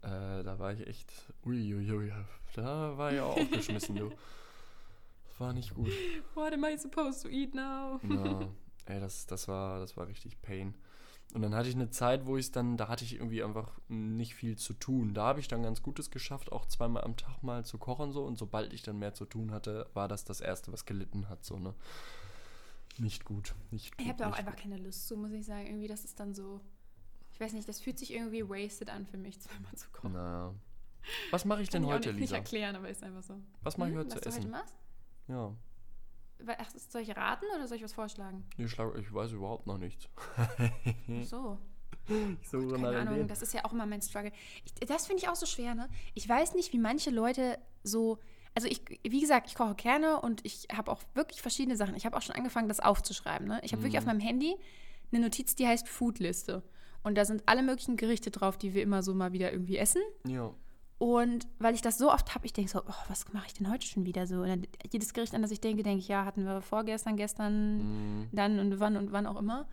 äh, 0.03 0.43
da 0.45 0.59
war 0.59 0.73
ich 0.73 0.87
echt, 0.87 1.13
uiuiui, 1.45 2.13
da 2.55 2.97
war 2.97 3.13
ich 3.13 3.21
auch 3.21 3.37
aufgeschmissen, 3.37 3.97
du. 3.97 4.11
Das 5.29 5.47
war 5.47 5.53
nicht 5.55 5.75
gut. 5.75 5.91
What 6.35 6.53
am 6.53 6.65
I 6.65 6.77
supposed 6.77 7.23
to 7.23 7.29
eat 7.29 7.55
now? 7.55 7.99
Ja, 8.11 8.41
ey, 8.87 9.01
das, 9.01 9.27
das, 9.27 9.49
war, 9.49 9.81
das 9.81 9.97
war 9.97 10.07
richtig 10.07 10.41
Pain. 10.43 10.75
Und 11.33 11.43
dann 11.43 11.55
hatte 11.55 11.69
ich 11.69 11.77
eine 11.77 11.91
Zeit, 11.91 12.27
wo 12.27 12.37
ich 12.37 12.51
dann, 12.51 12.77
da 12.77 12.89
hatte 12.89 13.05
ich 13.05 13.15
irgendwie 13.15 13.43
einfach 13.45 13.79
nicht 13.89 14.35
viel 14.35 14.57
zu 14.59 14.75
tun. 14.75 15.15
Da 15.15 15.27
habe 15.27 15.39
ich 15.41 15.47
dann 15.49 15.63
ganz 15.63 15.81
Gutes 15.83 16.11
geschafft, 16.11 16.51
auch 16.51 16.67
zweimal 16.67 17.05
am 17.05 17.17
Tag 17.17 17.43
mal 17.43 17.65
zu 17.65 17.79
kochen 17.79 18.11
so. 18.13 18.25
Und 18.25 18.37
sobald 18.37 18.73
ich 18.73 18.83
dann 18.83 18.99
mehr 18.99 19.15
zu 19.15 19.25
tun 19.27 19.53
hatte, 19.53 19.89
war 19.95 20.09
das 20.09 20.25
das 20.25 20.41
Erste, 20.41 20.73
was 20.73 20.87
gelitten 20.87 21.29
hat, 21.29 21.45
so, 21.45 21.59
ne? 21.59 21.75
Nicht 22.99 23.25
gut, 23.25 23.55
nicht 23.71 23.97
gut. 23.97 24.03
Ich 24.03 24.09
habe 24.09 24.19
da 24.19 24.29
auch 24.29 24.37
einfach 24.37 24.57
keine 24.57 24.77
Lust 24.77 25.07
zu, 25.07 25.17
muss 25.17 25.31
ich 25.33 25.47
sagen. 25.47 25.67
Irgendwie, 25.67 25.87
das 25.89 26.05
ist 26.05 26.19
dann 26.19 26.35
so. 26.35 26.61
Ich 27.33 27.41
weiß 27.41 27.53
nicht, 27.53 27.69
das 27.69 27.81
fühlt 27.81 27.99
sich 27.99 28.13
irgendwie 28.13 28.43
wasted 28.49 28.91
an 28.91 29.07
für 29.07 29.17
mich, 29.17 29.41
zweimal 29.41 29.73
zu 29.77 29.87
gut. 29.91 30.01
kochen. 30.03 30.13
Na. 30.15 30.53
Was 31.31 31.45
mache 31.45 31.63
ich 31.63 31.71
Kann 31.71 31.83
denn 31.83 31.89
ich 31.89 31.95
auch 31.95 31.97
heute, 31.97 32.09
nicht, 32.09 32.21
nicht 32.21 32.31
Lisa? 32.31 32.37
erklären, 32.37 32.77
aber 32.77 32.91
ist 32.91 33.03
einfach 33.03 33.23
so. 33.23 33.41
Was 33.63 33.79
mache 33.79 33.91
ich 33.91 33.95
Hm, 33.95 34.01
heute 34.01 34.11
was 34.11 34.15
zu 34.17 34.21
du 34.21 34.31
heute 34.31 34.39
essen? 34.41 34.51
machst? 34.51 34.75
Ja. 35.29 35.55
Ach, 36.47 36.71
soll 36.71 37.03
ich 37.03 37.17
raten 37.17 37.45
oder 37.55 37.67
soll 37.69 37.77
ich 37.77 37.85
was 37.85 37.93
vorschlagen? 37.93 38.45
Ich, 38.57 38.71
schlag, 38.71 38.97
ich 38.99 39.13
weiß 39.13 39.33
überhaupt 39.33 39.67
noch 39.67 39.79
nichts. 39.79 40.09
Ach 40.37 41.25
so. 41.25 41.59
Ich 42.41 42.49
suche 42.49 42.65
nach 42.65 42.73
Keine 42.73 42.89
Ideen. 42.89 43.09
Ahnung, 43.09 43.29
das 43.29 43.43
ist 43.43 43.55
ja 43.55 43.65
auch 43.65 43.73
immer 43.73 43.87
mein 43.87 44.03
Struggle. 44.03 44.33
Ich, 44.65 44.75
das 44.87 45.07
finde 45.07 45.23
ich 45.23 45.29
auch 45.29 45.37
so 45.37 45.47
schwer, 45.47 45.75
ne? 45.75 45.89
Ich 46.15 46.29
weiß 46.29 46.55
nicht, 46.55 46.73
wie 46.73 46.79
manche 46.79 47.11
Leute 47.11 47.59
so. 47.83 48.19
Also 48.55 48.67
ich, 48.67 48.83
wie 49.05 49.21
gesagt, 49.21 49.47
ich 49.49 49.55
koche 49.55 49.77
gerne 49.77 50.21
und 50.21 50.45
ich 50.45 50.67
habe 50.75 50.91
auch 50.91 51.03
wirklich 51.15 51.41
verschiedene 51.41 51.77
Sachen. 51.77 51.95
Ich 51.95 52.05
habe 52.05 52.17
auch 52.17 52.23
schon 52.23 52.35
angefangen, 52.35 52.69
das 52.69 52.81
aufzuschreiben. 52.81 53.47
Ne? 53.47 53.61
Ich 53.63 53.73
habe 53.73 53.83
wirklich 53.83 53.99
auf 53.99 54.07
meinem 54.07 54.19
Handy 54.19 54.57
eine 55.13 55.23
Notiz, 55.23 55.55
die 55.55 55.69
heißt 55.69 55.89
Foodliste. 55.89 56.65
Und 57.05 57.17
da 57.17 57.25
sind 57.25 57.45
alle 57.47 57.63
möglichen 57.63 57.97
Gerichte 57.97 58.33
drauf, 58.33 58.59
die 58.59 58.75
wir 58.75 58.83
immer 58.83 59.05
so 59.05 59.15
mal 59.15 59.33
wieder 59.33 59.53
irgendwie 59.53 59.77
essen. 59.77 60.03
Ja. 60.27 60.53
Und 61.01 61.49
weil 61.59 61.75
ich 61.75 61.81
das 61.81 61.97
so 61.97 62.13
oft 62.13 62.35
habe, 62.35 62.45
ich 62.45 62.53
denke 62.53 62.71
so, 62.71 62.83
oh, 62.87 63.03
was 63.09 63.33
mache 63.33 63.47
ich 63.47 63.55
denn 63.55 63.71
heute 63.71 63.87
schon 63.87 64.05
wieder 64.05 64.27
so? 64.27 64.43
Und 64.43 64.49
dann 64.49 64.67
jedes 64.93 65.15
Gericht, 65.15 65.35
an 65.35 65.41
das 65.41 65.51
ich 65.51 65.63
denke, 65.63 65.83
denke 65.83 66.01
ich, 66.01 66.09
ja, 66.09 66.27
hatten 66.27 66.45
wir 66.45 66.61
vorgestern, 66.61 67.17
gestern, 67.17 67.79
Mm, 67.79 68.29
dann 68.33 68.59
und 68.59 68.81
wann 68.81 68.99
und 68.99 69.11
wann 69.11 69.27
auch 69.27 69.39
immer. 69.39 69.67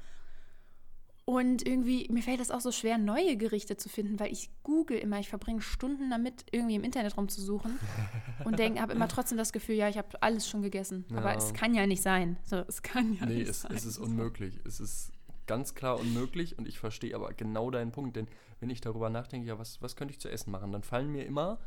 Und 1.26 1.68
irgendwie, 1.68 2.08
mir 2.10 2.24
fällt 2.24 2.40
es 2.40 2.50
auch 2.50 2.62
so 2.62 2.72
schwer, 2.72 2.98
neue 2.98 3.36
Gerichte 3.36 3.76
zu 3.76 3.90
finden, 3.90 4.22
weil 4.22 4.32
ich 4.32 4.50
google 4.63 4.98
immer, 4.98 5.20
ich 5.20 5.28
verbringe 5.28 5.62
Stunden 5.62 6.10
damit, 6.10 6.46
irgendwie 6.54 6.76
im 6.76 6.86
Internet 6.86 7.18
rumzusuchen 7.18 7.78
und 8.46 8.58
denke, 8.58 8.80
habe 8.80 8.94
immer 8.94 9.10
trotzdem 9.10 9.38
das 9.38 9.52
Gefühl, 9.52 9.76
ja, 9.76 9.90
ich 9.90 9.98
habe 9.98 10.08
alles 10.22 10.48
schon 10.48 10.62
gegessen. 10.62 11.04
Ja. 11.12 11.18
Aber 11.18 11.36
es 11.36 11.54
kann 11.54 11.76
ja 11.76 11.86
nicht 11.88 12.02
sein. 12.02 12.38
So, 12.46 12.63
es 12.70 12.82
kann 12.84 13.12
ja 13.16 13.26
nee, 13.26 13.40
nicht 13.40 13.50
es, 13.50 13.63
sein. 13.63 13.72
Nee, 13.74 13.78
es 13.78 13.86
ist 13.86 13.98
unmöglich. 13.98 14.62
Es 14.63 14.80
ist 14.80 15.12
ganz 15.48 15.74
klar 15.74 16.00
unmöglich 16.00 16.58
und 16.58 16.68
ich 16.68 16.80
verstehe 16.80 17.16
aber 17.16 17.34
genau 17.34 17.72
deinen 17.72 17.92
Punkt, 17.92 18.16
denn 18.16 18.28
wenn 18.60 18.70
ich 18.70 18.82
darüber 18.82 19.10
nachdenke, 19.10 19.48
ja, 19.48 19.58
was, 19.58 19.82
was 19.82 19.96
könnte 19.96 20.14
ich 20.14 20.20
zu 20.20 20.30
essen 20.30 20.52
machen, 20.52 20.72
dann 20.72 20.84
fallen 20.84 21.12
mir 21.12 21.26
immer, 21.26 21.60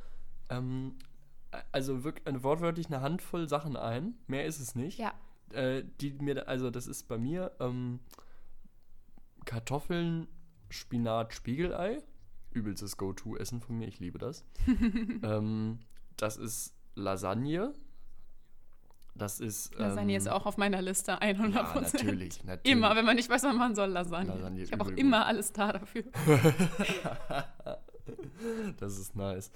ähm, 0.48 0.96
also 1.72 2.04
wirklich 2.04 2.26
eine, 2.26 2.42
wortwörtlich 2.42 2.86
eine 2.86 3.00
Handvoll 3.00 3.48
Sachen 3.48 3.76
ein, 3.76 4.14
mehr 4.26 4.46
ist 4.46 4.60
es 4.60 4.74
nicht. 4.74 4.98
Ja. 4.98 5.12
Äh, 5.52 5.84
die 6.00 6.12
mir, 6.12 6.46
also 6.46 6.70
das 6.70 6.86
ist 6.86 7.08
bei 7.08 7.18
mir, 7.18 7.52
ähm, 7.58 8.00
Kartoffeln, 9.44 10.28
Spinat, 10.68 11.34
Spiegelei. 11.34 12.02
Übelstes 12.52 12.96
Go-To-Essen 12.96 13.60
von 13.60 13.78
mir, 13.78 13.86
ich 13.86 14.00
liebe 14.00 14.18
das. 14.18 14.44
ähm, 15.22 15.78
das 16.16 16.36
ist 16.36 16.74
Lasagne. 16.94 17.74
Das 19.20 19.38
ist. 19.38 19.74
Lasagne 19.74 20.14
ähm, 20.14 20.18
ist 20.18 20.30
auch 20.30 20.46
auf 20.46 20.56
meiner 20.56 20.80
Liste 20.80 21.20
100%. 21.20 21.52
Ja, 21.52 21.78
natürlich, 21.78 22.42
natürlich. 22.42 22.60
Immer, 22.64 22.96
wenn 22.96 23.04
man 23.04 23.16
nicht 23.16 23.28
weiß, 23.28 23.42
was 23.42 23.54
man 23.54 23.74
soll, 23.74 23.90
Lasagne. 23.90 24.32
Lasagne 24.32 24.62
ich 24.62 24.72
habe 24.72 24.82
auch 24.82 24.88
immer 24.88 25.26
alles 25.26 25.52
da 25.52 25.74
dafür. 25.74 26.04
das 28.78 28.98
ist 28.98 29.14
nice. 29.16 29.52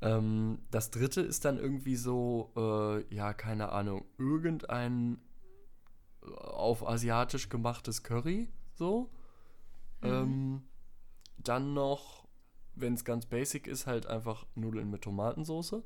Ähm, 0.00 0.60
das 0.70 0.92
dritte 0.92 1.20
ist 1.20 1.44
dann 1.44 1.58
irgendwie 1.58 1.96
so, 1.96 2.52
äh, 2.56 3.12
ja, 3.12 3.32
keine 3.32 3.72
Ahnung, 3.72 4.04
irgendein 4.18 5.18
äh, 6.22 6.30
auf 6.30 6.86
asiatisch 6.86 7.48
gemachtes 7.48 8.04
Curry, 8.04 8.52
so. 8.74 9.10
Mhm. 10.00 10.08
Ähm, 10.08 10.62
dann 11.38 11.74
noch, 11.74 12.28
wenn 12.76 12.94
es 12.94 13.04
ganz 13.04 13.26
basic 13.26 13.66
ist, 13.66 13.88
halt 13.88 14.06
einfach 14.06 14.46
Nudeln 14.54 14.90
mit 14.90 15.02
Tomatensauce. 15.02 15.82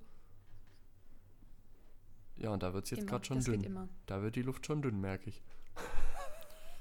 Ja, 2.37 2.51
und 2.51 2.63
da 2.63 2.75
wird 2.75 2.85
es 2.85 2.91
jetzt 2.91 3.07
gerade 3.07 3.25
schon 3.25 3.41
dünn. 3.41 3.89
Da 4.07 4.23
wird 4.23 4.37
die 4.37 4.43
Luft 4.43 4.67
schon 4.67 4.83
dünn, 4.83 5.01
merke 5.01 5.31
ich. 5.31 5.43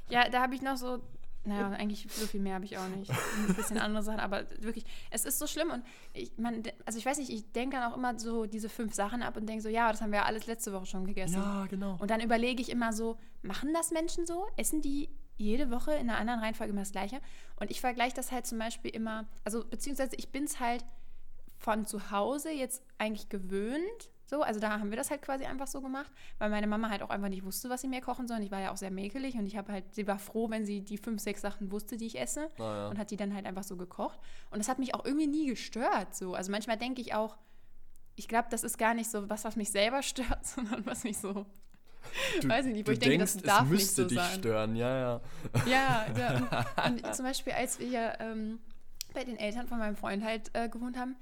Ja, 0.09 0.29
da 0.29 0.41
habe 0.41 0.55
ich 0.55 0.61
noch 0.61 0.77
so, 0.77 1.01
naja, 1.43 1.69
eigentlich 1.69 2.07
so 2.11 2.27
viel 2.27 2.39
mehr 2.39 2.55
habe 2.55 2.65
ich 2.65 2.77
auch 2.77 2.87
nicht. 2.89 3.09
Ein 3.47 3.55
bisschen 3.55 3.77
andere 3.77 4.03
Sachen, 4.03 4.19
aber 4.19 4.45
wirklich, 4.59 4.85
es 5.09 5.25
ist 5.25 5.39
so 5.39 5.47
schlimm 5.47 5.71
und 5.71 5.83
ich, 6.13 6.37
man, 6.37 6.63
also 6.85 6.99
ich 6.99 7.05
weiß 7.05 7.17
nicht, 7.17 7.31
ich 7.31 7.51
denke 7.51 7.77
dann 7.77 7.91
auch 7.91 7.97
immer 7.97 8.19
so 8.19 8.45
diese 8.45 8.69
fünf 8.69 8.93
Sachen 8.93 9.21
ab 9.21 9.37
und 9.37 9.47
denke 9.47 9.61
so, 9.61 9.69
ja, 9.69 9.91
das 9.91 10.01
haben 10.01 10.11
wir 10.11 10.19
ja 10.19 10.25
alles 10.25 10.45
letzte 10.45 10.73
Woche 10.73 10.85
schon 10.85 11.05
gegessen. 11.05 11.35
Ja, 11.35 11.65
genau. 11.67 11.97
Und 11.99 12.11
dann 12.11 12.21
überlege 12.21 12.61
ich 12.61 12.69
immer 12.69 12.93
so, 12.93 13.17
machen 13.41 13.73
das 13.73 13.91
Menschen 13.91 14.25
so? 14.25 14.45
Essen 14.57 14.81
die 14.81 15.09
jede 15.37 15.71
Woche 15.71 15.93
in 15.93 16.09
einer 16.09 16.19
anderen 16.19 16.39
Reihenfolge 16.41 16.71
immer 16.71 16.81
das 16.81 16.91
Gleiche. 16.91 17.19
Und 17.59 17.71
ich 17.71 17.81
vergleiche 17.81 18.15
das 18.15 18.31
halt 18.31 18.45
zum 18.45 18.59
Beispiel 18.59 18.91
immer, 18.91 19.27
also 19.43 19.65
beziehungsweise 19.65 20.15
ich 20.15 20.31
bin 20.31 20.43
es 20.43 20.59
halt 20.59 20.85
von 21.57 21.85
zu 21.85 22.11
Hause 22.11 22.51
jetzt 22.51 22.83
eigentlich 22.97 23.29
gewöhnt. 23.29 24.11
So, 24.31 24.43
also 24.43 24.61
da 24.61 24.79
haben 24.79 24.91
wir 24.91 24.97
das 24.97 25.11
halt 25.11 25.21
quasi 25.21 25.43
einfach 25.43 25.67
so 25.67 25.81
gemacht, 25.81 26.09
weil 26.37 26.49
meine 26.49 26.65
Mama 26.65 26.89
halt 26.89 27.01
auch 27.01 27.09
einfach 27.09 27.27
nicht 27.27 27.43
wusste, 27.43 27.69
was 27.69 27.81
sie 27.81 27.89
mir 27.89 27.99
kochen 27.99 28.29
soll. 28.29 28.37
Und 28.37 28.43
ich 28.43 28.51
war 28.51 28.61
ja 28.61 28.71
auch 28.71 28.77
sehr 28.77 28.89
mäkelig 28.89 29.35
und 29.35 29.45
ich 29.45 29.57
habe 29.57 29.73
halt, 29.73 29.93
sie 29.93 30.07
war 30.07 30.19
froh, 30.19 30.49
wenn 30.49 30.65
sie 30.65 30.79
die 30.79 30.97
fünf, 30.97 31.21
sechs 31.21 31.41
Sachen 31.41 31.69
wusste, 31.69 31.97
die 31.97 32.05
ich 32.05 32.17
esse 32.17 32.49
ah, 32.57 32.61
ja. 32.63 32.87
und 32.87 32.97
hat 32.97 33.11
die 33.11 33.17
dann 33.17 33.35
halt 33.35 33.45
einfach 33.45 33.63
so 33.63 33.75
gekocht. 33.75 34.17
Und 34.49 34.59
das 34.59 34.69
hat 34.69 34.79
mich 34.79 34.95
auch 34.95 35.03
irgendwie 35.03 35.27
nie 35.27 35.47
gestört. 35.47 36.15
So, 36.15 36.33
also 36.33 36.49
manchmal 36.49 36.77
denke 36.77 37.01
ich 37.01 37.13
auch, 37.13 37.35
ich 38.15 38.29
glaube, 38.29 38.47
das 38.49 38.63
ist 38.63 38.77
gar 38.77 38.93
nicht 38.93 39.11
so 39.11 39.29
was, 39.29 39.43
was 39.43 39.57
mich 39.57 39.69
selber 39.69 40.01
stört, 40.01 40.45
sondern 40.45 40.85
was 40.85 41.03
mich 41.03 41.17
so 41.17 41.45
Du, 42.41 42.47
Weiß 42.47 42.65
ich 42.65 42.73
nicht, 42.73 42.87
wo 42.87 42.91
ich 42.91 42.99
denke, 42.99 43.19
das 43.19 43.37
darf 43.37 43.63
es 43.63 43.69
müsste 43.69 44.03
nicht 44.03 44.09
so 44.11 44.15
dich 44.15 44.29
sein. 44.29 44.39
stören, 44.39 44.75
ja, 44.75 44.97
ja. 44.97 45.21
Ja, 45.67 46.05
ja 46.17 46.65
und, 46.87 47.03
und, 47.05 47.15
zum 47.15 47.25
Beispiel, 47.25 47.53
als 47.53 47.79
wir 47.79 47.87
hier 47.87 48.13
ähm, 48.19 48.59
bei 49.13 49.23
den 49.23 49.37
Eltern 49.37 49.67
von 49.67 49.77
meinem 49.77 49.95
Freund 49.95 50.23
halt 50.23 50.49
äh, 50.53 50.67
gewohnt 50.67 50.97
haben, 50.97 51.15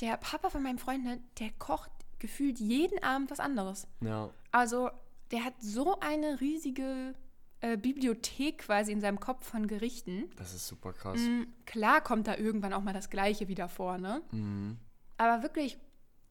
der 0.00 0.16
Papa 0.16 0.50
von 0.50 0.62
meinem 0.62 0.78
Freund, 0.78 1.04
ne, 1.04 1.20
der 1.38 1.50
kocht 1.58 1.90
gefühlt 2.20 2.60
jeden 2.60 3.02
Abend 3.02 3.30
was 3.30 3.40
anderes. 3.40 3.88
Ja. 4.00 4.30
Also, 4.52 4.90
der 5.32 5.44
hat 5.44 5.54
so 5.60 5.98
eine 6.00 6.40
riesige 6.40 7.14
äh, 7.60 7.76
Bibliothek 7.76 8.58
quasi 8.58 8.92
in 8.92 9.00
seinem 9.00 9.18
Kopf 9.20 9.44
von 9.44 9.66
Gerichten. 9.66 10.30
Das 10.36 10.54
ist 10.54 10.66
super 10.66 10.92
krass. 10.92 11.18
Mhm, 11.18 11.48
klar 11.66 12.00
kommt 12.00 12.26
da 12.26 12.36
irgendwann 12.36 12.72
auch 12.72 12.82
mal 12.82 12.94
das 12.94 13.10
Gleiche 13.10 13.48
wieder 13.48 13.68
vor, 13.68 13.98
ne? 13.98 14.22
Mhm. 14.30 14.78
Aber 15.16 15.42
wirklich 15.42 15.78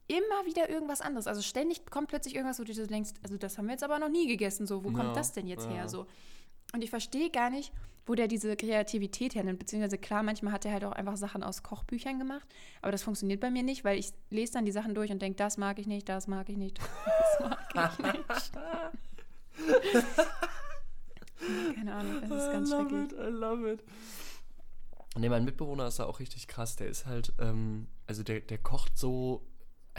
immer 0.07 0.45
wieder 0.45 0.69
irgendwas 0.69 1.01
anderes. 1.01 1.27
Also 1.27 1.41
ständig 1.41 1.85
kommt 1.89 2.07
plötzlich 2.09 2.35
irgendwas, 2.35 2.59
wo 2.59 2.63
du 2.63 2.73
denkst, 2.73 3.11
also 3.21 3.37
das 3.37 3.57
haben 3.57 3.67
wir 3.67 3.73
jetzt 3.73 3.83
aber 3.83 3.99
noch 3.99 4.09
nie 4.09 4.27
gegessen. 4.27 4.65
So, 4.65 4.83
wo 4.83 4.89
ja, 4.89 4.95
kommt 4.95 5.15
das 5.15 5.33
denn 5.33 5.45
jetzt 5.45 5.65
ja. 5.65 5.71
her? 5.71 5.89
So. 5.89 6.07
Und 6.73 6.83
ich 6.83 6.89
verstehe 6.89 7.29
gar 7.29 7.49
nicht, 7.49 7.71
wo 8.05 8.15
der 8.15 8.27
diese 8.27 8.55
Kreativität 8.55 9.35
hernimmt. 9.35 9.59
Beziehungsweise 9.59 9.97
klar, 9.97 10.23
manchmal 10.23 10.53
hat 10.53 10.65
er 10.65 10.73
halt 10.73 10.83
auch 10.83 10.91
einfach 10.91 11.17
Sachen 11.17 11.43
aus 11.43 11.63
Kochbüchern 11.63 12.19
gemacht. 12.19 12.47
Aber 12.81 12.91
das 12.91 13.03
funktioniert 13.03 13.39
bei 13.39 13.51
mir 13.51 13.63
nicht, 13.63 13.83
weil 13.83 13.99
ich 13.99 14.11
lese 14.29 14.53
dann 14.53 14.65
die 14.65 14.71
Sachen 14.71 14.95
durch 14.95 15.11
und 15.11 15.21
denke, 15.21 15.37
das 15.37 15.57
mag 15.57 15.79
ich 15.79 15.87
nicht, 15.87 16.09
das 16.09 16.27
mag 16.27 16.49
ich 16.49 16.57
nicht, 16.57 16.79
das 17.05 17.39
mag 17.43 17.59
ich 17.97 18.03
nicht. 18.13 18.51
Keine 21.75 21.93
Ahnung, 21.93 22.21
das 22.21 22.31
ist 22.43 22.51
ganz 22.51 22.69
I 22.69 22.73
love 22.73 22.89
schrecklich. 22.89 23.11
It, 23.11 23.19
I 23.19 23.29
love 23.31 23.71
it. 23.71 23.83
Ne, 25.17 25.29
mein 25.29 25.45
Mitbewohner 25.45 25.87
ist 25.87 25.99
da 25.99 26.05
auch 26.05 26.19
richtig 26.19 26.47
krass. 26.47 26.75
Der 26.75 26.87
ist 26.87 27.05
halt, 27.05 27.33
ähm, 27.39 27.87
also 28.07 28.23
der, 28.23 28.41
der 28.41 28.57
kocht 28.59 28.97
so 28.97 29.45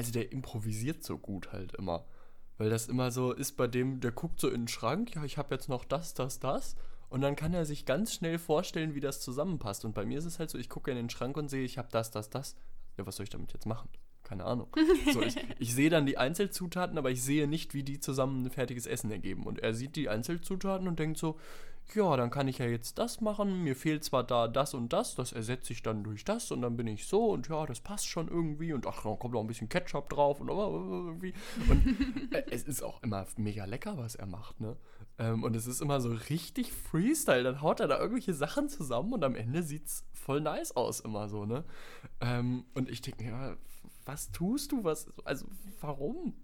also 0.01 0.13
der 0.13 0.33
improvisiert 0.33 1.05
so 1.05 1.19
gut 1.19 1.53
halt 1.53 1.75
immer. 1.75 2.07
Weil 2.61 2.69
das 2.69 2.89
immer 2.89 3.11
so 3.11 3.33
ist 3.33 3.53
bei 3.57 3.67
dem, 3.67 4.01
der 4.01 4.13
guckt 4.13 4.39
so 4.39 4.49
in 4.49 4.63
den 4.63 4.69
Schrank, 4.69 5.15
ja, 5.15 5.25
ich 5.25 5.39
habe 5.39 5.55
jetzt 5.55 5.71
noch 5.71 5.83
das, 5.83 6.13
das, 6.13 6.41
das. 6.41 6.77
Und 7.09 7.23
dann 7.23 7.35
kann 7.35 7.55
er 7.55 7.65
sich 7.65 7.87
ganz 7.87 8.13
schnell 8.13 8.39
vorstellen, 8.39 8.95
wie 8.95 9.01
das 9.01 9.23
zusammenpasst. 9.23 9.87
Und 9.87 9.95
bei 9.95 10.05
mir 10.05 10.19
ist 10.19 10.27
es 10.27 10.39
halt 10.39 10.51
so, 10.51 10.59
ich 10.59 10.69
gucke 10.69 10.91
in 10.91 10.99
den 10.99 11.09
Schrank 11.09 11.39
und 11.39 11.49
sehe, 11.49 11.65
ich 11.65 11.79
habe 11.79 11.89
das, 11.91 12.11
das, 12.11 12.29
das. 12.29 12.57
Ja, 12.99 13.07
was 13.07 13.17
soll 13.17 13.25
ich 13.25 13.31
damit 13.31 13.55
jetzt 13.55 13.65
machen? 13.65 13.89
Keine 14.25 14.45
Ahnung. 14.45 14.69
So, 15.11 15.23
ich, 15.23 15.37
ich 15.59 15.75
sehe 15.75 15.89
dann 15.89 16.05
die 16.05 16.19
Einzelzutaten, 16.19 16.99
aber 16.99 17.11
ich 17.11 17.23
sehe 17.23 17.49
nicht, 17.49 17.73
wie 17.73 17.83
die 17.83 17.99
zusammen 17.99 18.45
ein 18.45 18.51
fertiges 18.51 18.85
Essen 18.85 19.11
ergeben. 19.11 19.47
Und 19.47 19.61
er 19.61 19.73
sieht 19.73 19.97
die 19.97 20.11
Einzelzutaten 20.11 20.87
und 20.87 20.99
denkt 20.99 21.17
so, 21.17 21.39
ja, 21.95 22.17
dann 22.17 22.31
kann 22.31 22.49
ich 22.49 22.59
ja 22.59 22.67
jetzt 22.67 22.99
das 22.99 23.21
machen. 23.21 23.63
Mir 23.63 23.77
fehlt 23.77 24.05
zwar 24.05 24.25
da 24.25 24.49
das 24.49 24.75
und 24.75 24.93
das, 24.93 25.15
das 25.15 25.33
ersetze 25.33 25.73
ich 25.73 25.83
dann 25.83 26.05
durch 26.05 26.25
das 26.25 26.51
und 26.51 26.63
dann 26.63 26.77
bin 26.77 26.87
ich 26.87 27.07
so 27.07 27.31
und 27.31 27.49
ja, 27.49 27.67
das 27.67 27.81
passt 27.81 28.07
schon 28.07 28.29
irgendwie 28.29 28.73
und 28.73 28.87
ach, 28.87 29.03
dann 29.03 29.19
kommt 29.19 29.35
noch 29.35 29.41
ein 29.41 29.47
bisschen 29.47 29.69
Ketchup 29.69 30.09
drauf 30.11 30.41
und 30.41 30.49
irgendwie. 30.49 31.35
Und 31.69 32.33
äh, 32.33 32.45
es 32.51 32.65
ist 32.65 32.83
auch 32.83 33.03
immer 33.03 33.27
mega 33.37 33.65
lecker, 33.65 33.97
was 33.99 34.15
er 34.15 34.27
macht, 34.27 34.61
ne? 34.61 34.77
Ähm, 35.19 35.45
und 35.45 35.55
es 35.55 35.67
ist 35.67 35.81
immer 35.81 36.01
so 36.01 36.11
richtig 36.31 36.73
Freestyle. 36.73 37.43
Dann 37.43 37.61
haut 37.61 37.81
er 37.81 37.89
da 37.89 37.99
irgendwelche 37.99 38.35
Sachen 38.35 38.69
zusammen 38.69 39.13
und 39.13 39.25
am 39.25 39.35
Ende 39.35 39.63
sieht 39.63 39.87
es 39.87 40.05
voll 40.13 40.41
nice 40.41 40.77
aus, 40.77 41.01
immer 41.01 41.29
so, 41.29 41.45
ne? 41.45 41.65
Ähm, 42.21 42.65
und 42.75 42.89
ich 42.89 43.03
denke 43.03 43.25
mir, 43.25 43.31
ja, 43.31 43.57
was 44.05 44.33
tust 44.33 44.73
du? 44.73 44.85
Was, 44.85 45.09
also, 45.25 45.47
warum? 45.81 46.35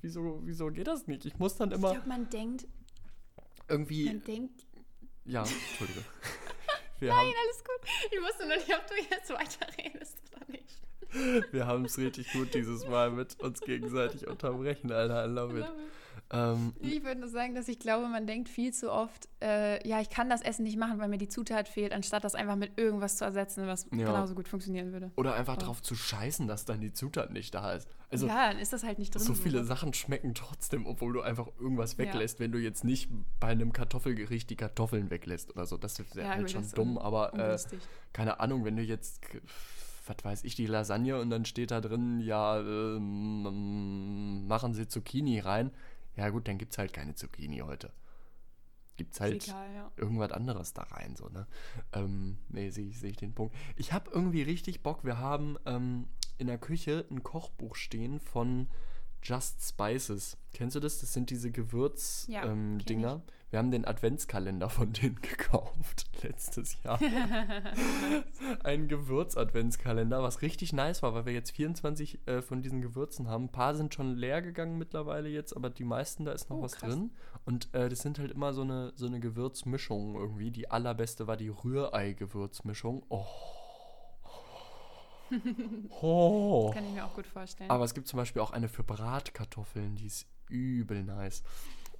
Wieso, 0.00 0.40
wieso 0.44 0.70
geht 0.70 0.86
das 0.86 1.06
nicht? 1.06 1.24
Ich 1.26 1.38
muss 1.38 1.56
dann 1.56 1.70
immer. 1.70 1.88
Ich 1.88 1.94
glaube, 1.94 2.08
man 2.08 2.30
denkt. 2.30 2.66
Irgendwie. 3.68 4.06
Man 4.06 4.24
denkt, 4.24 4.66
ja, 5.24 5.42
Entschuldige. 5.42 6.04
Wir 7.00 7.14
Nein, 7.14 7.32
alles 7.44 7.64
gut. 7.64 8.10
Ich 8.10 8.20
wusste 8.20 8.46
nur 8.46 8.56
nicht, 8.56 8.76
ob 8.76 8.86
du 8.86 8.94
jetzt 8.94 9.30
weiterredest 9.30 10.18
oder 10.36 10.46
nicht. 10.50 11.52
Wir 11.52 11.66
haben 11.66 11.86
es 11.86 11.96
richtig 11.96 12.30
gut 12.32 12.52
dieses 12.52 12.86
Mal 12.86 13.10
mit 13.10 13.40
uns 13.40 13.60
gegenseitig 13.62 14.26
unterbrechen, 14.26 14.92
Alter. 14.92 15.24
I 15.24 15.28
love 15.28 15.58
it. 15.58 15.66
Ähm, 16.32 16.74
ich 16.78 17.02
würde 17.02 17.20
nur 17.20 17.28
sagen, 17.28 17.54
dass 17.54 17.66
ich 17.66 17.80
glaube, 17.80 18.06
man 18.06 18.26
denkt 18.26 18.48
viel 18.48 18.72
zu 18.72 18.92
oft, 18.92 19.28
äh, 19.42 19.86
ja, 19.86 20.00
ich 20.00 20.10
kann 20.10 20.30
das 20.30 20.42
Essen 20.42 20.62
nicht 20.62 20.78
machen, 20.78 21.00
weil 21.00 21.08
mir 21.08 21.18
die 21.18 21.28
Zutat 21.28 21.68
fehlt, 21.68 21.92
anstatt 21.92 22.22
das 22.22 22.36
einfach 22.36 22.54
mit 22.54 22.78
irgendwas 22.78 23.16
zu 23.16 23.24
ersetzen, 23.24 23.66
was 23.66 23.86
ja. 23.90 24.06
genauso 24.06 24.34
gut 24.34 24.46
funktionieren 24.46 24.92
würde. 24.92 25.10
Oder 25.16 25.34
einfach 25.34 25.56
oh. 25.56 25.60
drauf 25.60 25.82
zu 25.82 25.96
scheißen, 25.96 26.46
dass 26.46 26.64
dann 26.64 26.80
die 26.80 26.92
Zutat 26.92 27.32
nicht 27.32 27.54
da 27.54 27.72
ist. 27.72 27.88
Also, 28.10 28.28
ja, 28.28 28.50
dann 28.50 28.58
ist 28.58 28.72
das 28.72 28.84
halt 28.84 28.98
nicht 28.98 29.14
drin. 29.14 29.22
So 29.22 29.34
viele 29.34 29.58
oder? 29.58 29.66
Sachen 29.66 29.92
schmecken 29.92 30.34
trotzdem, 30.34 30.86
obwohl 30.86 31.12
du 31.12 31.20
einfach 31.20 31.48
irgendwas 31.58 31.98
weglässt, 31.98 32.38
ja. 32.38 32.44
wenn 32.44 32.52
du 32.52 32.58
jetzt 32.58 32.84
nicht 32.84 33.08
bei 33.40 33.48
einem 33.48 33.72
Kartoffelgericht 33.72 34.48
die 34.50 34.56
Kartoffeln 34.56 35.10
weglässt 35.10 35.50
oder 35.50 35.66
so. 35.66 35.76
Das 35.76 35.98
ist 35.98 36.14
ja, 36.14 36.28
halt 36.28 36.50
schon 36.50 36.68
dumm, 36.72 36.96
aber 36.96 37.34
äh, 37.34 37.58
keine 38.12 38.38
Ahnung, 38.38 38.64
wenn 38.64 38.76
du 38.76 38.82
jetzt 38.82 39.20
was 40.06 40.24
weiß 40.24 40.44
ich, 40.44 40.54
die 40.54 40.66
Lasagne 40.66 41.20
und 41.20 41.30
dann 41.30 41.44
steht 41.44 41.70
da 41.70 41.80
drin, 41.80 42.20
ja, 42.20 42.58
äh, 42.58 42.98
machen 42.98 44.74
Sie 44.74 44.88
Zucchini 44.88 45.40
rein. 45.40 45.70
Ja 46.20 46.28
gut, 46.28 46.46
dann 46.48 46.58
gibt 46.58 46.72
es 46.72 46.78
halt 46.78 46.92
keine 46.92 47.14
Zucchini 47.14 47.60
heute. 47.60 47.90
Gibt 48.98 49.14
es 49.14 49.20
halt 49.22 49.48
egal, 49.48 49.74
ja. 49.74 49.90
irgendwas 49.96 50.32
anderes 50.32 50.74
da 50.74 50.82
rein, 50.82 51.16
so, 51.16 51.30
ne? 51.30 51.46
Ähm, 51.94 52.36
nee, 52.50 52.68
sehe 52.68 52.88
ich, 52.88 53.00
seh 53.00 53.08
ich 53.08 53.16
den 53.16 53.32
Punkt. 53.32 53.56
Ich 53.76 53.94
habe 53.94 54.10
irgendwie 54.10 54.42
richtig 54.42 54.82
Bock, 54.82 55.02
wir 55.02 55.16
haben 55.16 55.56
ähm, 55.64 56.08
in 56.36 56.46
der 56.46 56.58
Küche 56.58 57.06
ein 57.10 57.22
Kochbuch 57.22 57.74
stehen 57.74 58.20
von 58.20 58.68
Just 59.22 59.66
Spices. 59.66 60.36
Kennst 60.52 60.76
du 60.76 60.80
das? 60.80 61.00
Das 61.00 61.14
sind 61.14 61.30
diese 61.30 61.50
Gewürzdinger. 61.50 62.44
Ja, 62.44 62.52
ähm, 62.52 63.22
Wir 63.50 63.58
haben 63.58 63.72
den 63.72 63.84
Adventskalender 63.84 64.70
von 64.70 64.92
denen 64.92 65.16
gekauft 65.22 66.06
letztes 66.22 66.80
Jahr. 66.84 67.00
Ein 68.64 68.86
Gewürz-Adventskalender, 68.86 70.22
was 70.22 70.40
richtig 70.42 70.72
nice 70.72 71.02
war, 71.02 71.14
weil 71.14 71.26
wir 71.26 71.32
jetzt 71.32 71.50
24 71.50 72.26
äh, 72.26 72.42
von 72.42 72.62
diesen 72.62 72.80
Gewürzen 72.80 73.26
haben. 73.28 73.44
Ein 73.46 73.52
paar 73.52 73.74
sind 73.74 73.92
schon 73.92 74.16
leer 74.16 74.40
gegangen 74.40 74.78
mittlerweile 74.78 75.28
jetzt, 75.28 75.56
aber 75.56 75.68
die 75.68 75.82
meisten, 75.84 76.24
da 76.24 76.32
ist 76.32 76.48
noch 76.48 76.58
Oh, 76.58 76.62
was 76.62 76.76
krass. 76.76 76.90
drin. 76.90 77.10
Und 77.44 77.74
äh, 77.74 77.88
das 77.88 78.00
sind 78.00 78.20
halt 78.20 78.30
immer 78.30 78.52
so 78.52 78.62
eine, 78.62 78.92
so 78.94 79.06
eine 79.06 79.18
Gewürzmischung 79.18 80.14
irgendwie. 80.14 80.52
Die 80.52 80.70
allerbeste 80.70 81.26
war 81.26 81.36
die 81.36 81.48
Rührei-Gewürzmischung. 81.48 83.02
Oh. 83.08 83.26
oh. 86.00 86.70
Kann 86.72 86.84
ich 86.84 86.92
mir 86.92 87.04
auch 87.04 87.14
gut 87.14 87.26
vorstellen. 87.26 87.70
Aber 87.70 87.84
es 87.84 87.94
gibt 87.94 88.06
zum 88.06 88.18
Beispiel 88.18 88.42
auch 88.42 88.52
eine 88.52 88.68
für 88.68 88.84
Bratkartoffeln, 88.84 89.96
die 89.96 90.06
ist 90.06 90.26
übel 90.48 91.02
nice. 91.02 91.42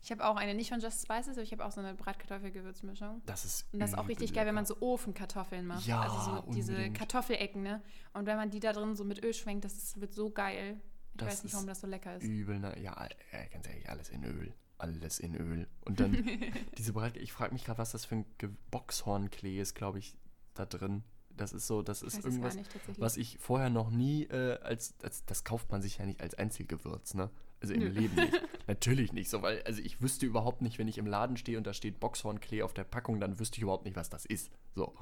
Ich 0.02 0.10
habe 0.10 0.24
auch 0.26 0.36
eine, 0.36 0.54
nicht 0.54 0.70
von 0.70 0.80
Just 0.80 1.02
Spices, 1.02 1.32
aber 1.32 1.42
ich 1.42 1.52
habe 1.52 1.64
auch 1.64 1.72
so 1.72 1.80
eine 1.80 1.94
Bratkartoffel-Gewürzmischung. 1.94 3.22
Das 3.26 3.44
ist 3.44 3.66
Und 3.72 3.80
das 3.80 3.90
ist 3.90 3.98
auch 3.98 4.08
richtig 4.08 4.32
geil, 4.32 4.46
wenn 4.46 4.54
man 4.54 4.64
lecker. 4.64 4.80
so 4.80 4.86
Ofenkartoffeln 4.86 5.66
macht. 5.66 5.86
Ja, 5.86 6.00
also 6.02 6.42
so 6.46 6.52
diese. 6.52 6.90
Kartoffelecken, 6.92 7.62
ne? 7.62 7.82
Und 8.14 8.26
wenn 8.26 8.36
man 8.36 8.50
die 8.50 8.60
da 8.60 8.72
drin 8.72 8.96
so 8.96 9.04
mit 9.04 9.22
Öl 9.24 9.34
schwenkt, 9.34 9.64
das 9.64 9.74
ist, 9.74 10.00
wird 10.00 10.12
so 10.14 10.30
geil. 10.30 10.80
Ich 11.12 11.18
Das 11.18 11.28
weiß 11.28 11.44
nicht, 11.44 11.52
warum 11.54 11.66
das 11.66 11.80
so 11.80 11.86
lecker 11.86 12.16
ist. 12.16 12.24
Übel, 12.24 12.58
ne? 12.58 12.78
Ja, 12.80 13.06
äh, 13.32 13.48
ganz 13.52 13.66
ehrlich, 13.68 13.88
alles 13.90 14.08
in 14.08 14.24
Öl. 14.24 14.54
Alles 14.78 15.18
in 15.20 15.34
Öl. 15.36 15.68
Und 15.84 16.00
dann 16.00 16.14
diese 16.78 16.94
Brat, 16.94 17.16
ich 17.18 17.32
frage 17.32 17.52
mich 17.52 17.64
gerade, 17.64 17.78
was 17.78 17.92
das 17.92 18.06
für 18.06 18.16
ein 18.16 18.24
Boxhornklee 18.70 19.60
ist, 19.60 19.74
glaube 19.74 19.98
ich, 19.98 20.16
da 20.54 20.64
drin. 20.64 21.04
Das 21.36 21.52
ist 21.52 21.66
so, 21.66 21.82
das 21.82 22.02
Ich 22.02 22.08
ist 22.08 22.24
irgendwas, 22.24 22.54
nicht 22.54 22.70
was 22.98 23.16
ich 23.16 23.38
vorher 23.38 23.70
noch 23.70 23.90
nie 23.90 24.24
äh, 24.24 24.58
als, 24.60 24.94
als, 25.02 25.24
das 25.24 25.44
kauft 25.44 25.70
man 25.70 25.80
sich 25.82 25.98
ja 25.98 26.06
nicht 26.06 26.20
als 26.20 26.34
Einzelgewürz, 26.34 27.14
ne? 27.14 27.30
Also 27.60 27.74
im. 27.74 27.92
Leben 27.92 28.14
nicht. 28.14 28.32
Natürlich 28.66 29.12
nicht 29.12 29.28
so, 29.28 29.42
weil, 29.42 29.62
also 29.64 29.82
ich 29.82 30.00
wüsste 30.00 30.26
überhaupt 30.26 30.62
nicht, 30.62 30.78
wenn 30.78 30.88
ich 30.88 30.96
im 30.96 31.06
Laden 31.06 31.36
stehe 31.36 31.58
und 31.58 31.66
da 31.66 31.74
steht 31.74 32.00
Boxhornklee 32.00 32.62
auf 32.62 32.72
der 32.72 32.84
Packung, 32.84 33.20
dann 33.20 33.38
wüsste 33.38 33.56
ich 33.56 33.62
überhaupt 33.62 33.84
nicht, 33.84 33.96
was 33.96 34.08
das 34.08 34.24
ist. 34.24 34.50
So. 34.74 34.94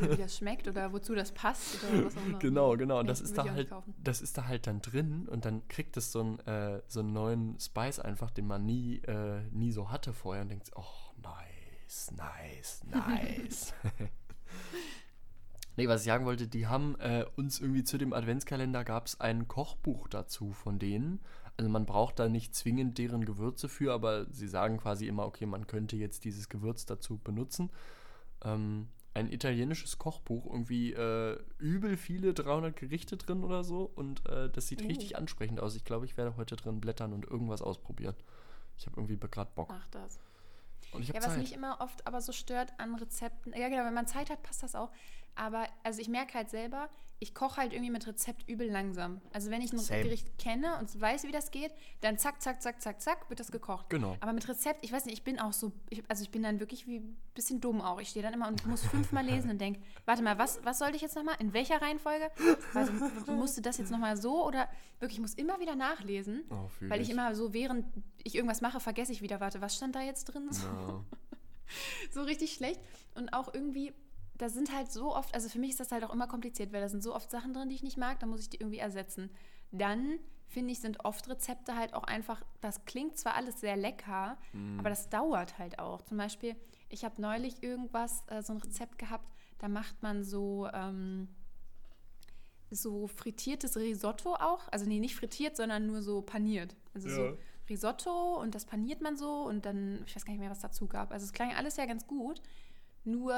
Wie 0.00 0.16
das 0.16 0.36
schmeckt 0.38 0.68
oder 0.68 0.92
wozu 0.92 1.14
das 1.14 1.32
passt 1.32 1.78
oder 1.92 2.06
was 2.06 2.16
auch 2.16 2.24
immer. 2.24 2.38
Genau, 2.38 2.76
genau. 2.76 3.00
Und 3.00 3.06
Nee, 3.06 3.08
das 3.08 3.20
ist 3.20 3.36
da 3.36 3.44
halt, 3.50 3.70
das 4.02 4.20
ist 4.20 4.38
da 4.38 4.46
halt 4.46 4.66
dann 4.66 4.80
drin 4.80 5.28
und 5.28 5.44
dann 5.44 5.66
kriegt 5.68 5.96
es 5.96 6.12
so 6.12 6.20
einen, 6.20 6.38
äh, 6.40 6.80
so 6.86 7.00
einen 7.00 7.12
neuen 7.12 7.58
Spice 7.58 7.98
einfach, 7.98 8.30
den 8.30 8.46
man 8.46 8.64
nie, 8.64 8.98
äh, 8.98 9.42
nie 9.50 9.72
so 9.72 9.90
hatte 9.90 10.12
vorher 10.12 10.42
und 10.42 10.50
denkt, 10.50 10.70
oh, 10.76 10.84
nice, 11.22 12.12
nice, 12.12 12.84
nice. 12.84 13.74
nee, 15.76 15.88
was 15.88 16.02
ich 16.02 16.06
sagen 16.06 16.24
wollte, 16.24 16.46
die 16.46 16.66
haben 16.66 16.98
äh, 17.00 17.24
uns 17.36 17.60
irgendwie 17.60 17.84
zu 17.84 17.98
dem 17.98 18.12
Adventskalender 18.12 18.84
gab 18.84 19.06
es 19.06 19.20
ein 19.20 19.48
Kochbuch 19.48 20.08
dazu 20.08 20.52
von 20.52 20.78
denen. 20.78 21.20
Also 21.58 21.68
man 21.70 21.86
braucht 21.86 22.18
da 22.20 22.28
nicht 22.28 22.54
zwingend 22.54 22.98
deren 22.98 23.24
Gewürze 23.24 23.68
für, 23.68 23.92
aber 23.92 24.26
sie 24.32 24.46
sagen 24.48 24.78
quasi 24.78 25.06
immer, 25.08 25.26
okay, 25.26 25.44
man 25.44 25.66
könnte 25.66 25.96
jetzt 25.96 26.24
dieses 26.24 26.48
Gewürz 26.48 26.86
dazu 26.86 27.18
benutzen. 27.18 27.70
Ähm, 28.44 28.88
ein 29.14 29.32
italienisches 29.32 29.98
Kochbuch, 29.98 30.46
irgendwie 30.46 30.92
äh, 30.92 31.36
übel 31.58 31.96
viele 31.96 32.32
300 32.32 32.76
Gerichte 32.76 33.16
drin 33.16 33.42
oder 33.42 33.64
so 33.64 33.90
und 33.96 34.24
äh, 34.28 34.48
das 34.50 34.68
sieht 34.68 34.82
Oh. 34.84 34.86
richtig 34.86 35.16
ansprechend 35.16 35.58
aus. 35.58 35.74
Ich 35.74 35.84
glaube, 35.84 36.04
ich 36.06 36.16
werde 36.16 36.36
heute 36.36 36.54
drin 36.54 36.80
blättern 36.80 37.12
und 37.12 37.24
irgendwas 37.26 37.60
ausprobieren. 37.60 38.14
Ich 38.76 38.86
habe 38.86 38.96
irgendwie 38.96 39.18
gerade 39.18 39.50
Bock. 39.56 39.68
Mach 39.70 39.88
das. 39.88 40.20
Und 40.92 41.02
ich 41.02 41.08
Ja, 41.08 41.16
was 41.16 41.24
Zeit. 41.24 41.38
mich 41.38 41.52
immer 41.52 41.80
oft 41.80 42.06
aber 42.06 42.20
so 42.20 42.30
stört 42.30 42.72
an 42.78 42.94
Rezepten, 42.94 43.52
ja 43.58 43.68
genau, 43.68 43.84
wenn 43.84 43.94
man 43.94 44.06
Zeit 44.06 44.30
hat, 44.30 44.42
passt 44.44 44.62
das 44.62 44.76
auch. 44.76 44.92
Aber 45.34 45.66
also 45.82 46.00
ich 46.00 46.08
merke 46.08 46.34
halt 46.34 46.50
selber, 46.50 46.88
ich 47.20 47.34
koche 47.34 47.56
halt 47.60 47.72
irgendwie 47.72 47.90
mit 47.90 48.06
Rezept 48.06 48.48
übel 48.48 48.70
langsam. 48.70 49.20
Also 49.32 49.50
wenn 49.50 49.60
ich 49.60 49.72
ein 49.72 49.78
Same. 49.78 50.04
Gericht 50.04 50.38
kenne 50.38 50.78
und 50.78 51.00
weiß, 51.00 51.24
wie 51.24 51.32
das 51.32 51.50
geht, 51.50 51.72
dann 52.00 52.16
zack, 52.16 52.40
zack, 52.40 52.62
zack, 52.62 52.80
zack, 52.80 53.00
zack, 53.00 53.28
wird 53.28 53.40
das 53.40 53.50
gekocht. 53.50 53.90
Genau. 53.90 54.16
Aber 54.20 54.32
mit 54.32 54.48
Rezept, 54.48 54.84
ich 54.84 54.92
weiß 54.92 55.04
nicht, 55.04 55.14
ich 55.14 55.24
bin 55.24 55.40
auch 55.40 55.52
so, 55.52 55.72
ich, 55.90 56.02
also 56.08 56.22
ich 56.22 56.30
bin 56.30 56.44
dann 56.44 56.60
wirklich 56.60 56.86
wie 56.86 56.98
ein 57.00 57.16
bisschen 57.34 57.60
dumm 57.60 57.80
auch. 57.80 58.00
Ich 58.00 58.10
stehe 58.10 58.22
dann 58.22 58.34
immer 58.34 58.46
und 58.46 58.64
muss 58.66 58.84
fünfmal 58.84 59.24
lesen 59.26 59.50
und 59.50 59.60
denke, 59.60 59.80
warte 60.04 60.22
mal, 60.22 60.38
was, 60.38 60.64
was 60.64 60.78
sollte 60.78 60.94
ich 60.94 61.02
jetzt 61.02 61.16
nochmal? 61.16 61.34
In 61.40 61.52
welcher 61.52 61.82
Reihenfolge? 61.82 62.30
M- 62.74 63.36
musste 63.36 63.62
das 63.62 63.78
jetzt 63.78 63.90
nochmal 63.90 64.16
so 64.16 64.46
oder 64.46 64.68
wirklich, 65.00 65.16
ich 65.18 65.22
muss 65.22 65.34
immer 65.34 65.58
wieder 65.60 65.74
nachlesen, 65.74 66.44
Oh, 66.50 66.68
weil 66.82 67.00
ich 67.00 67.08
ich. 67.08 67.14
immer 67.14 67.34
so, 67.34 67.52
während 67.52 67.84
ich 68.22 68.36
irgendwas 68.36 68.60
mache, 68.60 68.78
vergesse 68.78 69.10
ich 69.12 69.22
wieder, 69.22 69.40
warte, 69.40 69.60
was 69.60 69.74
stand 69.76 69.94
da 69.96 70.02
jetzt 70.02 70.24
drin? 70.26 70.48
Ja. 70.52 71.04
so 72.12 72.22
richtig 72.22 72.54
schlecht. 72.54 72.80
Und 73.14 73.32
auch 73.32 73.52
irgendwie, 73.52 73.92
da 74.38 74.48
sind 74.48 74.72
halt 74.72 74.90
so 74.90 75.14
oft, 75.14 75.34
also 75.34 75.48
für 75.48 75.58
mich 75.58 75.70
ist 75.70 75.80
das 75.80 75.92
halt 75.92 76.04
auch 76.04 76.12
immer 76.12 76.28
kompliziert, 76.28 76.72
weil 76.72 76.80
da 76.80 76.88
sind 76.88 77.02
so 77.02 77.14
oft 77.14 77.30
Sachen 77.30 77.52
drin, 77.52 77.68
die 77.68 77.74
ich 77.74 77.82
nicht 77.82 77.96
mag, 77.96 78.20
da 78.20 78.26
muss 78.26 78.40
ich 78.40 78.48
die 78.48 78.58
irgendwie 78.58 78.78
ersetzen. 78.78 79.30
Dann, 79.72 80.18
finde 80.46 80.72
ich, 80.72 80.80
sind 80.80 81.04
oft 81.04 81.28
Rezepte 81.28 81.76
halt 81.76 81.92
auch 81.92 82.04
einfach, 82.04 82.42
das 82.60 82.84
klingt 82.84 83.18
zwar 83.18 83.34
alles 83.34 83.60
sehr 83.60 83.76
lecker, 83.76 84.38
aber 84.78 84.88
das 84.90 85.08
dauert 85.08 85.58
halt 85.58 85.78
auch. 85.78 86.02
Zum 86.02 86.16
Beispiel, 86.16 86.56
ich 86.88 87.04
habe 87.04 87.20
neulich 87.20 87.62
irgendwas, 87.62 88.22
äh, 88.28 88.42
so 88.42 88.52
ein 88.54 88.58
Rezept 88.58 88.98
gehabt, 88.98 89.32
da 89.58 89.68
macht 89.68 90.02
man 90.02 90.22
so, 90.24 90.68
ähm, 90.72 91.28
so 92.70 93.06
frittiertes 93.08 93.76
Risotto 93.76 94.34
auch. 94.34 94.68
Also 94.70 94.86
nee, 94.86 95.00
nicht 95.00 95.16
frittiert, 95.16 95.56
sondern 95.56 95.86
nur 95.86 96.02
so 96.02 96.22
paniert. 96.22 96.76
Also 96.94 97.08
Ja. 97.08 97.14
so 97.14 97.38
Risotto 97.68 98.40
und 98.40 98.54
das 98.54 98.64
paniert 98.64 99.00
man 99.00 99.16
so 99.16 99.42
und 99.42 99.66
dann, 99.66 100.02
ich 100.06 100.14
weiß 100.16 100.24
gar 100.24 100.32
nicht 100.32 100.40
mehr, 100.40 100.50
was 100.50 100.60
dazu 100.60 100.86
gab. 100.86 101.12
Also 101.12 101.24
es 101.24 101.32
klang 101.32 101.54
alles 101.54 101.76
ja 101.76 101.86
ganz 101.86 102.06
gut. 102.06 102.40
Nur, 103.04 103.34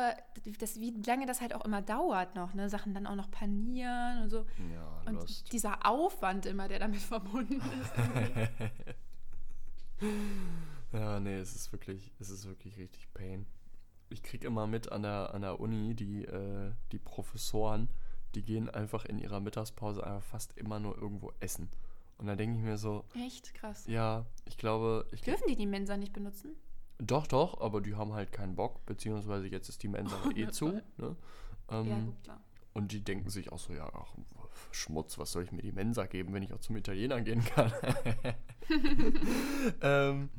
das, 0.59 0.81
wie 0.81 0.91
lange 1.07 1.27
das 1.27 1.41
halt 1.41 1.55
auch 1.55 1.65
immer 1.65 1.81
dauert 1.83 2.35
noch, 2.35 2.55
ne? 2.55 2.69
Sachen 2.69 2.93
dann 2.95 3.07
auch 3.07 3.15
noch 3.15 3.31
panieren 3.31 4.23
und 4.25 4.31
so. 4.31 4.45
Ja, 4.75 5.03
Und 5.07 5.15
Lust. 5.15 5.53
dieser 5.53 5.87
Aufwand 5.87 6.47
immer, 6.47 6.67
der 6.67 6.79
damit 6.81 7.01
verbunden 7.03 7.61
ist. 7.61 7.93
Ja, 10.93 11.21
nee, 11.21 11.37
es 11.37 11.55
ist 11.55 11.73
wirklich, 11.73 12.11
es 12.19 12.31
ist 12.31 12.47
wirklich 12.47 12.77
richtig 12.79 13.13
Pain. 13.15 13.47
Ich 14.09 14.23
krieg 14.23 14.43
immer 14.45 14.67
mit 14.67 14.91
an 14.91 15.03
der, 15.03 15.33
an 15.35 15.43
der 15.43 15.61
Uni, 15.61 15.95
die, 15.95 16.25
äh, 16.25 16.73
die 16.91 16.99
Professoren, 16.99 17.89
die 18.35 18.43
gehen 18.43 18.69
einfach 18.69 19.05
in 19.05 19.19
ihrer 19.19 19.41
Mittagspause 19.41 20.03
einfach 20.05 20.23
fast 20.23 20.57
immer 20.57 20.81
nur 20.81 20.97
irgendwo 20.99 21.33
essen. 21.39 21.69
Und 22.19 22.27
da 22.27 22.35
denke 22.35 22.59
ich 22.59 22.65
mir 22.65 22.77
so, 22.77 23.05
Echt 23.15 23.55
krass. 23.55 23.87
ja, 23.87 24.27
ich 24.47 24.57
glaube, 24.59 25.07
ich 25.13 25.21
Dürfen 25.23 25.47
die 25.49 25.57
die 25.57 25.67
Mensa 25.67 25.97
nicht 25.97 26.13
benutzen? 26.13 26.57
Doch, 27.01 27.27
doch, 27.27 27.61
aber 27.61 27.81
die 27.81 27.95
haben 27.95 28.13
halt 28.13 28.33
keinen 28.33 28.55
Bock, 28.55 28.85
beziehungsweise 28.87 29.47
jetzt 29.47 29.69
ist 29.69 29.83
die 29.83 29.89
Mensa 29.89 30.17
eh 30.37 30.51
zu. 30.51 30.69
Ne? 30.69 31.17
Ähm, 31.69 31.89
ja, 31.89 31.99
gut, 32.01 32.23
klar. 32.23 32.41
Und 32.73 32.93
die 32.93 33.03
denken 33.03 33.31
sich 33.31 33.51
auch 33.51 33.59
so, 33.59 33.73
ja, 33.73 33.91
ach, 33.93 34.15
Schmutz, 34.71 35.19
was 35.19 35.33
soll 35.33 35.43
ich 35.43 35.53
mir 35.53 35.63
die 35.63 35.73
Mensa 35.73 36.07
geben, 36.07 36.33
wenn 36.33 36.43
ich 36.43 36.53
auch 36.53 36.61
zum 36.61 36.77
Italiener 36.77 37.21
gehen 37.21 37.45
kann? 37.45 37.73
ähm, 39.83 40.31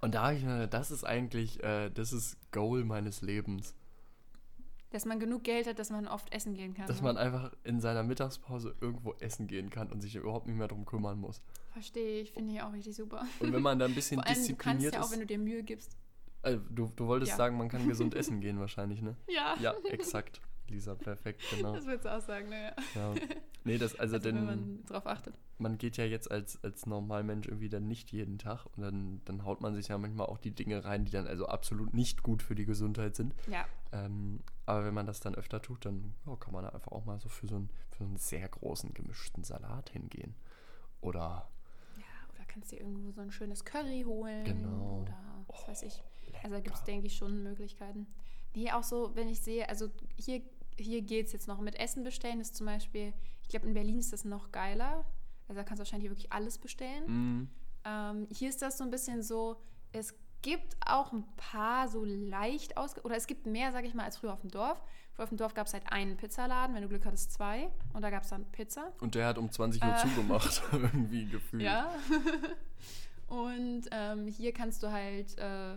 und 0.00 0.14
da 0.14 0.24
habe 0.24 0.34
ich 0.34 0.44
mir, 0.44 0.66
das 0.66 0.90
ist 0.90 1.04
eigentlich, 1.04 1.62
äh, 1.62 1.90
das 1.90 2.12
ist 2.12 2.36
Goal 2.52 2.84
meines 2.84 3.22
Lebens. 3.22 3.74
Dass 4.90 5.04
man 5.04 5.18
genug 5.18 5.44
Geld 5.44 5.66
hat, 5.66 5.78
dass 5.78 5.90
man 5.90 6.06
oft 6.06 6.32
essen 6.32 6.54
gehen 6.54 6.74
kann. 6.74 6.86
Dass 6.86 6.98
ne? 6.98 7.04
man 7.04 7.16
einfach 7.16 7.52
in 7.64 7.80
seiner 7.80 8.02
Mittagspause 8.02 8.74
irgendwo 8.80 9.14
essen 9.14 9.46
gehen 9.46 9.70
kann 9.70 9.90
und 9.90 10.00
sich 10.00 10.14
überhaupt 10.16 10.46
nicht 10.46 10.56
mehr 10.56 10.68
darum 10.68 10.84
kümmern 10.84 11.18
muss. 11.18 11.42
Verstehe 11.76 12.22
ich, 12.22 12.32
finde 12.32 12.54
ich 12.54 12.62
auch 12.62 12.72
richtig 12.72 12.96
super. 12.96 13.26
Und 13.38 13.52
wenn 13.52 13.60
man 13.60 13.78
da 13.78 13.84
ein 13.84 13.94
bisschen 13.94 14.16
Vor 14.18 14.26
allem, 14.26 14.34
du 14.34 14.40
kannst 14.40 14.48
diszipliniert 14.82 14.94
ja 14.94 15.02
auch, 15.02 15.10
wenn 15.10 15.20
du 15.20 15.26
dir 15.26 15.38
Mühe 15.38 15.62
gibst. 15.62 15.94
äh, 16.42 16.56
du, 16.70 16.90
du 16.96 17.06
wolltest 17.06 17.32
Ja. 17.32 17.36
sagen, 17.36 17.58
man 17.58 17.68
kann 17.68 17.86
gesund 17.86 18.14
essen 18.14 18.40
gehen 18.40 18.58
wahrscheinlich, 18.58 19.02
ne? 19.02 19.14
Ja, 19.28 19.56
Ja, 19.60 19.74
exakt. 19.90 20.40
Lisa, 20.68 20.94
perfekt, 20.94 21.42
genau. 21.50 21.74
das 21.74 21.84
würdest 21.84 22.06
du 22.06 22.16
auch 22.16 22.20
sagen, 22.22 22.48
naja. 22.48 22.72
Ja. 22.94 23.14
Nee, 23.64 23.76
das, 23.76 23.94
also, 24.00 24.14
Also, 24.16 24.24
wenn 24.26 24.34
denn, 24.36 24.44
man 24.46 24.84
drauf 24.86 25.06
achtet. 25.06 25.34
man 25.58 25.76
geht 25.76 25.98
ja 25.98 26.04
jetzt 26.06 26.30
als, 26.30 26.64
als 26.64 26.86
Normalmensch 26.86 27.46
irgendwie 27.46 27.68
dann 27.68 27.86
nicht 27.86 28.10
jeden 28.10 28.38
Tag 28.38 28.64
und 28.74 28.82
dann, 28.82 29.20
dann 29.26 29.44
haut 29.44 29.60
man 29.60 29.74
sich 29.74 29.88
ja 29.88 29.98
manchmal 29.98 30.26
auch 30.28 30.38
die 30.38 30.50
Dinge 30.52 30.82
rein, 30.84 31.04
die 31.04 31.12
dann 31.12 31.26
also 31.26 31.46
absolut 31.46 31.92
nicht 31.92 32.22
gut 32.22 32.42
für 32.42 32.54
die 32.56 32.64
Gesundheit 32.64 33.14
sind. 33.16 33.34
Ja, 33.48 33.66
Ähm, 33.92 34.40
aber 34.64 34.86
wenn 34.86 34.94
man 34.94 35.06
das 35.06 35.20
dann 35.20 35.34
öfter 35.36 35.60
tut, 35.60 35.84
dann 35.84 36.14
ja, 36.26 36.34
kann 36.36 36.52
man 36.54 36.64
da 36.64 36.70
einfach 36.70 36.90
auch 36.90 37.04
mal 37.04 37.20
so 37.20 37.28
für 37.28 37.46
so, 37.46 37.56
einen, 37.56 37.70
für 37.90 37.98
so 37.98 38.04
einen 38.04 38.16
sehr 38.16 38.48
großen 38.48 38.92
gemischten 38.94 39.44
Salat 39.44 39.90
hingehen. 39.90 40.34
Ja, 41.02 41.08
oder 41.08 41.48
kannst 42.56 42.72
dir 42.72 42.80
irgendwo 42.80 43.10
so 43.10 43.20
ein 43.20 43.30
schönes 43.30 43.66
Curry 43.66 44.02
holen. 44.06 44.44
Genau. 44.44 45.02
Oder 45.02 45.44
was 45.48 45.68
weiß 45.68 45.82
ich. 45.82 46.02
Also 46.42 46.54
da 46.56 46.60
gibt 46.60 46.74
es, 46.74 46.84
denke 46.84 47.06
ich, 47.06 47.14
schon 47.16 47.42
Möglichkeiten. 47.42 48.06
Nee, 48.54 48.72
auch 48.72 48.82
so, 48.82 49.14
wenn 49.14 49.28
ich 49.28 49.42
sehe, 49.42 49.68
also 49.68 49.90
hier, 50.16 50.40
hier 50.78 51.02
geht 51.02 51.26
es 51.26 51.32
jetzt 51.34 51.48
noch 51.48 51.60
mit 51.60 51.78
Essen 51.78 52.02
bestellen, 52.02 52.40
ist 52.40 52.56
zum 52.56 52.64
Beispiel, 52.64 53.12
ich 53.42 53.48
glaube, 53.48 53.66
in 53.66 53.74
Berlin 53.74 53.98
ist 53.98 54.12
das 54.14 54.24
noch 54.24 54.52
geiler. 54.52 55.04
Also 55.48 55.60
da 55.60 55.64
kannst 55.64 55.80
du 55.80 55.84
wahrscheinlich 55.84 56.10
wirklich 56.10 56.32
alles 56.32 56.56
bestellen. 56.58 57.04
Mm, 57.42 57.50
Ähm, 57.84 58.26
hier 58.30 58.48
ist 58.48 58.62
das 58.62 58.78
so 58.78 58.84
ein 58.84 58.90
bisschen 58.90 59.22
so, 59.22 59.56
es 59.92 60.14
gibt 60.42 60.76
auch 60.84 61.12
ein 61.12 61.24
paar 61.36 61.88
so 61.88 62.04
leicht 62.04 62.76
aus 62.78 62.96
oder 63.04 63.16
es 63.16 63.26
gibt 63.26 63.46
mehr, 63.46 63.70
sage 63.70 63.86
ich 63.86 63.94
mal, 63.94 64.04
als 64.04 64.16
früher 64.16 64.32
auf 64.32 64.40
dem 64.40 64.50
Dorf. 64.50 64.82
Auf 65.18 65.30
dem 65.30 65.38
Dorf 65.38 65.54
gab 65.54 65.66
es 65.66 65.72
halt 65.72 65.90
einen 65.90 66.16
Pizzaladen, 66.16 66.74
wenn 66.74 66.82
du 66.82 66.88
Glück 66.88 67.06
hattest 67.06 67.32
zwei 67.32 67.70
und 67.94 68.02
da 68.02 68.10
gab 68.10 68.22
es 68.24 68.28
dann 68.30 68.44
Pizza. 68.52 68.92
und 69.00 69.14
der 69.14 69.26
hat 69.28 69.38
um 69.38 69.50
20 69.50 69.82
Uhr 69.82 69.94
Äh. 69.94 69.96
zugemacht, 69.96 70.62
irgendwie 70.72 71.24
gefühlt. 71.26 71.62
Ja. 71.62 71.90
und 73.28 73.82
ähm, 73.90 74.26
hier 74.26 74.52
kannst 74.52 74.82
du 74.82 74.90
halt 74.92 75.36
äh, 75.38 75.76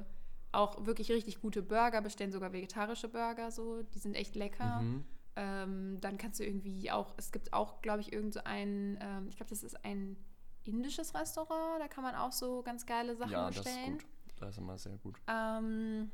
auch 0.52 0.86
wirklich 0.86 1.12
richtig 1.12 1.42
gute 1.42 1.62
Burger 1.62 2.02
bestellen, 2.02 2.32
sogar 2.32 2.52
vegetarische 2.54 3.08
Burger 3.08 3.52
so, 3.52 3.82
die 3.84 4.00
sind 4.00 4.16
echt 4.16 4.36
lecker. 4.36 4.82
Mhm. 4.82 5.06
Ähm, 5.36 5.98
dann 6.02 6.18
kannst 6.18 6.40
du 6.40 6.44
irgendwie 6.46 6.92
auch, 6.92 7.14
es 7.18 7.32
gibt 7.32 7.54
auch, 7.54 7.82
glaube 7.82 8.02
ich, 8.02 8.12
irgend 8.12 8.34
so 8.34 8.42
ein, 8.44 8.98
ähm, 9.02 9.28
ich 9.30 9.38
glaube, 9.38 9.50
das 9.52 9.64
ist 9.64 9.86
ein 9.86 10.18
indisches 10.66 11.16
Restaurant, 11.16 11.80
da 11.82 11.88
kann 11.88 12.04
man 12.04 12.16
auch 12.16 12.32
so 12.34 12.62
ganz 12.62 12.86
geile 12.86 13.16
Sachen 13.16 13.32
Ja, 13.32 13.48
das 13.48 13.58
ist 13.58 13.64
bestellen. 13.64 13.94
gut. 13.94 14.06
das 14.40 14.50
ist 14.50 14.58
immer 14.58 14.78
sehr 14.78 14.98
gut. 14.98 15.16
Ähm, 15.28 16.12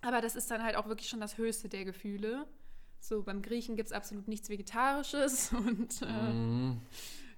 aber 0.00 0.20
das 0.20 0.36
ist 0.36 0.50
dann 0.50 0.62
halt 0.62 0.76
auch 0.76 0.86
wirklich 0.88 1.08
schon 1.08 1.20
das 1.20 1.38
höchste 1.38 1.68
der 1.68 1.84
Gefühle. 1.84 2.46
So, 3.00 3.22
beim 3.22 3.42
Griechen 3.42 3.76
gibt 3.76 3.88
es 3.88 3.92
absolut 3.92 4.26
nichts 4.28 4.48
Vegetarisches 4.48 5.52
und 5.52 6.02
äh, 6.02 6.06
Mm, 6.32 6.80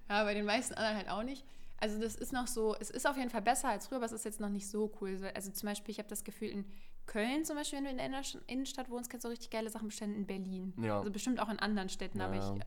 ja, 0.09 0.23
bei 0.23 0.33
den 0.33 0.45
meisten 0.45 0.73
anderen 0.73 0.97
halt 0.97 1.09
auch 1.09 1.23
nicht. 1.23 1.45
Also 1.77 1.99
das 1.99 2.15
ist 2.15 2.31
noch 2.33 2.47
so, 2.47 2.75
es 2.79 2.89
ist 2.91 3.07
auf 3.07 3.17
jeden 3.17 3.29
Fall 3.29 3.41
besser 3.41 3.69
als 3.69 3.87
früher, 3.87 3.97
aber 3.97 4.05
es 4.05 4.11
ist 4.11 4.25
jetzt 4.25 4.39
noch 4.39 4.49
nicht 4.49 4.67
so 4.67 4.91
cool. 5.01 5.17
So, 5.17 5.25
Also 5.27 5.51
zum 5.51 5.67
Beispiel, 5.67 5.91
ich 5.91 5.97
habe 5.99 6.09
das 6.09 6.23
Gefühl, 6.23 6.49
in 6.49 6.65
Köln 7.07 7.43
zum 7.45 7.55
Beispiel, 7.55 7.77
wenn 7.79 7.85
du 7.85 7.91
in 7.91 7.97
der 7.97 8.21
Innenstadt 8.47 8.89
wohnst, 8.89 9.09
kannst 9.09 9.25
du 9.25 9.29
richtig 9.29 9.49
geile 9.49 9.69
Sachen 9.69 9.87
bestellen 9.87 10.15
in 10.15 10.27
Berlin. 10.27 10.73
Ja. 10.77 10.99
Also 10.99 11.11
bestimmt 11.11 11.39
auch 11.39 11.49
in 11.49 11.57
anderen 11.59 11.89
Städten, 11.89 12.21
aber 12.21 12.35
Ja. 12.35 12.55
ich, 12.55 12.61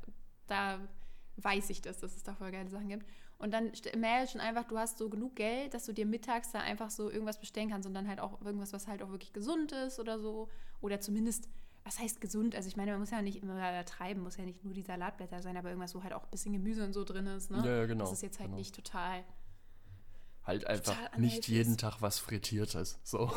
da 0.49 0.81
weiß 1.37 1.71
ich 1.71 1.81
das, 1.83 1.99
dass 1.99 2.17
es 2.17 2.23
da 2.23 2.35
voll 2.35 2.51
geile 2.51 2.69
Sachen 2.71 2.89
gibt. 2.89 3.07
Und 3.45 3.51
dann 3.53 3.73
merke 3.99 4.31
schon 4.33 4.41
einfach, 4.41 4.65
du 4.65 4.79
hast 4.79 4.97
so 4.97 5.11
genug 5.11 5.37
Geld, 5.37 5.75
dass 5.75 5.85
du 5.85 5.93
dir 5.93 6.07
mittags 6.07 6.51
da 6.53 6.61
einfach 6.61 6.89
so 6.91 7.11
irgendwas 7.11 7.39
bestellen 7.39 7.69
kannst 7.69 7.87
und 7.87 7.93
dann 7.93 8.09
halt 8.09 8.19
auch 8.19 8.41
irgendwas, 8.41 8.73
was 8.73 8.89
halt 8.89 9.03
auch 9.03 9.11
wirklich 9.11 9.35
gesund 9.35 9.71
ist 9.73 10.01
oder 10.01 10.19
so. 10.19 10.49
Oder 10.81 10.99
zumindest, 11.01 11.51
was 11.85 11.99
heißt 11.99 12.23
gesund? 12.23 12.55
Also 12.55 12.69
ich 12.69 12.77
meine, 12.79 12.93
man 12.93 13.01
muss 13.01 13.11
ja 13.11 13.21
nicht 13.21 13.43
immer 13.43 13.53
übertreiben, 13.53 14.23
muss 14.23 14.39
ja 14.39 14.45
nicht 14.47 14.65
nur 14.65 14.73
die 14.73 14.81
Salatblätter 14.81 15.43
sein, 15.43 15.59
aber 15.59 15.69
irgendwas, 15.69 15.95
wo 15.95 16.03
halt 16.03 16.15
auch 16.15 16.25
ein 16.25 16.31
bisschen 16.31 16.55
Gemüse 16.55 16.83
und 16.85 16.95
so 16.95 17.05
drin 17.05 17.27
ist. 17.27 17.51
Ne? 17.51 17.59
Ja, 17.59 17.77
ja, 17.81 17.85
genau, 17.85 18.05
Das 18.05 18.15
ist 18.15 18.23
jetzt 18.23 18.39
halt 18.39 18.49
genau. 18.49 18.57
nicht 18.59 18.75
total. 18.75 19.23
halt 20.45 20.67
einfach 20.67 20.95
Total 20.97 21.21
nicht 21.21 21.47
jeden. 21.47 21.77
Tag 21.77 22.01
was 22.01 22.19
Frittiertes. 22.19 22.99
So. 23.05 23.31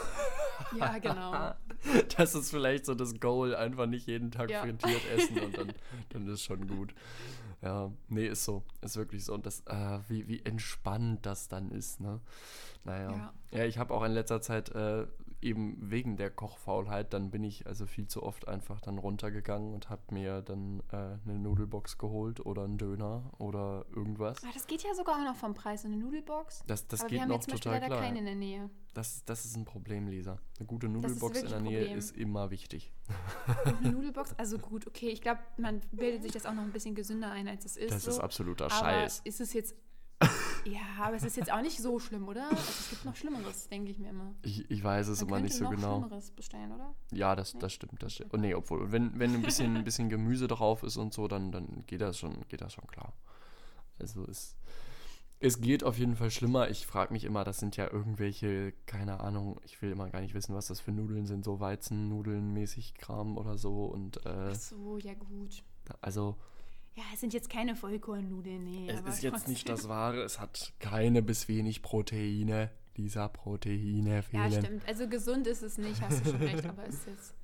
Ja, 0.80 0.98
genau. 1.00 1.54
Das 2.18 2.34
ist 2.34 2.50
vielleicht 2.50 2.86
so 2.86 2.96
das 2.96 3.20
Goal, 3.20 3.56
einfach 3.56 3.86
nicht 3.88 4.08
jeden 4.08 4.32
Tag 4.32 4.50
Ja. 4.50 4.62
frittiert 4.64 5.02
essen 5.16 5.40
und 5.40 5.58
dann, 5.58 5.74
dann 6.10 6.28
ist 6.28 6.44
schon 6.44 6.66
gut. 6.68 6.94
Ja, 7.62 7.92
nee, 8.08 8.28
ist 8.28 8.46
so. 8.46 8.64
Ist 8.82 8.98
wirklich 8.98 9.26
so. 9.26 9.34
Und 9.34 9.46
das, 9.46 9.62
äh, 9.66 10.00
wie, 10.08 10.28
wie 10.28 10.46
entspannt 10.46 11.26
das 11.26 11.48
dann 11.48 11.72
ist, 11.72 12.00
ne? 12.00 12.20
Naja. 12.84 13.12
Ja. 13.12 13.34
Ja, 13.52 13.66
ich 13.66 13.78
habe 13.78 13.94
auch 13.94 14.04
in 14.04 14.12
letzter 14.12 14.42
Zeit 14.42 14.70
äh, 14.70 15.08
eben 15.42 15.78
wegen 15.92 16.18
der 16.18 16.30
Kochfaulheit, 16.30 17.14
dann 17.14 17.32
bin 17.32 17.44
ich 17.44 17.68
also 17.68 17.86
viel 17.86 18.08
zu 18.08 18.24
oft 18.24 18.48
einfach 18.48 18.82
dann 18.82 18.98
runtergegangen 18.98 19.74
und 19.74 19.90
habe 19.90 20.02
mir 20.12 20.42
dann 20.42 20.82
äh, 20.92 20.96
eine 20.96 21.40
Nudelbox 21.40 21.98
geholt 21.98 22.46
oder 22.46 22.64
einen 22.64 22.78
Döner 22.78 23.32
oder 23.38 23.86
irgendwas. 23.96 24.44
Ah, 24.44 24.50
das 24.54 24.68
geht 24.68 24.84
ja 24.84 24.94
sogar 24.96 25.16
auch 25.16 25.24
noch 25.24 25.36
vom 25.36 25.54
Preis, 25.54 25.86
eine 25.86 25.98
Nudelbox. 25.98 26.64
Das, 26.68 26.88
das 26.88 27.02
aber 27.02 27.10
geht 27.10 27.16
wir 27.16 27.22
haben 27.22 27.30
noch 27.30 27.36
jetzt 27.36 27.50
total 27.50 27.74
leider 27.74 27.88
klar. 27.88 28.02
keine 28.02 28.20
in 28.20 28.26
der 28.26 28.36
Nähe. 28.36 28.70
Das, 28.94 29.24
das 29.26 29.46
ist 29.46 29.56
ein 29.56 29.66
Problem, 29.66 30.08
Lisa. 30.08 30.40
Eine 30.58 30.66
gute 30.66 30.90
Nudelbox 30.90 31.44
in 31.44 31.50
der 31.50 31.60
Nähe 31.60 31.96
ist 31.96 32.18
immer 32.18 32.50
wichtig. 32.50 32.92
Eine 33.64 33.92
Nudelbox, 33.92 34.34
also 34.38 34.58
gut, 34.58 34.88
okay, 34.88 35.10
ich 35.10 35.22
glaube, 35.22 35.42
man 35.58 35.82
bildet 35.92 36.24
sich 36.24 36.32
das 36.32 36.46
auch 36.48 36.54
noch 36.54 36.64
ein 36.64 36.72
bisschen 36.72 36.96
gesünder 36.96 37.32
ein, 37.32 37.48
als 37.48 37.66
es 37.66 37.78
ist. 37.78 37.92
Das 37.92 38.04
so. 38.04 38.12
ist 38.12 38.20
absoluter 38.20 38.66
aber 38.66 38.74
Scheiß. 38.74 39.22
ist 39.24 39.40
es 39.40 39.54
jetzt. 39.54 39.76
Ja, 40.66 40.82
aber 41.00 41.16
es 41.16 41.24
ist 41.24 41.38
jetzt 41.38 41.52
auch 41.52 41.62
nicht 41.62 41.78
so 41.78 42.00
schlimm, 42.00 42.28
oder? 42.28 42.50
Also 42.50 42.58
es 42.58 42.90
gibt 42.90 43.06
noch 43.06 43.16
Schlimmeres, 43.16 43.68
denke 43.70 43.92
ich 43.92 44.00
mir 44.00 44.10
immer. 44.10 44.34
Ich, 44.44 44.70
ich 44.70 44.84
weiß 44.84 45.08
es 45.08 45.22
Man 45.22 45.30
immer 45.30 45.40
nicht 45.42 45.56
so 45.56 45.66
noch 45.66 45.72
genau. 45.72 46.00
Schlimmeres 46.00 46.32
bestellen, 46.32 46.72
oder? 46.72 46.96
Ja, 47.12 47.36
das, 47.36 47.54
das 47.60 47.74
stimmt, 47.74 48.02
das 48.02 48.14
stimmt. 48.14 48.34
Oh, 48.34 48.38
nee, 48.38 48.54
obwohl, 48.54 48.92
wenn, 48.92 49.18
wenn 49.20 49.34
ein 49.34 49.42
bisschen, 49.42 49.78
ein 49.78 49.84
bisschen 49.86 50.10
Gemüse 50.10 50.48
drauf 50.48 50.84
ist 50.84 50.98
und 50.98 51.14
so, 51.14 51.28
dann, 51.28 51.52
dann 51.52 51.84
geht 51.86 52.02
das 52.02 52.18
schon, 52.18 52.48
geht 52.48 52.62
das 52.62 52.74
schon 52.74 52.88
klar. 52.88 53.14
Also 54.00 54.26
es, 54.26 54.56
es 55.40 55.62
geht 55.62 55.84
auf 55.84 55.98
jeden 56.00 56.16
Fall 56.16 56.32
schlimmer. 56.32 56.70
Ich 56.70 56.88
frage 56.88 57.14
mich 57.14 57.24
immer, 57.24 57.44
das 57.44 57.60
sind 57.60 57.78
ja 57.78 57.92
irgendwelche, 57.92 58.74
keine 58.86 59.20
Ahnung, 59.20 59.60
ich 59.64 59.82
will 59.82 59.92
immer 59.92 60.10
gar 60.10 60.22
nicht 60.22 60.34
wissen, 60.34 60.56
was 60.56 60.68
das 60.68 60.80
für 60.80 60.92
Nudeln 60.92 61.28
sind, 61.28 61.46
so 61.46 61.60
Weizennudeln 61.60 62.54
mäßig 62.54 62.96
Kram 62.96 63.38
oder 63.38 63.58
so. 63.58 63.86
Und 63.86 64.26
äh, 64.26 64.50
Ach 64.52 64.56
so, 64.56 64.98
ja 64.98 65.14
gut. 65.14 65.64
also 66.02 66.36
Ja, 66.98 67.04
es 67.14 67.20
sind 67.22 67.32
jetzt 67.34 67.50
keine 67.50 67.76
Vollkornnudeln, 67.76 68.64
nee. 68.64 68.90
es 68.90 69.02
ist 69.02 69.22
jetzt 69.24 69.48
nicht 69.48 69.70
das 69.70 69.88
Wahre, 69.88 70.24
es 70.24 70.40
hat 70.40 70.74
keine 70.80 71.22
bis 71.22 71.48
wenig 71.48 71.82
Proteine. 71.82 72.72
Dieser 72.98 73.30
Proteine 73.30 74.16
Ja, 74.16 74.22
fehlen. 74.24 74.52
stimmt. 74.64 74.88
Also 74.88 75.08
gesund 75.08 75.46
ist 75.46 75.62
es 75.62 75.78
nicht, 75.78 76.02
hast 76.02 76.26
du 76.26 76.32
schon 76.32 76.42
recht, 76.42 76.66
aber 76.66 76.88
es 76.88 76.96
ist 76.96 77.06
jetzt. 77.08 77.36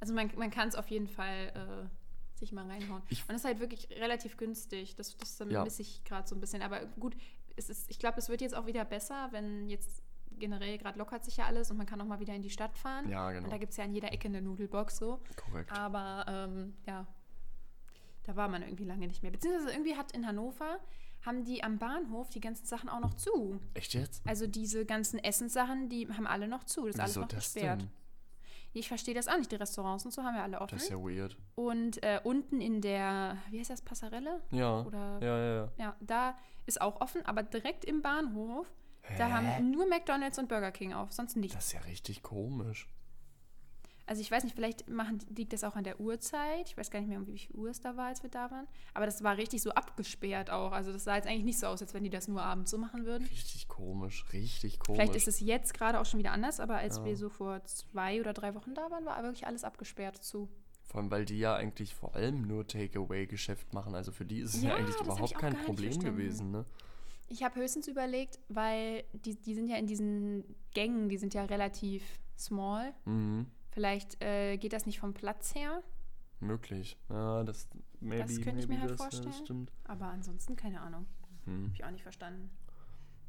Also 0.00 0.12
man, 0.12 0.28
man 0.36 0.50
kann 0.50 0.66
es 0.68 0.74
auf 0.74 0.88
jeden 0.88 1.06
Fall 1.06 1.52
äh, 1.54 2.36
sich 2.38 2.50
mal 2.50 2.66
reinhauen. 2.66 3.02
Ich- 3.08 3.22
Und 3.28 3.36
es 3.36 3.42
ist 3.42 3.44
halt 3.44 3.60
wirklich 3.60 3.88
relativ 3.90 4.36
günstig. 4.36 4.96
Das, 4.96 5.16
das 5.16 5.38
Ja. 5.48 5.62
misse 5.62 5.82
ich 5.82 6.02
gerade 6.02 6.26
so 6.26 6.34
ein 6.34 6.40
bisschen. 6.40 6.62
Aber 6.62 6.84
gut, 6.98 7.16
es 7.54 7.70
ist, 7.70 7.88
ich 7.88 8.00
glaube, 8.00 8.18
es 8.18 8.28
wird 8.28 8.40
jetzt 8.40 8.56
auch 8.56 8.66
wieder 8.66 8.84
besser, 8.84 9.28
wenn 9.30 9.68
jetzt 9.68 10.02
generell 10.40 10.76
gerade 10.78 10.98
lockert 10.98 11.24
sich 11.24 11.36
ja 11.36 11.46
alles 11.46 11.70
und 11.70 11.76
man 11.76 11.86
kann 11.86 12.00
auch 12.00 12.06
mal 12.06 12.18
wieder 12.18 12.34
in 12.34 12.42
die 12.42 12.50
Stadt 12.50 12.76
fahren. 12.76 13.08
Ja, 13.08 13.28
Und 13.28 13.34
genau. 13.34 13.48
da 13.50 13.58
gibt 13.58 13.70
es 13.70 13.76
ja 13.76 13.84
an 13.84 13.92
jeder 13.94 14.12
Ecke 14.12 14.26
eine 14.26 14.42
Nudelbox 14.42 14.96
so. 14.96 15.20
Korrekt. 15.36 15.70
Aber 15.70 16.24
ähm, 16.28 16.74
ja, 16.88 17.06
da 18.28 18.36
war 18.36 18.46
man 18.48 18.60
irgendwie 18.62 18.84
lange 18.84 19.06
nicht 19.06 19.22
mehr. 19.22 19.32
Beziehungsweise 19.32 19.70
irgendwie 19.70 19.96
hat 19.96 20.12
in 20.12 20.26
Hannover, 20.26 20.78
haben 21.24 21.44
die 21.44 21.64
am 21.64 21.78
Bahnhof 21.78 22.28
die 22.28 22.40
ganzen 22.40 22.66
Sachen 22.66 22.90
auch 22.90 23.00
noch 23.00 23.14
zu. 23.14 23.58
Echt 23.72 23.94
jetzt? 23.94 24.22
Also 24.26 24.46
diese 24.46 24.84
ganzen 24.84 25.18
Essenssachen, 25.18 25.88
die 25.88 26.06
haben 26.08 26.26
alle 26.26 26.46
noch 26.46 26.64
zu. 26.64 26.84
Das 26.86 26.94
ist 26.96 27.00
alles 27.00 27.16
noch 27.16 27.28
das 27.28 27.54
gesperrt. 27.54 27.80
denn? 27.80 27.90
Ich 28.74 28.86
verstehe 28.88 29.14
das 29.14 29.28
auch 29.28 29.38
nicht. 29.38 29.50
Die 29.50 29.56
Restaurants 29.56 30.04
und 30.04 30.10
so 30.12 30.22
haben 30.22 30.36
ja 30.36 30.42
alle 30.42 30.60
offen. 30.60 30.74
Das 30.76 30.82
ist 30.84 30.90
ja 30.90 30.98
weird. 30.98 31.38
Und 31.54 32.02
äh, 32.02 32.20
unten 32.22 32.60
in 32.60 32.82
der, 32.82 33.38
wie 33.50 33.58
heißt 33.60 33.70
das, 33.70 33.80
Passarelle? 33.80 34.42
Ja. 34.50 34.82
Oder- 34.82 35.18
ja, 35.22 35.38
ja, 35.38 35.54
ja. 35.54 35.72
Ja, 35.78 35.96
da 36.00 36.36
ist 36.66 36.82
auch 36.82 37.00
offen, 37.00 37.24
aber 37.24 37.42
direkt 37.42 37.86
im 37.86 38.02
Bahnhof, 38.02 38.66
da 39.16 39.26
Hä? 39.26 39.32
haben 39.32 39.70
nur 39.70 39.88
McDonalds 39.88 40.38
und 40.38 40.50
Burger 40.50 40.70
King 40.70 40.92
auf, 40.92 41.12
sonst 41.12 41.34
nichts. 41.36 41.56
Das 41.56 41.68
ist 41.68 41.72
ja 41.72 41.80
richtig 41.80 42.22
komisch. 42.22 42.86
Also 44.08 44.22
ich 44.22 44.30
weiß 44.30 44.42
nicht, 44.44 44.54
vielleicht 44.56 44.88
machen, 44.88 45.18
liegt 45.36 45.52
das 45.52 45.64
auch 45.64 45.76
an 45.76 45.84
der 45.84 46.00
Uhrzeit. 46.00 46.66
Ich 46.70 46.76
weiß 46.78 46.90
gar 46.90 46.98
nicht 47.00 47.08
mehr, 47.08 47.18
um 47.18 47.26
wie 47.26 47.38
viel 47.38 47.54
Uhr 47.54 47.68
es 47.68 47.80
da 47.80 47.96
war, 47.96 48.06
als 48.06 48.22
wir 48.22 48.30
da 48.30 48.50
waren. 48.50 48.66
Aber 48.94 49.04
das 49.04 49.22
war 49.22 49.36
richtig 49.36 49.60
so 49.60 49.70
abgesperrt 49.70 50.48
auch. 50.50 50.72
Also 50.72 50.92
das 50.92 51.04
sah 51.04 51.16
jetzt 51.16 51.28
eigentlich 51.28 51.44
nicht 51.44 51.58
so 51.58 51.66
aus, 51.66 51.82
als 51.82 51.92
wenn 51.92 52.04
die 52.04 52.10
das 52.10 52.26
nur 52.26 52.40
abends 52.42 52.70
so 52.70 52.78
machen 52.78 53.04
würden. 53.04 53.26
Richtig 53.28 53.68
komisch, 53.68 54.24
richtig 54.32 54.78
komisch. 54.78 54.98
Vielleicht 55.02 55.14
ist 55.16 55.28
es 55.28 55.40
jetzt 55.40 55.74
gerade 55.74 56.00
auch 56.00 56.06
schon 56.06 56.18
wieder 56.18 56.32
anders, 56.32 56.58
aber 56.58 56.76
als 56.78 56.96
Ja. 56.96 57.04
wir 57.04 57.16
so 57.18 57.28
vor 57.28 57.62
zwei 57.64 58.18
oder 58.20 58.32
drei 58.32 58.54
Wochen 58.54 58.74
da 58.74 58.90
waren, 58.90 59.04
war 59.04 59.22
wirklich 59.22 59.46
alles 59.46 59.62
abgesperrt 59.62 60.24
zu. 60.24 60.48
Vor 60.84 61.02
allem, 61.02 61.10
weil 61.10 61.26
die 61.26 61.38
ja 61.38 61.54
eigentlich 61.54 61.94
vor 61.94 62.14
allem 62.14 62.46
nur 62.48 62.66
Takeaway-Geschäft 62.66 63.74
machen. 63.74 63.94
Also 63.94 64.10
für 64.10 64.24
die 64.24 64.38
ist 64.40 64.54
es 64.54 64.62
ja, 64.62 64.70
Ja, 64.70 64.76
eigentlich 64.76 64.98
überhaupt 65.00 65.34
kein 65.38 65.52
Problem 65.54 65.92
verstanden. 65.92 66.16
gewesen, 66.16 66.50
ne? 66.50 66.64
Ich 67.28 67.42
habe 67.42 67.56
höchstens 67.60 67.86
überlegt, 67.88 68.38
weil 68.48 69.04
die, 69.12 69.34
die 69.34 69.52
sind 69.54 69.66
ja 69.68 69.76
in 69.76 69.86
diesen 69.86 70.44
Gängen, 70.72 71.10
die 71.10 71.18
sind 71.18 71.34
ja 71.34 71.44
relativ 71.44 72.02
small. 72.38 72.94
Mhm. 73.04 73.46
Vielleicht 73.70 74.22
äh, 74.22 74.56
geht 74.56 74.72
das 74.72 74.86
nicht 74.86 74.98
vom 74.98 75.14
Platz 75.14 75.54
her, 75.54 75.82
Möglich. 76.40 76.96
Ja, 77.08 77.42
das, 77.42 77.68
maybe, 78.00 78.40
könnte 78.40 78.60
ich 78.60 78.68
mir 78.68 78.80
halt 78.80 78.92
das, 78.92 79.00
ja, 79.00 79.04
vorstellen. 79.04 79.28
das 79.28 79.38
stimmt. 79.38 79.72
aber 79.84 80.06
ansonsten 80.06 80.56
keine 80.56 80.80
Ahnung. 80.80 81.06
Hm. 81.44 81.64
Habe 81.64 81.74
ich 81.74 81.84
auch 81.84 81.90
nicht 81.90 82.02
verstanden. 82.02 82.50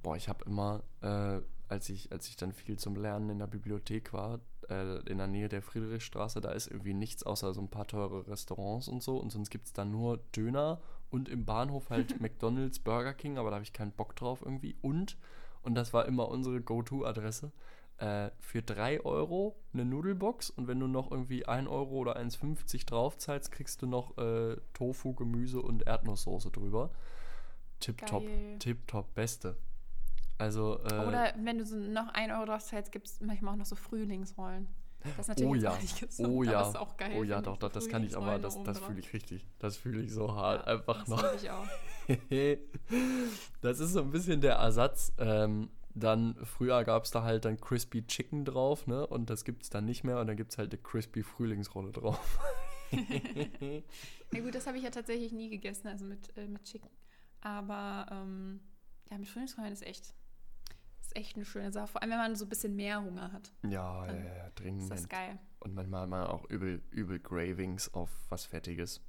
Boah, 0.03 0.15
ich 0.15 0.29
habe 0.29 0.45
immer, 0.45 0.83
äh, 1.01 1.41
als, 1.67 1.89
ich, 1.89 2.11
als 2.11 2.27
ich 2.27 2.35
dann 2.35 2.53
viel 2.53 2.77
zum 2.77 2.95
Lernen 2.95 3.29
in 3.29 3.39
der 3.39 3.47
Bibliothek 3.47 4.13
war, 4.13 4.39
äh, 4.69 4.99
in 5.09 5.17
der 5.17 5.27
Nähe 5.27 5.49
der 5.49 5.61
Friedrichstraße, 5.61 6.39
da 6.39 6.51
ist 6.51 6.67
irgendwie 6.67 6.93
nichts 6.93 7.23
außer 7.23 7.53
so 7.53 7.61
ein 7.61 7.69
paar 7.69 7.87
teure 7.87 8.27
Restaurants 8.27 8.87
und 8.87 9.01
so. 9.01 9.17
Und 9.17 9.31
sonst 9.31 9.49
gibt 9.49 9.65
es 9.65 9.73
da 9.73 9.85
nur 9.85 10.17
Döner 10.35 10.79
und 11.09 11.29
im 11.29 11.45
Bahnhof 11.45 11.89
halt 11.89 12.19
McDonalds, 12.21 12.79
Burger 12.79 13.13
King, 13.13 13.37
aber 13.37 13.49
da 13.49 13.55
habe 13.55 13.63
ich 13.63 13.73
keinen 13.73 13.91
Bock 13.91 14.15
drauf 14.15 14.41
irgendwie. 14.43 14.75
Und, 14.81 15.17
und 15.63 15.73
das 15.75 15.93
war 15.93 16.05
immer 16.05 16.29
unsere 16.29 16.61
Go-To-Adresse, 16.61 17.51
äh, 17.99 18.31
für 18.39 18.61
3 18.61 19.01
Euro 19.01 19.55
eine 19.73 19.85
Nudelbox 19.85 20.49
und 20.49 20.67
wenn 20.67 20.79
du 20.79 20.87
noch 20.87 21.11
irgendwie 21.11 21.45
1 21.45 21.67
Euro 21.67 21.95
oder 21.97 22.17
1,50 22.17 22.85
draufzahlst, 22.85 23.51
kriegst 23.51 23.81
du 23.81 23.87
noch 23.87 24.17
äh, 24.17 24.57
Tofu, 24.73 25.13
Gemüse 25.13 25.61
und 25.61 25.85
Erdnusssoße 25.85 26.51
drüber. 26.51 26.91
Tipptopp, 27.79 28.23
tipptopp, 28.59 29.13
beste. 29.15 29.57
Also, 30.37 30.79
äh, 30.85 31.05
Oder 31.05 31.33
wenn 31.43 31.57
du 31.57 31.65
so 31.65 31.75
noch 31.75 32.07
ein 32.13 32.31
Euro 32.31 32.45
drauf 32.45 32.63
zahlst, 32.63 32.91
gibt 32.91 33.07
es 33.07 33.19
manchmal 33.19 33.53
auch 33.53 33.57
noch 33.57 33.65
so 33.65 33.75
Frühlingsrollen. 33.75 34.67
Das 35.03 35.19
ist 35.19 35.27
natürlich 35.29 35.51
oh 35.51 35.55
ja, 35.55 35.77
nicht 35.77 35.99
gesund, 35.99 36.29
oh 36.29 36.43
ja, 36.43 36.67
ist 36.67 36.77
auch 36.77 36.97
geil. 36.97 37.13
oh 37.17 37.23
ja, 37.23 37.41
doch, 37.41 37.57
doch, 37.57 37.71
das 37.71 37.87
kann 37.87 38.03
ich 38.03 38.17
aber, 38.17 38.37
das, 38.37 38.61
das 38.63 38.79
drauf. 38.79 38.87
fühle 38.87 38.99
ich 38.99 39.13
richtig. 39.13 39.45
Das 39.59 39.77
fühle 39.77 40.01
ich 40.01 40.11
so 40.13 40.33
hart, 40.35 40.65
Ja, 40.65 40.73
einfach 40.73 40.99
das 40.99 41.09
noch. 41.09 41.33
ich 41.35 41.49
auch. 41.49 41.67
das 43.61 43.79
ist 43.79 43.93
so 43.93 44.01
ein 44.01 44.11
bisschen 44.11 44.41
der 44.41 44.55
Ersatz. 44.55 45.13
Ähm, 45.17 45.69
dann, 45.99 46.35
früher 46.45 46.83
gab 46.83 47.03
es 47.03 47.11
da 47.11 47.23
halt 47.23 47.45
dann 47.45 47.59
Crispy 47.59 48.05
Chicken 48.05 48.45
drauf, 48.45 48.87
ne? 48.87 49.05
Und 49.07 49.29
das 49.29 49.43
gibt 49.43 49.63
es 49.63 49.69
dann 49.69 49.85
nicht 49.85 50.03
mehr 50.03 50.19
und 50.19 50.27
dann 50.27 50.37
gibt 50.37 50.51
es 50.51 50.57
halt 50.57 50.71
eine 50.73 50.81
Crispy 50.81 51.23
Frühlingsrolle 51.23 51.91
drauf. 51.91 52.39
Ja 54.31 54.41
gut, 54.41 54.55
das 54.55 54.65
habe 54.67 54.77
ich 54.77 54.83
ja 54.83 54.89
tatsächlich 54.89 55.31
nie 55.31 55.49
gegessen, 55.49 55.87
also 55.87 56.05
mit, 56.05 56.35
äh, 56.37 56.47
mit 56.47 56.63
Chicken. 56.63 56.89
Aber 57.41 58.05
ähm, 58.11 58.59
ja, 59.09 59.17
mit 59.17 59.27
Frühlingsrollen 59.27 59.71
ist 59.71 59.85
echt, 59.85 60.13
ist 61.01 61.15
echt 61.15 61.35
eine 61.35 61.45
schöne 61.45 61.71
Sache. 61.71 61.87
Vor 61.87 62.01
allem, 62.01 62.11
wenn 62.11 62.17
man 62.17 62.35
so 62.35 62.45
ein 62.45 62.49
bisschen 62.49 62.75
mehr 62.75 63.01
Hunger 63.03 63.31
hat, 63.31 63.51
ja, 63.63 64.05
ja, 64.05 64.13
ja, 64.13 64.45
ist 64.45 64.55
das 64.55 64.55
dringend. 64.55 65.09
geil. 65.09 65.39
Und 65.59 65.73
manchmal 65.73 66.01
hat 66.01 66.09
man 66.09 66.27
auch 66.27 66.49
übel, 66.49 66.81
übel 66.91 67.19
Gravings 67.19 67.93
auf 67.93 68.09
was 68.29 68.45
Fettiges. 68.45 69.01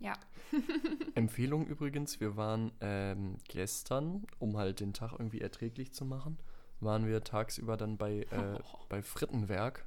Ja. 0.00 0.14
Empfehlung 1.14 1.66
übrigens, 1.66 2.20
wir 2.20 2.36
waren 2.36 2.72
ähm, 2.80 3.36
gestern, 3.48 4.26
um 4.38 4.56
halt 4.56 4.80
den 4.80 4.92
Tag 4.92 5.12
irgendwie 5.12 5.40
erträglich 5.40 5.92
zu 5.92 6.04
machen, 6.04 6.38
waren 6.80 7.06
wir 7.06 7.22
tagsüber 7.22 7.76
dann 7.76 7.96
bei, 7.98 8.22
äh, 8.30 8.58
bei 8.88 9.02
Frittenwerk. 9.02 9.86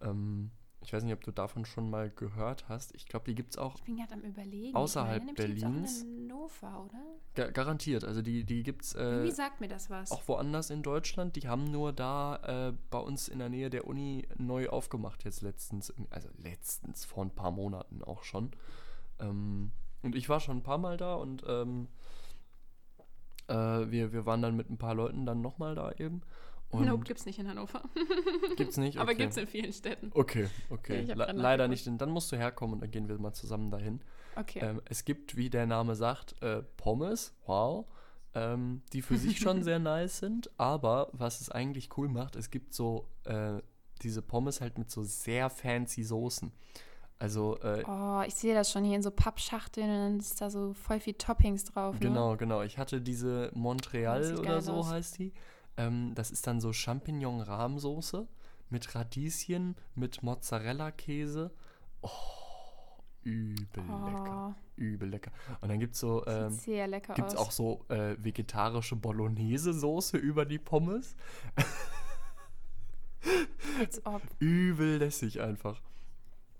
Ähm, 0.00 0.50
Ich 0.82 0.94
weiß 0.94 1.04
nicht, 1.04 1.12
ob 1.12 1.22
du 1.22 1.30
davon 1.30 1.66
schon 1.66 1.90
mal 1.90 2.08
gehört 2.08 2.66
hast. 2.70 2.94
Ich 2.94 3.04
glaube, 3.04 3.26
die 3.26 3.34
gibt 3.34 3.50
es 3.50 3.58
auch 3.58 3.74
Ich 3.76 3.82
bin 3.82 4.00
am 4.10 4.20
überlegen. 4.22 4.74
Außerhalb 4.74 5.22
meine, 5.22 5.34
Berlins. 5.34 6.00
Auch 6.00 6.06
in 6.06 6.30
Hannover, 6.30 6.84
oder? 6.86 7.04
ga 7.34 7.50
garantiert. 7.50 8.02
Also 8.04 8.22
die, 8.22 8.44
die 8.44 8.62
gibt 8.62 8.82
es 8.84 8.94
äh, 8.94 9.30
sagt 9.30 9.60
mir 9.60 9.68
das 9.68 9.90
was. 9.90 10.10
auch 10.10 10.26
woanders 10.26 10.70
in 10.70 10.82
Deutschland. 10.82 11.36
Die 11.36 11.46
haben 11.46 11.70
nur 11.70 11.92
da 11.92 12.68
äh, 12.70 12.72
bei 12.90 12.98
uns 12.98 13.28
in 13.28 13.40
der 13.40 13.50
Nähe 13.50 13.68
der 13.68 13.86
Uni 13.86 14.26
neu 14.38 14.70
aufgemacht 14.70 15.22
jetzt 15.24 15.42
letztens. 15.42 15.92
Also 16.08 16.30
letztens, 16.38 17.04
vor 17.04 17.24
ein 17.26 17.30
paar 17.34 17.50
Monaten 17.50 18.02
auch 18.02 18.24
schon. 18.24 18.50
Ähm, 19.20 19.70
und 20.02 20.14
ich 20.14 20.28
war 20.28 20.40
schon 20.40 20.58
ein 20.58 20.62
paar 20.62 20.78
Mal 20.78 20.96
da 20.96 21.14
und 21.14 21.44
ähm, 21.46 21.88
äh, 23.48 23.54
wir, 23.54 24.12
wir 24.12 24.26
waren 24.26 24.42
dann 24.42 24.56
mit 24.56 24.70
ein 24.70 24.78
paar 24.78 24.94
Leuten 24.94 25.26
dann 25.26 25.40
nochmal 25.40 25.74
da 25.74 25.92
eben. 25.92 26.22
Und 26.70 26.86
nope, 26.86 27.02
gibt's 27.04 27.26
nicht 27.26 27.38
in 27.38 27.48
Hannover. 27.48 27.82
gibt's 28.56 28.76
nicht? 28.76 28.98
Aber 28.98 29.10
Okay. 29.10 29.22
gibt's 29.22 29.36
in 29.36 29.46
vielen 29.48 29.72
Städten. 29.72 30.10
Okay, 30.14 30.48
okay. 30.70 31.04
Hab 31.08 31.16
Le 31.16 31.32
leider 31.32 31.66
nicht. 31.66 31.84
denn 31.86 31.98
Dann 31.98 32.10
musst 32.10 32.30
du 32.30 32.36
herkommen 32.36 32.74
und 32.74 32.80
dann 32.80 32.90
gehen 32.92 33.08
wir 33.08 33.18
mal 33.18 33.32
zusammen 33.32 33.70
dahin. 33.72 34.00
Okay. 34.36 34.60
Ähm, 34.62 34.80
es 34.84 35.04
gibt, 35.04 35.36
wie 35.36 35.50
der 35.50 35.66
Name 35.66 35.96
sagt, 35.96 36.40
äh, 36.42 36.62
Pommes, 36.76 37.34
wow, 37.46 37.86
ähm, 38.34 38.82
die 38.92 39.02
für 39.02 39.18
sich 39.18 39.40
schon 39.40 39.64
sehr 39.64 39.78
nice 39.80 40.18
sind, 40.18 40.48
aber 40.58 41.08
was 41.12 41.40
es 41.40 41.50
eigentlich 41.50 41.88
cool 41.96 42.08
macht, 42.08 42.36
es 42.36 42.50
gibt 42.50 42.72
so 42.72 43.08
äh, 43.24 43.60
diese 44.02 44.22
Pommes 44.22 44.60
halt 44.60 44.78
mit 44.78 44.90
so 44.90 45.02
sehr 45.02 45.50
fancy 45.50 46.04
Soßen. 46.04 46.52
Also, 47.20 47.58
äh, 47.60 47.84
oh, 47.86 48.22
ich 48.26 48.34
sehe 48.34 48.54
das 48.54 48.72
schon 48.72 48.82
hier 48.82 48.96
in 48.96 49.02
so 49.02 49.10
Pappschachteln 49.10 49.90
und 49.90 49.96
dann 49.96 50.18
ist 50.18 50.40
da 50.40 50.48
so 50.48 50.72
voll 50.72 51.00
viel 51.00 51.12
Toppings 51.12 51.64
drauf. 51.64 51.94
Ne? 51.94 52.00
genau, 52.00 52.34
genau. 52.38 52.62
Ich 52.62 52.78
hatte 52.78 53.02
diese 53.02 53.50
Montreal 53.54 54.38
oder 54.38 54.62
so 54.62 54.72
aus. 54.72 54.90
heißt 54.90 55.18
die. 55.18 55.34
Ähm, 55.76 56.12
das 56.14 56.30
ist 56.30 56.46
dann 56.46 56.62
so 56.62 56.72
Champignon-Rahmsoße 56.72 58.26
mit 58.70 58.94
Radieschen, 58.94 59.76
mit 59.94 60.22
Mozzarella-Käse. 60.22 61.50
Oh, 62.00 62.08
übel 63.22 63.84
lecker. 63.84 64.56
Oh, 64.56 64.80
Übel 64.80 65.10
lecker. 65.10 65.30
Und 65.60 65.68
dann 65.68 65.78
gibt 65.78 65.96
es 65.96 66.00
so. 66.00 66.24
Ähm, 66.26 66.52
sehr 66.52 66.88
lecker 66.88 67.12
Gibt 67.12 67.28
es 67.28 67.36
aus. 67.36 67.48
auch 67.48 67.50
so 67.50 67.84
äh, 67.90 68.16
vegetarische 68.18 68.96
Bolognese-Soße 68.96 70.16
über 70.16 70.46
die 70.46 70.58
Pommes? 70.58 71.14
Als 73.78 74.06
ob. 74.06 74.22
Übel 74.38 74.96
lässig 74.96 75.42
einfach. 75.42 75.82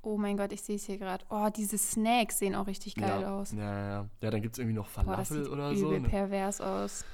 Oh 0.02 0.16
mein 0.16 0.36
Gott, 0.36 0.52
ich 0.52 0.62
sehe 0.62 0.76
es 0.76 0.84
hier 0.84 0.98
gerade. 0.98 1.24
Oh, 1.28 1.48
diese 1.54 1.76
Snacks 1.76 2.38
sehen 2.38 2.54
auch 2.54 2.66
richtig 2.66 2.94
geil 2.94 3.22
ja. 3.22 3.38
aus. 3.38 3.52
Ja, 3.52 3.58
ja, 3.58 3.88
ja. 3.88 4.08
Ja, 4.22 4.30
dann 4.30 4.40
gibt 4.40 4.54
es 4.54 4.58
irgendwie 4.58 4.76
noch 4.76 4.88
Boah, 4.88 5.16
das 5.16 5.28
Falafel 5.28 5.44
sieht 5.44 5.52
oder 5.52 5.74
so. 5.74 5.90
Ne? 5.90 6.08
pervers 6.08 6.60
aus. 6.60 7.04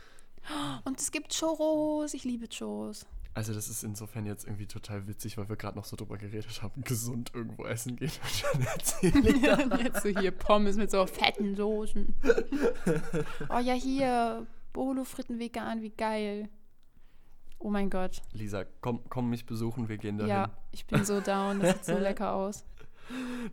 Und 0.84 1.00
es 1.00 1.10
gibt 1.10 1.32
Churros. 1.32 2.14
Ich 2.14 2.24
liebe 2.24 2.48
Churros. 2.48 3.04
Also, 3.34 3.52
das 3.52 3.68
ist 3.68 3.84
insofern 3.84 4.24
jetzt 4.24 4.46
irgendwie 4.46 4.66
total 4.66 5.06
witzig, 5.08 5.36
weil 5.36 5.48
wir 5.48 5.56
gerade 5.56 5.76
noch 5.76 5.84
so 5.84 5.94
drüber 5.94 6.16
geredet 6.16 6.62
haben, 6.62 6.82
gesund 6.82 7.32
irgendwo 7.34 7.66
essen 7.66 7.96
gehen. 7.96 8.10
Und 9.02 9.44
dann. 9.44 9.72
Und 9.72 9.80
Jetzt 9.82 10.02
so 10.02 10.08
hier 10.08 10.30
Pommes 10.30 10.76
mit 10.76 10.90
so 10.90 11.06
fetten 11.06 11.54
Soßen. 11.54 12.14
Oh 13.50 13.58
ja, 13.58 13.74
hier. 13.74 14.46
Bolo 14.72 15.04
Fritten 15.04 15.38
vegan, 15.38 15.82
wie 15.82 15.90
geil. 15.90 16.48
Oh 17.58 17.70
mein 17.70 17.90
Gott. 17.90 18.22
Lisa, 18.32 18.64
komm, 18.80 19.00
komm 19.08 19.30
mich 19.30 19.46
besuchen, 19.46 19.88
wir 19.88 19.96
gehen 19.96 20.18
dahin. 20.18 20.30
Ja, 20.30 20.50
ich 20.72 20.86
bin 20.86 21.04
so 21.04 21.20
down. 21.20 21.60
Das 21.60 21.76
sieht 21.76 21.84
so 21.84 21.98
lecker 21.98 22.34
aus. 22.34 22.64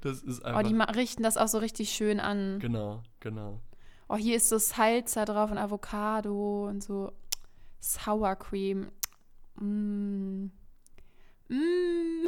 Das 0.01 0.21
ist 0.23 0.41
Oh, 0.41 0.45
einfach. 0.47 0.63
die 0.63 0.73
ma- 0.73 0.85
richten 0.85 1.23
das 1.23 1.37
auch 1.37 1.47
so 1.47 1.57
richtig 1.59 1.89
schön 1.91 2.19
an. 2.19 2.59
genau, 2.59 3.01
genau. 3.19 3.61
Oh, 4.09 4.15
hier 4.15 4.35
ist 4.35 4.49
so 4.49 4.57
Salsa 4.57 5.25
drauf 5.25 5.49
und 5.51 5.57
Avocado 5.57 6.67
und 6.67 6.83
so 6.83 7.11
Sour 7.79 8.35
Cream. 8.35 8.87
Mm. 9.59 10.47
Mm. 11.49 12.25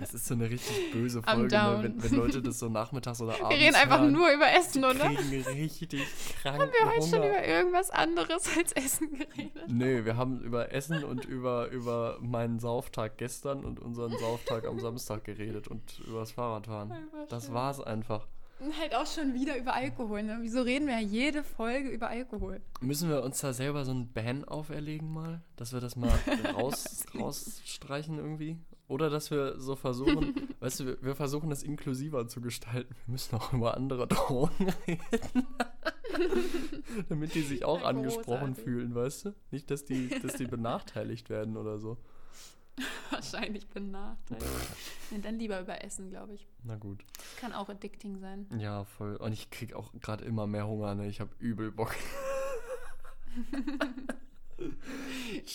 Das 0.00 0.14
ist 0.14 0.26
so 0.26 0.34
eine 0.34 0.48
richtig 0.48 0.92
böse 0.92 1.22
Folge, 1.22 1.54
ne? 1.54 1.78
wenn, 1.82 2.02
wenn 2.02 2.12
Leute 2.12 2.42
das 2.42 2.58
so 2.58 2.68
nachmittags 2.68 3.20
oder 3.20 3.34
abends 3.34 3.50
Wir 3.50 3.66
reden 3.66 3.76
einfach 3.76 4.00
hören, 4.00 4.12
nur 4.12 4.30
über 4.30 4.50
Essen, 4.52 4.82
die 4.82 4.88
oder? 4.88 5.14
kriegen 5.14 5.42
richtig 5.44 6.06
krank 6.42 6.60
Haben 6.60 6.70
wir 6.72 6.90
heute 6.90 7.02
schon 7.06 7.18
Hunger. 7.18 7.28
über 7.28 7.46
irgendwas 7.46 7.90
anderes 7.90 8.56
als 8.56 8.72
Essen 8.72 9.10
geredet? 9.18 9.64
Nee, 9.68 10.04
wir 10.04 10.16
haben 10.16 10.40
über 10.40 10.72
Essen 10.72 11.04
und 11.04 11.24
über, 11.24 11.68
über 11.70 12.18
meinen 12.20 12.58
Sauftag 12.58 13.18
gestern 13.18 13.64
und 13.64 13.80
unseren 13.80 14.16
Sauftag 14.18 14.66
am 14.66 14.80
Samstag 14.80 15.24
geredet 15.24 15.68
und 15.68 16.00
über 16.06 16.20
das 16.20 16.32
Fahrradfahren. 16.32 16.94
Das 17.28 17.52
war's 17.52 17.80
einfach. 17.80 18.26
Halt 18.58 18.94
auch 18.94 19.06
schon 19.06 19.34
wieder 19.34 19.58
über 19.58 19.74
Alkohol, 19.74 20.22
ne? 20.22 20.38
Wieso 20.40 20.62
reden 20.62 20.86
wir 20.86 20.94
ja 20.94 21.06
jede 21.06 21.42
Folge 21.42 21.90
über 21.90 22.08
Alkohol? 22.08 22.62
Müssen 22.80 23.10
wir 23.10 23.22
uns 23.22 23.40
da 23.40 23.52
selber 23.52 23.84
so 23.84 23.92
ein 23.92 24.12
Ban 24.12 24.44
auferlegen 24.44 25.12
mal? 25.12 25.42
Dass 25.56 25.74
wir 25.74 25.80
das 25.80 25.94
mal 25.94 26.10
raus, 26.54 27.04
rausstreichen 27.14 28.18
irgendwie? 28.18 28.58
Oder 28.88 29.10
dass 29.10 29.30
wir 29.30 29.60
so 29.60 29.76
versuchen, 29.76 30.34
weißt 30.60 30.80
du, 30.80 31.02
wir, 31.02 31.14
versuchen 31.14 31.50
das 31.50 31.62
inklusiver 31.62 32.28
zu 32.28 32.40
gestalten. 32.40 32.94
Wir 33.04 33.12
müssen 33.12 33.36
auch 33.36 33.52
über 33.52 33.76
andere 33.76 34.06
Drogen 34.08 34.72
reden. 34.86 35.46
Damit 37.10 37.34
die 37.34 37.42
sich 37.42 37.64
auch 37.64 37.82
angesprochen 37.82 38.54
fühlen, 38.54 38.94
weißt 38.94 39.26
du? 39.26 39.34
Nicht, 39.50 39.70
dass 39.70 39.84
die, 39.84 40.08
dass 40.08 40.34
die 40.34 40.46
benachteiligt 40.46 41.28
werden 41.28 41.58
oder 41.58 41.78
so. 41.78 41.98
Wahrscheinlich 43.10 43.66
benachteiligt. 43.68 44.46
nee, 45.10 45.18
dann 45.20 45.38
lieber 45.38 45.60
über 45.60 45.82
Essen, 45.82 46.10
glaube 46.10 46.34
ich. 46.34 46.46
Na 46.62 46.76
gut. 46.76 47.04
Kann 47.40 47.52
auch 47.52 47.68
addicting 47.68 48.18
sein. 48.18 48.46
Ja, 48.58 48.84
voll. 48.84 49.16
Und 49.16 49.32
ich 49.32 49.50
krieg 49.50 49.74
auch 49.74 49.92
gerade 50.00 50.24
immer 50.24 50.46
mehr 50.46 50.66
Hunger, 50.66 50.94
ne? 50.94 51.06
Ich 51.08 51.20
habe 51.20 51.30
übel 51.38 51.72
Bock. 51.72 51.94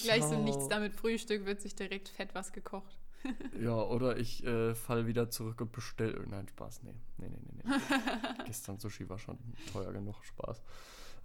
Gleich 0.04 0.24
so 0.24 0.42
nichts 0.42 0.68
damit 0.68 0.94
Frühstück, 0.94 1.46
wird 1.46 1.62
sich 1.62 1.76
direkt 1.76 2.10
fett 2.10 2.34
was 2.34 2.52
gekocht. 2.52 2.98
Ja, 3.62 3.76
oder 3.76 4.18
ich 4.18 4.44
äh, 4.46 4.74
fall 4.74 5.06
wieder 5.06 5.30
zurück 5.30 5.62
und 5.62 5.72
bestell. 5.72 6.26
Nein, 6.28 6.48
Spaß, 6.48 6.82
nee. 6.82 6.96
Nee, 7.18 7.30
nee, 7.30 7.38
nee, 7.44 7.62
nee. 7.64 8.44
Gestern 8.46 8.80
Sushi 8.80 9.08
war 9.10 9.20
schon 9.20 9.38
teuer 9.72 9.94
genug, 9.94 10.24
Spaß. 10.24 10.64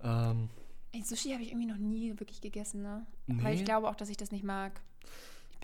Ähm, 0.02 0.50
Ey, 0.92 1.02
Sushi 1.02 1.30
habe 1.30 1.42
ich 1.42 1.48
irgendwie 1.52 1.66
noch 1.66 1.78
nie 1.78 2.10
wirklich 2.18 2.42
gegessen, 2.42 2.82
ne? 2.82 3.06
nee, 3.26 3.42
Weil 3.42 3.54
ich 3.54 3.64
glaube 3.64 3.88
auch, 3.88 3.94
dass 3.94 4.10
ich 4.10 4.18
das 4.18 4.30
nicht 4.30 4.44
mag. 4.44 4.80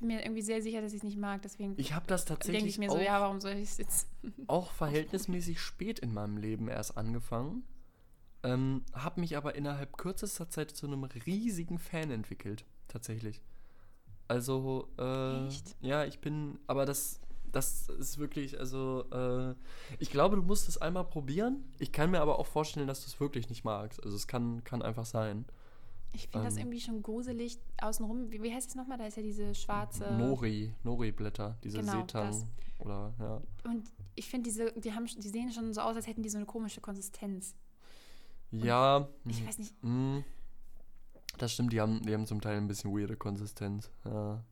Ich 0.03 0.09
bin 0.09 0.17
mir 0.17 0.25
irgendwie 0.25 0.43
sehr 0.43 0.61
sicher, 0.61 0.83
dass 0.83 0.91
ich 0.91 0.97
es 0.97 1.05
nicht 1.05 1.17
mag, 1.17 1.43
deswegen 1.43 1.75
ich 1.77 1.95
habe 1.95 2.09
das 2.09 2.25
denke 2.25 2.41
tatsächlich 2.41 2.73
ich 2.73 2.79
mir 2.79 2.91
auch, 2.91 2.97
so, 2.97 3.01
ja, 3.01 3.21
warum 3.21 3.41
soll 3.41 3.53
ich 3.53 3.71
es 3.71 3.79
jetzt? 3.79 4.09
auch 4.49 4.73
verhältnismäßig 4.73 5.61
spät 5.61 6.01
in 6.01 6.13
meinem 6.13 6.39
Leben 6.39 6.67
erst 6.67 6.97
angefangen. 6.97 7.63
Ähm, 8.43 8.85
habe 8.93 9.21
mich 9.21 9.37
aber 9.37 9.55
innerhalb 9.55 9.97
kürzester 9.97 10.51
Zeit 10.51 10.73
zu 10.73 10.89
einem 10.89 11.05
riesigen 11.05 11.79
Fan 11.79 12.11
entwickelt, 12.11 12.65
tatsächlich. 12.89 13.43
Also, 14.27 14.89
äh, 14.99 15.47
Echt? 15.47 15.77
ja, 15.83 16.05
ich 16.05 16.19
bin, 16.19 16.59
aber 16.67 16.85
das, 16.85 17.21
das 17.53 17.89
ist 17.89 18.19
wirklich, 18.19 18.59
also, 18.59 19.05
äh, 19.13 19.55
ich 20.01 20.11
glaube, 20.11 20.35
du 20.35 20.43
musst 20.43 20.69
es 20.69 20.79
einmal 20.79 21.05
probieren. 21.05 21.63
Ich 21.79 21.93
kann 21.93 22.11
mir 22.11 22.23
aber 22.23 22.41
auch 22.41 22.49
vorstellen, 22.49 22.89
dass 22.89 23.03
du 23.03 23.07
es 23.07 23.21
wirklich 23.21 23.49
nicht 23.51 23.63
magst. 23.63 24.03
Also, 24.03 24.17
es 24.17 24.27
kann, 24.27 24.65
kann 24.65 24.83
einfach 24.83 25.07
sein. 25.07 25.45
Ich 26.15 26.29
finde 26.29 26.45
das 26.47 26.55
Ähm. 26.55 26.61
irgendwie 26.63 26.81
schon 26.81 27.03
gruselig 27.03 27.59
außenrum. 27.81 28.31
Wie, 28.31 28.43
wie 28.43 28.53
heißt 28.53 28.69
es 28.71 28.75
nochmal? 28.75 28.99
Da 28.99 29.07
ist 29.07 29.17
ja 29.17 29.23
diese 29.23 29.55
schwarze. 29.55 30.13
Nori, 30.13 30.75
Nori-Blätter, 30.85 31.57
diese 31.65 31.79
Genau, 31.81 31.93
Seetang 32.01 32.27
das. 32.27 32.47
oder, 32.79 33.15
ja. 33.19 33.41
Und 33.71 33.91
ich 34.15 34.29
finde, 34.29 34.51
diese, 34.51 34.73
die, 34.73 34.93
haben, 34.93 35.07
die 35.07 35.29
sehen 35.29 35.51
schon 35.53 35.73
so 35.73 35.81
aus, 35.81 35.97
als 35.97 36.07
hätten 36.07 36.23
die 36.23 36.29
so 36.29 36.37
eine 36.37 36.47
komische 36.47 36.81
Konsistenz. 36.83 37.55
Ja, 38.51 39.09
Ich 39.25 39.41
mhm. 39.43 39.47
weiß 39.49 39.59
nicht. 39.59 39.75
Mm, 39.83 40.19
Das 41.39 41.53
stimmt, 41.55 41.73
die 41.73 41.81
haben, 41.81 42.03
die 42.03 42.13
haben 42.13 42.27
zum 42.27 42.43
Teil 42.43 42.59
ein 42.59 42.69
bisschen 42.69 42.93
weirde 42.93 43.17
Konsistenz. 43.17 43.91
Ja. 44.05 44.45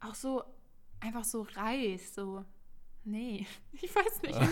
Auch 0.00 0.14
so, 0.16 0.42
einfach 0.98 1.24
so 1.24 1.42
Reis, 1.54 2.12
so. 2.14 2.44
Nee, 3.08 3.46
ich 3.72 3.94
weiß 3.94 4.22
nicht. 4.22 4.38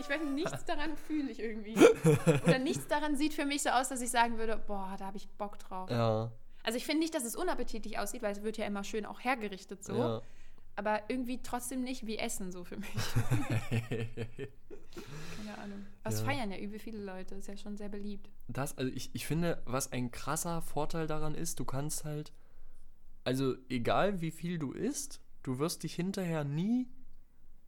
Ich 0.00 0.08
weiß 0.08 0.22
nichts 0.24 0.64
daran 0.66 0.96
fühle 0.96 1.30
ich 1.30 1.38
irgendwie. 1.38 1.76
Oder 2.44 2.58
nichts 2.58 2.88
daran 2.88 3.16
sieht 3.16 3.32
für 3.32 3.46
mich 3.46 3.62
so 3.62 3.70
aus, 3.70 3.88
dass 3.90 4.00
ich 4.00 4.10
sagen 4.10 4.38
würde, 4.38 4.56
boah, 4.66 4.96
da 4.98 5.06
habe 5.06 5.16
ich 5.16 5.28
Bock 5.38 5.56
drauf. 5.60 5.88
Ja, 5.88 6.32
Also 6.64 6.76
ich 6.76 6.84
finde 6.84 6.98
nicht, 7.00 7.14
dass 7.14 7.24
es 7.24 7.36
unappetitlich 7.36 7.96
aussieht, 8.00 8.20
weil 8.20 8.32
es 8.32 8.42
wird 8.42 8.56
ja 8.56 8.66
immer 8.66 8.82
schön 8.82 9.06
auch 9.06 9.20
hergerichtet 9.20 9.84
so. 9.84 9.96
ja. 9.96 10.20
Aber 10.74 11.02
irgendwie 11.06 11.40
trotzdem 11.40 11.84
nicht 11.84 12.04
wie 12.08 12.18
Essen 12.18 12.50
so 12.50 12.64
für 12.64 12.76
mich. 12.76 12.88
Keine 15.36 15.58
Ahnung. 15.58 15.86
Das 16.02 16.18
Ja. 16.20 16.24
feiern 16.26 16.50
ja 16.50 16.58
übel 16.58 16.80
viele 16.80 16.98
Leute. 17.04 17.36
Ist 17.36 17.46
ja 17.48 17.56
schon 17.56 17.76
sehr 17.76 17.88
beliebt. 17.88 18.28
Das, 18.48 18.76
also 18.76 18.90
ich, 18.92 19.10
ich 19.14 19.26
finde, 19.26 19.62
was 19.66 19.92
ein 19.92 20.10
krasser 20.10 20.62
Vorteil 20.62 21.06
daran 21.06 21.36
ist, 21.36 21.60
du 21.60 21.64
kannst 21.64 22.04
halt, 22.04 22.32
also 23.22 23.54
egal 23.68 24.20
wie 24.20 24.30
viel 24.32 24.58
du 24.58 24.72
isst, 24.72 25.20
du 25.44 25.58
wirst 25.60 25.82
dich 25.84 25.94
hinterher 25.94 26.42
nie 26.44 26.88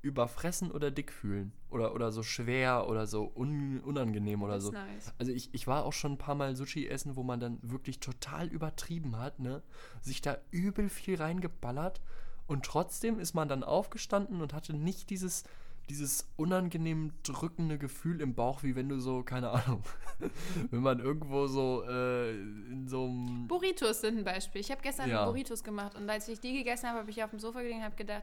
überfressen 0.06 0.70
oder 0.70 0.90
dick 0.90 1.12
fühlen. 1.12 1.52
Oder, 1.68 1.94
oder 1.94 2.10
so 2.12 2.22
schwer 2.22 2.88
oder 2.88 3.06
so 3.06 3.30
un, 3.34 3.80
unangenehm 3.80 4.42
oder 4.42 4.60
so. 4.60 4.70
nice. 4.70 5.12
Also 5.18 5.32
ich, 5.32 5.52
ich 5.52 5.66
war 5.66 5.84
auch 5.84 5.92
schon 5.92 6.12
ein 6.12 6.18
paar 6.18 6.34
Mal 6.34 6.56
Sushi 6.56 6.86
essen, 6.86 7.16
wo 7.16 7.22
man 7.22 7.40
dann 7.40 7.58
wirklich 7.62 8.00
total 8.00 8.46
übertrieben 8.46 9.18
hat, 9.18 9.40
ne? 9.40 9.62
Sich 10.00 10.22
da 10.22 10.38
übel 10.50 10.88
viel 10.88 11.16
reingeballert 11.16 12.00
und 12.46 12.64
trotzdem 12.64 13.18
ist 13.18 13.34
man 13.34 13.48
dann 13.48 13.64
aufgestanden 13.64 14.40
und 14.40 14.54
hatte 14.54 14.72
nicht 14.74 15.10
dieses, 15.10 15.42
dieses 15.90 16.28
unangenehm 16.36 17.12
drückende 17.24 17.76
Gefühl 17.76 18.20
im 18.20 18.34
Bauch, 18.34 18.62
wie 18.62 18.76
wenn 18.76 18.88
du 18.88 18.98
so, 19.00 19.22
keine 19.22 19.50
Ahnung, 19.50 19.82
wenn 20.70 20.80
man 20.80 21.00
irgendwo 21.00 21.46
so 21.48 21.82
äh, 21.88 22.30
in 22.30 22.86
so 22.88 23.04
einem... 23.04 23.48
Burritos 23.48 24.00
sind 24.00 24.18
ein 24.18 24.24
Beispiel. 24.24 24.60
Ich 24.60 24.70
habe 24.70 24.80
gestern 24.82 25.10
Ja. 25.10 25.26
Burritos 25.26 25.64
gemacht 25.64 25.96
und 25.96 26.08
als 26.08 26.28
ich 26.28 26.40
die 26.40 26.52
gegessen 26.52 26.88
habe, 26.88 27.00
habe 27.00 27.10
ich 27.10 27.22
auf 27.22 27.30
dem 27.30 27.40
Sofa 27.40 27.60
gelegen 27.60 27.78
und 27.80 27.84
habe 27.84 27.96
gedacht, 27.96 28.22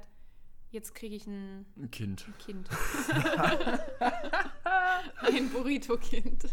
jetzt 0.73 0.93
kriege 0.95 1.15
ich 1.15 1.25
ein, 1.27 1.65
Ein 1.77 1.89
Kind. 1.91 2.25
ein 2.27 2.37
Kind. 2.37 2.69
ein 5.21 5.49
Burrito-Kind. 5.49 6.45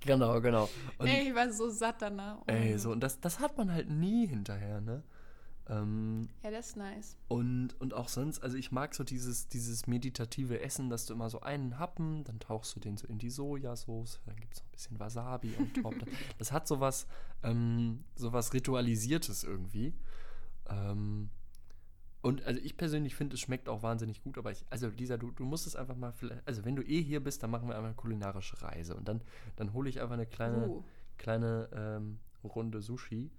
Genau, 0.00 0.40
genau. 0.40 0.68
Und, 0.98 1.06
Ey, 1.06 1.28
ich 1.28 1.34
war 1.34 1.52
so 1.52 1.68
satt 1.70 2.02
danach. 2.02 2.38
Oh 2.40 2.44
ey, 2.46 2.78
so, 2.78 2.92
und 2.92 3.00
das, 3.00 3.20
das 3.20 3.40
hat 3.40 3.56
man 3.58 3.72
halt 3.72 3.90
nie 3.90 4.26
hinterher, 4.26 4.80
ne? 4.80 5.02
Ähm, 5.68 6.28
Ja, 6.42 6.50
das 6.50 6.68
ist 6.68 6.76
nice. 6.76 7.16
und, 7.28 7.78
und 7.80 7.92
auch 7.92 8.08
sonst, 8.08 8.42
also 8.42 8.56
ich 8.56 8.72
mag 8.72 8.94
so 8.94 9.04
dieses, 9.04 9.48
dieses 9.48 9.86
meditative 9.86 10.60
Essen, 10.60 10.88
dass 10.88 11.04
du 11.04 11.12
immer 11.14 11.28
so 11.28 11.40
einen 11.40 11.78
Happen, 11.78 12.24
dann 12.24 12.38
tauchst 12.40 12.74
du 12.74 12.80
den 12.80 12.96
so 12.96 13.06
in 13.06 13.18
die 13.18 13.28
Sojasauce, 13.28 14.20
dann 14.24 14.36
gibt 14.36 14.54
es 14.54 14.60
noch 14.60 14.66
ein 14.68 14.72
bisschen 14.72 14.98
Wasabi 15.00 15.54
on 15.58 15.72
top. 15.74 15.94
Das 16.38 16.52
hat 16.52 16.66
sowas, 16.68 17.06
ähm, 17.42 18.04
sowas 18.14 18.54
Ritualisiertes 18.54 19.44
irgendwie. 19.44 19.92
Ähm, 20.70 21.28
und 22.22 22.42
also 22.44 22.60
ich 22.62 22.76
persönlich 22.76 23.14
finde, 23.14 23.34
es 23.34 23.40
schmeckt 23.40 23.68
auch 23.68 23.82
wahnsinnig 23.82 24.22
gut, 24.22 24.38
aber 24.38 24.50
ich, 24.50 24.64
also 24.70 24.88
Lisa, 24.88 25.16
du, 25.16 25.30
du 25.30 25.44
musst 25.44 25.66
es 25.66 25.76
einfach 25.76 25.96
mal, 25.96 26.12
vielleicht- 26.12 26.46
also 26.46 26.64
wenn 26.64 26.76
du 26.76 26.82
eh 26.82 27.00
hier 27.02 27.20
bist, 27.20 27.42
dann 27.42 27.50
machen 27.50 27.68
wir 27.68 27.74
einmal 27.76 27.90
eine 27.90 27.96
kulinarische 27.96 28.60
Reise 28.62 28.94
und 28.96 29.06
dann, 29.08 29.20
dann 29.56 29.72
hole 29.72 29.88
ich 29.88 30.00
einfach 30.00 30.14
eine 30.14 30.26
kleine, 30.26 30.68
Uh. 30.68 30.84
kleine 31.16 31.68
ähm, 31.72 32.18
Runde 32.44 32.80
Sushi. 32.82 33.30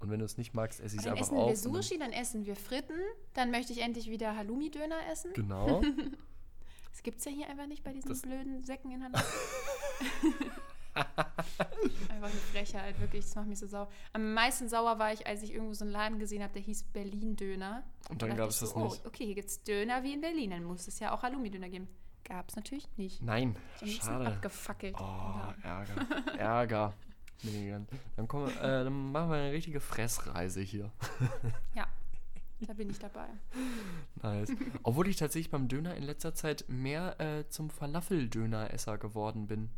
Und 0.00 0.08
wenn 0.10 0.18
du 0.18 0.24
es 0.24 0.38
nicht 0.38 0.54
magst, 0.54 0.80
esse 0.80 0.94
ich 0.96 1.00
es 1.00 1.04
Dann 1.04 1.12
einfach 1.12 1.26
essen 1.26 1.36
auf. 1.36 1.46
wir 1.48 1.54
und 1.56 1.64
dann- 1.74 1.82
Sushi, 1.82 1.98
dann 1.98 2.12
essen 2.12 2.46
wir 2.46 2.56
Fritten, 2.56 2.94
dann 3.34 3.50
möchte 3.50 3.72
ich 3.74 3.82
endlich 3.82 4.08
wieder 4.10 4.34
Halloumi-Döner 4.36 4.96
essen. 5.12 5.32
Genau. 5.34 5.82
Das 6.92 7.04
gibt 7.04 7.18
es 7.20 7.24
ja 7.24 7.30
hier 7.30 7.48
einfach 7.48 7.66
nicht 7.66 7.84
bei 7.84 7.92
diesen 7.92 8.08
Das- 8.08 8.20
blöden 8.22 8.64
Säcken 8.64 8.90
in 8.90 9.02
Hannover. 9.04 9.22
einfach 12.08 12.28
eine 12.30 12.40
Frechheit, 12.52 12.98
wirklich. 13.00 13.24
Das 13.24 13.34
macht 13.34 13.46
mich 13.46 13.58
so 13.58 13.66
sauer. 13.66 13.88
Am 14.12 14.34
meisten 14.34 14.68
sauer 14.68 14.98
war 14.98 15.12
ich, 15.12 15.26
als 15.26 15.42
ich 15.42 15.52
irgendwo 15.52 15.74
so 15.74 15.84
einen 15.84 15.92
Laden 15.92 16.18
gesehen 16.18 16.42
habe, 16.42 16.52
der 16.52 16.62
hieß 16.62 16.84
Berlin-Döner. 16.92 17.82
Und 18.08 18.22
dann 18.22 18.30
Da 18.30 18.36
gab 18.36 18.50
es 18.50 18.60
das 18.60 18.70
so, 18.70 18.84
nicht. 18.84 19.00
Oh, 19.04 19.08
okay, 19.08 19.26
hier 19.26 19.34
gibt 19.34 19.48
es 19.48 19.62
Döner 19.62 20.02
wie 20.02 20.12
in 20.12 20.20
Berlin. 20.20 20.50
Dann 20.50 20.64
muss 20.64 20.86
es 20.88 20.98
ja 20.98 21.12
auch 21.12 21.22
Halloumi-Döner 21.22 21.68
geben. 21.68 21.88
Gab 22.24 22.48
es 22.48 22.56
natürlich 22.56 22.86
nicht. 22.96 23.22
Nein, 23.22 23.56
schade. 23.84 24.26
abgefackelt. 24.26 24.94
Oh, 25.00 25.40
Ärger. 25.62 26.06
Ärger. 26.38 26.94
Dann, 27.42 28.28
wir- 28.30 28.48
äh, 28.62 28.84
dann 28.84 29.12
machen 29.12 29.30
wir 29.30 29.36
eine 29.38 29.52
richtige 29.52 29.80
Fressreise 29.80 30.60
hier. 30.60 30.90
Ja, 31.74 31.86
da 32.68 32.74
bin 32.74 32.90
ich 32.90 32.98
dabei. 32.98 33.26
Nice. 34.22 34.52
Obwohl 34.82 35.08
ich 35.08 35.16
tatsächlich 35.16 35.50
beim 35.50 35.66
Döner 35.68 35.94
in 35.94 36.02
letzter 36.02 36.34
Zeit 36.34 36.66
mehr 36.68 37.18
äh, 37.18 37.48
zum 37.48 37.70
Falafel-Döner-Esser 37.70 38.98
geworden 38.98 39.46
bin. 39.46 39.70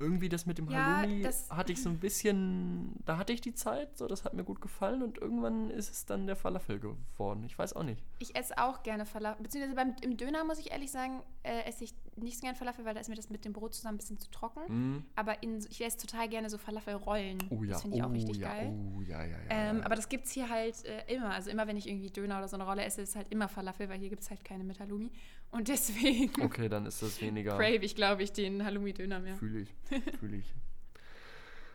Irgendwie 0.00 0.28
das 0.28 0.46
mit 0.46 0.58
dem 0.58 0.68
Ja, 0.70 0.98
Halloumi 0.98 1.22
das- 1.22 1.50
hatte 1.50 1.72
ich 1.72 1.82
so 1.82 1.88
ein 1.88 1.98
bisschen, 1.98 2.92
da 3.04 3.16
hatte 3.18 3.32
ich 3.32 3.40
die 3.40 3.54
Zeit, 3.54 3.98
so 3.98 4.06
das 4.06 4.24
hat 4.24 4.32
mir 4.34 4.44
gut 4.44 4.60
gefallen 4.60 5.02
und 5.02 5.18
irgendwann 5.18 5.70
ist 5.70 5.90
es 5.90 6.06
dann 6.06 6.26
der 6.26 6.36
Falafel 6.36 6.78
geworden. 6.78 7.42
Ich 7.44 7.58
weiß 7.58 7.72
auch 7.72 7.82
nicht. 7.82 8.02
Ich 8.20 8.36
esse 8.36 8.56
auch 8.58 8.82
gerne 8.84 9.06
Falafel. 9.06 9.42
Beziehungsweise 9.42 9.74
beim, 9.74 9.96
im 10.02 10.16
Döner, 10.16 10.44
muss 10.44 10.58
ich 10.60 10.70
ehrlich 10.70 10.90
sagen, 10.92 11.22
äh, 11.42 11.62
esse 11.68 11.82
ich 11.84 11.94
nicht 12.22 12.36
so 12.36 12.42
gerne 12.42 12.56
Falafel, 12.56 12.84
weil 12.84 12.94
da 12.94 13.00
ist 13.00 13.08
mir 13.08 13.14
das 13.14 13.30
mit 13.30 13.44
dem 13.44 13.52
Brot 13.52 13.74
zusammen 13.74 13.94
ein 13.94 13.98
bisschen 13.98 14.18
zu 14.18 14.30
trocken. 14.30 14.96
Mm. 14.96 15.04
Aber 15.16 15.42
in, 15.42 15.58
ich 15.70 15.84
esse 15.84 15.98
total 15.98 16.28
gerne 16.28 16.50
so 16.50 16.58
Falafelrollen. 16.58 17.38
Oh 17.50 17.62
ja, 17.62 17.72
Das 17.72 17.82
finde 17.82 17.96
ich 17.96 18.02
auch 18.02 18.08
oh 18.08 18.12
richtig 18.12 18.36
ja, 18.38 18.48
geil. 18.48 18.72
oh 18.96 19.00
ja, 19.02 19.24
ja, 19.24 19.30
ja. 19.30 19.36
Ähm, 19.50 19.78
ja. 19.78 19.84
aber 19.84 19.94
das 19.94 20.08
gibt 20.08 20.26
es 20.26 20.32
hier 20.32 20.48
halt 20.48 20.84
äh, 20.84 21.14
immer. 21.14 21.30
Also 21.30 21.50
immer, 21.50 21.66
wenn 21.66 21.76
ich 21.76 21.88
irgendwie 21.88 22.10
Döner 22.10 22.38
oder 22.38 22.48
so 22.48 22.56
eine 22.56 22.64
Rolle 22.64 22.84
esse, 22.84 23.02
ist 23.02 23.16
halt 23.16 23.28
immer 23.30 23.48
Falafel, 23.48 23.88
weil 23.88 23.98
hier 23.98 24.10
gibt 24.10 24.22
es 24.22 24.30
halt 24.30 24.44
keine 24.44 24.64
mit 24.64 24.80
Halloumi. 24.80 25.10
Und 25.50 25.68
deswegen 25.68 26.30
Okay, 26.42 26.68
dann 26.68 26.86
ist 26.86 27.02
das 27.02 27.20
weniger. 27.20 27.56
crave 27.56 27.84
ich, 27.84 27.94
glaube 27.94 28.22
ich, 28.22 28.32
den 28.32 28.64
Halloumi-Döner 28.64 29.20
mehr. 29.20 29.36
Fühle 29.36 29.60
ich. 29.60 29.74
Fühle 30.18 30.36
ich. 30.36 30.54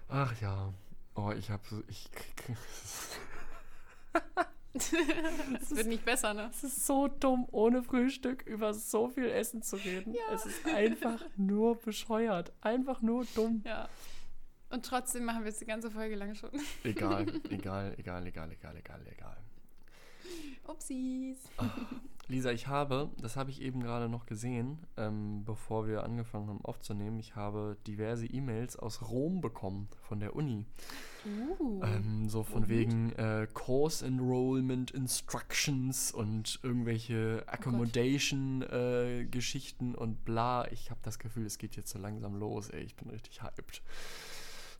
Ach 0.09 0.39
ja. 0.41 0.73
Oh, 1.15 1.31
ich 1.31 1.49
habe 1.49 1.63
so. 1.69 1.81
Ich, 1.87 2.09
Das 5.59 5.75
wird 5.75 5.87
nicht 5.87 6.03
besser, 6.03 6.33
ne? 6.33 6.49
es 6.51 6.63
ist 6.63 6.85
so 6.85 7.07
dumm, 7.07 7.47
ohne 7.51 7.83
Frühstück 7.83 8.41
über 8.47 8.73
so 8.73 9.07
viel 9.07 9.29
Essen 9.29 9.61
zu 9.61 9.75
reden. 9.75 10.15
Es 10.33 10.45
ist 10.45 10.65
einfach 10.65 11.23
nur 11.37 11.75
bescheuert. 11.75 12.51
Einfach 12.61 13.01
nur 13.01 13.25
dumm. 13.35 13.61
Ja. 13.65 13.87
Und 14.69 14.85
trotzdem 14.85 15.25
machen 15.25 15.43
wir 15.43 15.49
es 15.49 15.59
die 15.59 15.67
ganze 15.67 15.91
Folge 15.91 16.15
lang 16.15 16.33
schon. 16.33 16.49
Egal, 16.83 17.27
egal, 17.51 17.93
egal, 17.97 18.25
egal, 18.25 18.51
egal, 18.51 18.75
egal, 18.75 19.07
egal. 19.07 19.37
Upsis. 20.67 21.37
Lisa, 22.27 22.51
ich 22.51 22.67
habe, 22.67 23.09
das 23.21 23.35
habe 23.35 23.49
ich 23.49 23.61
eben 23.61 23.81
gerade 23.81 24.07
noch 24.07 24.25
gesehen, 24.25 24.77
ähm, 24.95 25.43
bevor 25.43 25.87
wir 25.87 26.03
angefangen 26.03 26.47
haben 26.47 26.63
aufzunehmen, 26.63 27.19
ich 27.19 27.35
habe 27.35 27.75
diverse 27.85 28.25
E-Mails 28.25 28.77
aus 28.77 29.01
Rom 29.01 29.41
bekommen 29.41 29.89
von 30.07 30.21
der 30.21 30.33
Uni. 30.35 30.65
Uh. 31.25 31.81
Ähm, 31.83 32.29
so 32.29 32.43
von 32.43 32.63
Und? 32.63 32.69
wegen 32.69 33.11
äh, 33.13 33.47
Course 33.53 34.05
Enrollment 34.05 34.91
Instructions 34.91 36.13
und 36.13 36.59
irgendwelche 36.63 37.43
Accommodation-Geschichten 37.47 39.93
und 39.93 40.23
bla. 40.23 40.71
Ich 40.71 40.91
habe 40.91 41.01
das 41.03 41.19
Gefühl, 41.19 41.45
es 41.45 41.57
geht 41.57 41.75
jetzt 41.75 41.91
so 41.91 41.99
langsam 41.99 42.35
los, 42.35 42.69
ey. 42.69 42.83
Ich 42.83 42.95
bin 42.95 43.09
richtig 43.09 43.43
hyped. 43.43 43.81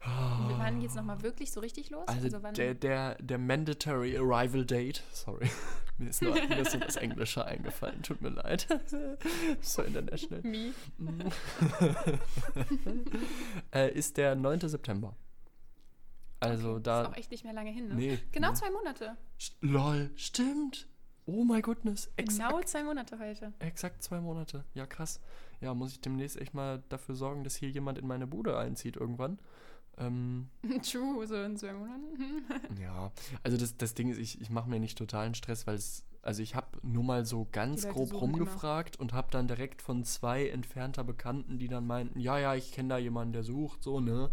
Und 0.06 0.60
wann 0.60 0.80
geht 0.80 0.90
es 0.90 0.96
nochmal 0.96 1.22
wirklich 1.22 1.52
so 1.52 1.62
richtig 1.62 1.90
los? 1.90 2.08
Also, 2.08 2.44
wann? 2.44 2.54
der, 2.56 2.74
der, 2.74 3.16
der 3.16 3.38
Mandatory 3.38 4.18
Arrival 4.18 4.66
Date, 4.66 5.02
sorry, 5.14 5.50
mir 5.98 6.10
ist 6.10 6.22
nur 6.22 6.34
mir 6.34 6.60
ist 6.60 6.74
nur 6.74 6.84
das 6.84 6.98
Englische 6.98 7.46
eingefallen, 7.46 8.02
tut 8.04 8.22
mir 8.22 8.30
leid. 8.30 8.68
so 9.62 9.82
international. 9.82 10.42
Me. 10.42 10.74
äh, 13.74 13.94
ist 13.94 14.18
der 14.18 14.36
9. 14.36 14.68
September. 14.68 15.16
Also 16.42 16.78
Ist 16.78 16.88
da. 16.88 17.08
auch 17.08 17.16
echt 17.16 17.32
nicht 17.32 17.46
mehr 17.46 17.54
lange 17.54 17.72
hin, 17.72 17.88
ne? 17.88 17.96
Nee. 17.96 18.20
Genau 18.34 18.50
nee. 18.50 18.56
zwei 18.56 18.72
Monate. 18.72 19.16
Lol, 19.62 20.12
stimmt. 20.16 20.88
Oh 21.26 21.46
my 21.46 21.62
goodness. 21.62 22.12
Exakt, 22.18 22.50
Genau 22.52 22.62
zwei 22.64 22.84
Monate 22.84 23.18
heute. 23.18 23.54
exakt 23.60 24.04
zwei 24.04 24.20
Monate. 24.20 24.66
Ja, 24.74 24.86
krass. 24.86 25.22
Ja, 25.62 25.74
muss 25.74 25.94
ich 25.94 26.02
demnächst 26.02 26.36
echt 26.36 26.54
mal 26.54 26.84
dafür 26.90 27.16
sorgen, 27.16 27.46
dass 27.46 27.56
hier 27.56 27.70
jemand 27.70 27.98
in 27.98 28.06
meine 28.06 28.28
Bude 28.28 28.58
einzieht 28.58 28.98
irgendwann. 28.98 29.40
Ähm, 29.98 30.50
True, 30.84 31.26
so 31.28 31.36
in 31.36 31.58
zwei 31.58 31.74
Monaten. 31.74 32.44
ja, 32.82 33.12
also 33.44 33.58
das, 33.58 33.78
das 33.78 33.94
Ding 33.94 34.10
ist, 34.10 34.18
ich, 34.18 34.42
ich 34.42 34.50
mache 34.50 34.70
mir 34.70 34.80
nicht 34.80 34.98
totalen 34.98 35.36
Stress, 35.36 35.68
weil 35.68 35.76
es, 35.76 36.06
also 36.22 36.42
ich 36.42 36.56
habe 36.56 36.68
nur 36.82 37.04
mal 37.04 37.26
so 37.26 37.48
ganz 37.52 37.88
grob 37.88 38.14
rumgefragt 38.14 39.00
und 39.00 39.14
habe 39.14 39.30
dann 39.32 39.48
direkt 39.48 39.82
von 39.82 40.04
zwei 40.04 40.48
entfernter 40.48 41.04
Bekannten, 41.04 41.60
die 41.60 41.68
dann 41.68 41.86
meinten, 41.86 42.20
ja, 42.20 42.40
ja, 42.40 42.56
ich 42.56 42.72
kenne 42.72 42.90
da 42.90 42.98
jemanden, 42.98 43.34
der 43.34 43.44
sucht, 43.44 43.84
so, 43.84 44.00
ne? 44.00 44.32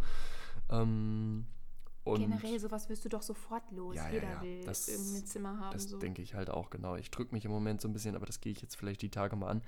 Ähm, 0.71 1.47
und 2.05 2.21
Generell, 2.21 2.59
sowas 2.59 2.89
wirst 2.89 3.05
du 3.05 3.09
doch 3.11 3.23
sofort 3.23 3.63
los. 3.73 3.95
Ja, 3.95 4.07
ja, 4.09 4.13
Jeder 4.15 4.31
ja. 4.31 4.43
will 4.43 4.65
Das- 4.65 4.89
irgendein 4.89 5.27
Zimmer 5.27 5.59
haben. 5.61 5.73
Das 5.73 5.85
so. 5.85 5.99
denke 5.99 6.23
ich 6.23 6.35
halt 6.35 6.49
auch, 6.51 6.71
genau. 6.71 6.97
Ich 6.97 7.11
drücke 7.11 7.35
mich 7.35 7.45
im 7.45 7.51
Moment 7.51 7.81
so 7.83 7.89
ein 7.89 7.93
bisschen, 7.93 8.17
aber 8.17 8.25
das 8.27 8.41
gehe 8.41 8.53
ich 8.53 8.63
jetzt 8.63 8.75
vielleicht 8.77 9.03
die 9.03 9.11
Tage 9.11 9.37
mal 9.37 9.49
an, 9.49 9.63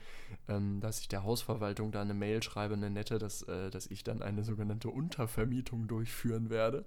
ähm, 0.48 0.80
dass 0.80 1.00
ich 1.00 1.08
der 1.08 1.24
Hausverwaltung 1.24 1.92
da 1.92 2.00
eine 2.00 2.14
Mail 2.14 2.42
schreibe, 2.42 2.74
eine 2.74 2.90
nette, 2.90 3.18
dass, 3.18 3.42
äh, 3.42 3.70
dass 3.70 3.86
ich 3.86 4.02
dann 4.02 4.22
eine 4.22 4.44
sogenannte 4.44 4.88
Untervermietung 4.88 5.88
durchführen 5.88 6.48
werde. 6.50 6.84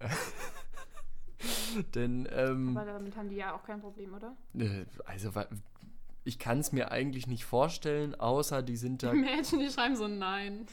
Denn, 1.94 2.26
ähm, 2.32 2.76
Aber 2.76 2.86
damit 2.86 3.14
haben 3.16 3.28
die 3.28 3.36
ja 3.36 3.54
auch 3.54 3.62
kein 3.64 3.80
Problem, 3.80 4.14
oder? 4.14 4.34
äh, 4.54 4.84
also, 5.04 5.30
ich 6.26 6.38
kann 6.38 6.58
es 6.58 6.72
mir 6.72 6.90
eigentlich 6.90 7.26
nicht 7.26 7.44
vorstellen, 7.44 8.14
außer 8.14 8.62
die 8.62 8.76
sind 8.76 9.02
da 9.02 9.12
Menschen, 9.14 9.60
die 9.60 9.70
schreiben 9.70 9.96
so 9.96 10.08
Nein. 10.08 10.66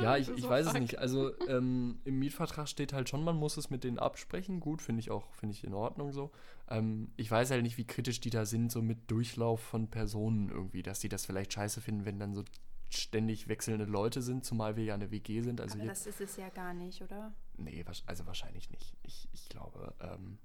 Ja, 0.00 0.16
ich, 0.16 0.28
ich 0.36 0.42
so 0.42 0.48
weiß 0.48 0.66
es 0.66 0.72
fuck. 0.72 0.80
nicht. 0.80 0.98
Also 0.98 1.32
ähm, 1.48 2.00
im 2.04 2.18
Mietvertrag 2.18 2.68
steht 2.68 2.92
halt 2.92 3.08
schon, 3.08 3.24
man 3.24 3.36
muss 3.36 3.56
es 3.56 3.70
mit 3.70 3.82
denen 3.82 3.98
absprechen. 3.98 4.60
Gut, 4.60 4.82
finde 4.82 5.00
ich 5.00 5.10
auch, 5.10 5.32
finde 5.32 5.54
ich 5.54 5.64
in 5.64 5.74
Ordnung 5.74 6.12
so. 6.12 6.30
Ähm, 6.68 7.10
ich 7.16 7.30
weiß 7.30 7.50
halt 7.50 7.62
nicht, 7.62 7.78
wie 7.78 7.86
kritisch 7.86 8.20
die 8.20 8.30
da 8.30 8.44
sind, 8.44 8.70
so 8.70 8.82
mit 8.82 9.10
Durchlauf 9.10 9.60
von 9.60 9.88
Personen 9.88 10.50
irgendwie, 10.50 10.82
dass 10.82 11.00
die 11.00 11.08
das 11.08 11.24
vielleicht 11.24 11.52
scheiße 11.54 11.80
finden, 11.80 12.04
wenn 12.04 12.18
dann 12.18 12.34
so 12.34 12.44
ständig 12.90 13.48
wechselnde 13.48 13.84
Leute 13.84 14.20
sind, 14.20 14.44
zumal 14.44 14.76
wir 14.76 14.84
ja 14.84 14.94
eine 14.94 15.10
WG 15.10 15.40
sind. 15.40 15.60
Also 15.60 15.78
Aber 15.78 15.84
jetzt, 15.84 16.06
das 16.06 16.20
ist 16.20 16.30
es 16.32 16.36
ja 16.36 16.48
gar 16.50 16.74
nicht, 16.74 17.00
oder? 17.02 17.32
nee, 17.56 17.84
also 18.06 18.26
wahrscheinlich 18.26 18.70
nicht. 18.70 18.96
Ich, 19.02 19.28
ich 19.32 19.48
glaube, 19.48 19.94
ähm, 20.00 20.38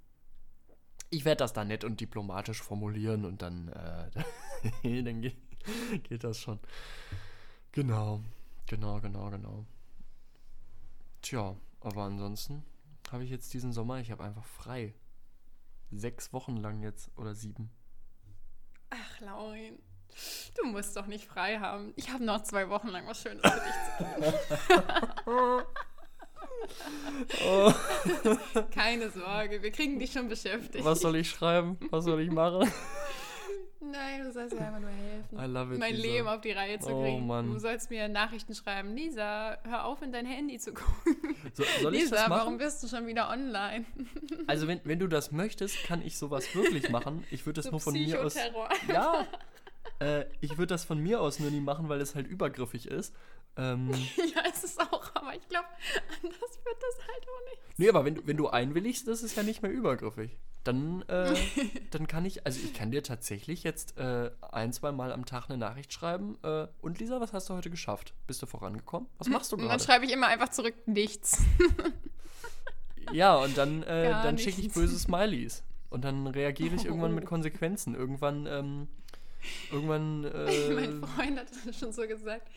ich 1.10 1.26
werde 1.26 1.40
das 1.40 1.54
da 1.54 1.64
nett 1.64 1.84
und 1.84 2.00
diplomatisch 2.00 2.62
formulieren 2.62 3.26
und 3.26 3.42
dann, 3.42 3.70
äh, 3.70 4.10
dann 5.04 5.22
geht, 5.22 5.38
geht 6.04 6.24
das 6.24 6.40
schon. 6.40 6.60
Genau, 7.72 8.22
genau, 8.68 9.00
genau, 9.00 9.30
genau. 9.30 9.66
Tja, 11.22 11.56
aber 11.82 12.04
ansonsten 12.04 12.64
habe 13.12 13.24
ich 13.24 13.30
jetzt 13.30 13.54
diesen 13.54 13.74
Sommer, 13.74 14.00
ich 14.00 14.12
habe 14.12 14.24
einfach 14.24 14.46
frei. 14.46 14.94
Sechs 15.92 16.34
Wochen 16.34 16.58
lang 16.58 16.82
jetzt 16.82 17.12
oder 17.18 17.36
sieben. 17.36 17.70
Ach, 18.90 19.20
Laurin. 19.22 19.80
Du 20.56 20.68
musst 20.68 20.96
doch 20.96 21.08
nicht 21.08 21.26
frei 21.26 21.60
haben. 21.60 21.94
Ich 21.96 22.10
habe 22.12 22.24
noch 22.24 22.44
zwei 22.44 22.70
Wochen 22.70 22.88
lang 22.88 23.06
was 23.08 23.22
Schönes 23.22 23.42
für 23.42 23.60
dich 23.60 23.74
zu 23.98 25.24
tun. 25.24 25.64
Keine 28.72 29.10
Sorge, 29.10 29.62
wir 29.62 29.72
kriegen 29.72 30.00
dich 30.00 30.12
schon 30.12 30.28
beschäftigt. 30.28 30.84
Was 30.84 31.02
soll 31.02 31.16
ich 31.18 31.30
schreiben? 31.30 31.78
Was 31.92 32.06
soll 32.06 32.22
ich 32.22 32.32
machen? 32.32 32.72
Nein, 33.92 34.24
du 34.24 34.32
sollst 34.32 34.56
mir 34.56 34.66
einfach 34.66 34.80
nur 34.80 34.90
helfen. 34.90 35.74
It, 35.74 35.80
mein 35.80 35.96
Lisa. 35.96 36.08
Leben 36.08 36.28
auf 36.28 36.42
die 36.42 36.52
Reihe 36.52 36.80
zu 36.80 36.90
Oh, 36.90 37.04
kriegen. 37.04 37.28
Mann. 37.28 37.52
Du 37.52 37.60
sollst 37.60 37.92
mir 37.92 38.08
Nachrichten 38.10 38.56
schreiben. 38.56 38.96
Lisa, 38.96 39.58
hör 39.64 39.86
auf, 39.86 40.02
in 40.02 40.12
dein 40.12 40.26
Handy 40.26 40.58
zu 40.58 40.74
gucken. 40.74 41.36
So, 41.54 41.90
Lisa, 41.90 42.26
warum 42.30 42.58
bist 42.58 42.82
du 42.84 42.88
schon 42.88 43.06
wieder 43.06 43.30
online? 43.30 43.86
Also 44.48 44.68
wenn, 44.68 44.82
wenn 44.84 45.00
du 45.00 45.08
das 45.08 45.32
möchtest, 45.32 45.84
kann 45.84 46.02
ich 46.02 46.18
sowas 46.18 46.54
wirklich 46.56 46.90
machen. 46.90 47.24
Ich 47.30 47.46
würde 47.46 47.58
das 47.62 47.66
So 47.66 47.72
nur 47.72 47.80
von 47.80 47.94
mir 47.94 48.26
aus. 48.26 48.36
Ja. 48.88 49.28
Äh, 50.00 50.26
ich 50.42 50.52
würde 50.58 50.68
das 50.74 50.84
von 50.86 51.00
mir 51.00 51.22
aus 51.22 51.40
nur 51.40 51.52
nie 51.52 51.62
machen, 51.62 51.88
weil 51.90 52.02
es 52.02 52.16
halt 52.16 52.28
übergriffig 52.28 52.88
ist. 52.88 53.14
Ähm, 53.58 53.90
ja, 54.36 54.44
es 54.52 54.64
ist 54.64 54.80
auch, 54.82 55.12
aber 55.16 55.34
ich 55.36 55.48
glaube, 55.48 55.68
anders 56.22 56.60
wird 56.64 56.76
das 56.82 57.08
halt 57.08 57.24
auch 57.24 57.50
nicht. 57.52 57.78
nee, 57.80 57.88
aber 57.90 58.04
wenn, 58.04 58.16
du- 58.16 58.28
wenn 58.28 58.36
du 58.38 58.48
einwilligst, 58.50 59.08
das 59.08 59.24
ist 59.24 59.38
ja 59.38 59.44
nicht 59.44 59.62
mehr 59.62 59.72
übergriffig. 59.72 60.38
Dann, 60.66 61.04
äh, 61.08 61.34
dann 61.92 62.08
kann 62.08 62.26
ich, 62.26 62.46
also 62.46 62.60
ich 62.62 62.74
kann 62.74 62.92
dir 62.92 63.04
tatsächlich 63.04 63.64
jetzt 63.64 63.98
äh, 63.98 64.32
ein, 64.52 64.74
zwei 64.74 64.92
Mal 64.92 65.14
am 65.14 65.26
Tag 65.26 65.46
eine 65.50 65.58
Nachricht 65.58 65.94
schreiben. 65.94 66.38
Äh, 66.44 66.68
und 66.82 67.00
Lisa, 67.00 67.22
was 67.22 67.32
hast 67.34 67.50
du 67.50 67.54
heute 67.54 67.70
geschafft? 67.70 68.14
Bist 68.28 68.42
du 68.42 68.48
vorangekommen? 68.48 69.08
Was 69.20 69.28
machst 69.30 69.52
du 69.52 69.56
Und 69.56 69.62
dann 69.62 69.70
gerade? 69.70 69.84
schreibe 69.84 70.06
ich 70.06 70.12
immer 70.12 70.28
einfach 70.28 70.50
zurück, 70.50 70.76
nichts. 70.88 71.38
Ja, 73.12 73.36
und 73.36 73.56
dann, 73.58 73.84
äh, 73.84 74.10
dann 74.10 74.38
schicke 74.40 74.62
ich 74.62 74.72
böse 74.74 74.98
Smileys. 74.98 75.64
Und 75.92 76.04
dann 76.04 76.26
reagiere 76.28 76.76
ich 76.76 76.86
irgendwann 76.86 77.14
mit. 77.14 77.26
Konsequenzen. 77.26 77.94
Irgendwann, 77.94 78.48
ähm, 78.48 78.88
irgendwann, 79.72 80.22
mein 80.74 81.04
äh, 81.04 81.08
Freund 81.08 81.40
hat 81.40 81.48
das 81.66 81.78
schon 81.80 81.92
so 81.94 82.08
gesagt. 82.08 82.48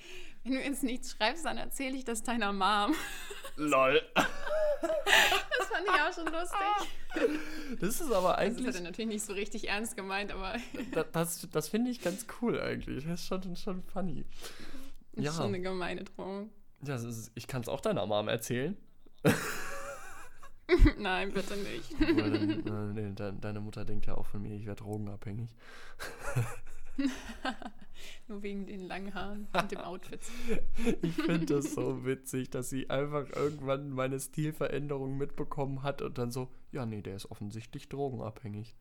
Wenn 0.44 0.52
du 0.52 0.60
jetzt 0.62 0.82
nichts 0.82 1.10
schreibst, 1.12 1.44
dann 1.44 1.58
erzähle 1.58 1.96
ich 1.96 2.04
das 2.04 2.22
deiner 2.22 2.52
Mom. 2.52 2.94
lol. 3.56 4.00
Das 4.14 5.66
fand 5.66 5.84
ich 5.86 5.90
auch 5.92 6.12
schon 6.14 6.32
lustig. 6.32 7.78
Das 7.80 8.00
ist 8.00 8.12
aber 8.12 8.38
Also 8.38 8.50
das 8.56 8.58
eigentlich, 8.58 8.66
hat 8.68 8.74
er 8.76 8.80
natürlich 8.82 9.08
nicht 9.10 9.24
so 9.24 9.32
richtig 9.32 9.68
ernst 9.68 9.96
gemeint, 9.96 10.30
aber 10.32 10.54
da- 10.92 11.02
das, 11.04 11.48
das 11.50 11.68
finde 11.68 11.90
ich 11.90 12.00
ganz 12.00 12.26
cool 12.40 12.60
eigentlich. 12.60 13.04
Das 13.04 13.20
ist 13.20 13.26
schon, 13.26 13.56
schon 13.56 13.82
funny. 13.82 14.24
das 15.12 15.24
Ja. 15.24 15.30
ist 15.32 15.36
schon 15.36 15.46
eine 15.46 15.60
gemeine 15.60 16.04
Drohung. 16.04 16.50
Ja, 16.82 16.92
das 16.94 17.02
ist, 17.04 17.32
ich 17.34 17.48
kann 17.48 17.62
es 17.62 17.68
auch 17.68 17.80
deiner 17.80 18.06
Mom 18.06 18.28
erzählen. 18.28 18.76
Nein, 20.98 21.32
bitte 21.32 21.56
nicht. 21.56 21.94
Dann, 21.98 22.94
äh, 22.96 23.00
nee, 23.02 23.12
de, 23.14 23.32
deine 23.40 23.60
Mutter 23.60 23.84
denkt 23.84 24.06
ja 24.06 24.14
auch 24.16 24.26
von 24.26 24.42
mir, 24.42 24.54
ich 24.54 24.66
wäre 24.66 24.76
drogenabhängig. 24.76 25.50
Nur 28.28 28.42
wegen 28.42 28.66
den 28.66 28.86
langen 28.86 29.14
Haaren 29.14 29.48
und 29.52 29.70
dem 29.70 29.80
Outfit. 29.80 30.20
Ich 31.02 31.14
finde 31.14 31.46
das 31.46 31.74
so 31.74 32.04
witzig, 32.04 32.50
dass 32.50 32.70
sie 32.70 32.90
einfach 32.90 33.28
irgendwann 33.34 33.90
meine 33.90 34.20
Stilveränderung 34.20 35.16
mitbekommen 35.16 35.82
hat 35.82 36.02
und 36.02 36.18
dann 36.18 36.30
so, 36.30 36.48
ja, 36.72 36.86
nee, 36.86 37.02
der 37.02 37.16
ist 37.16 37.30
offensichtlich 37.30 37.88
drogenabhängig. 37.88 38.76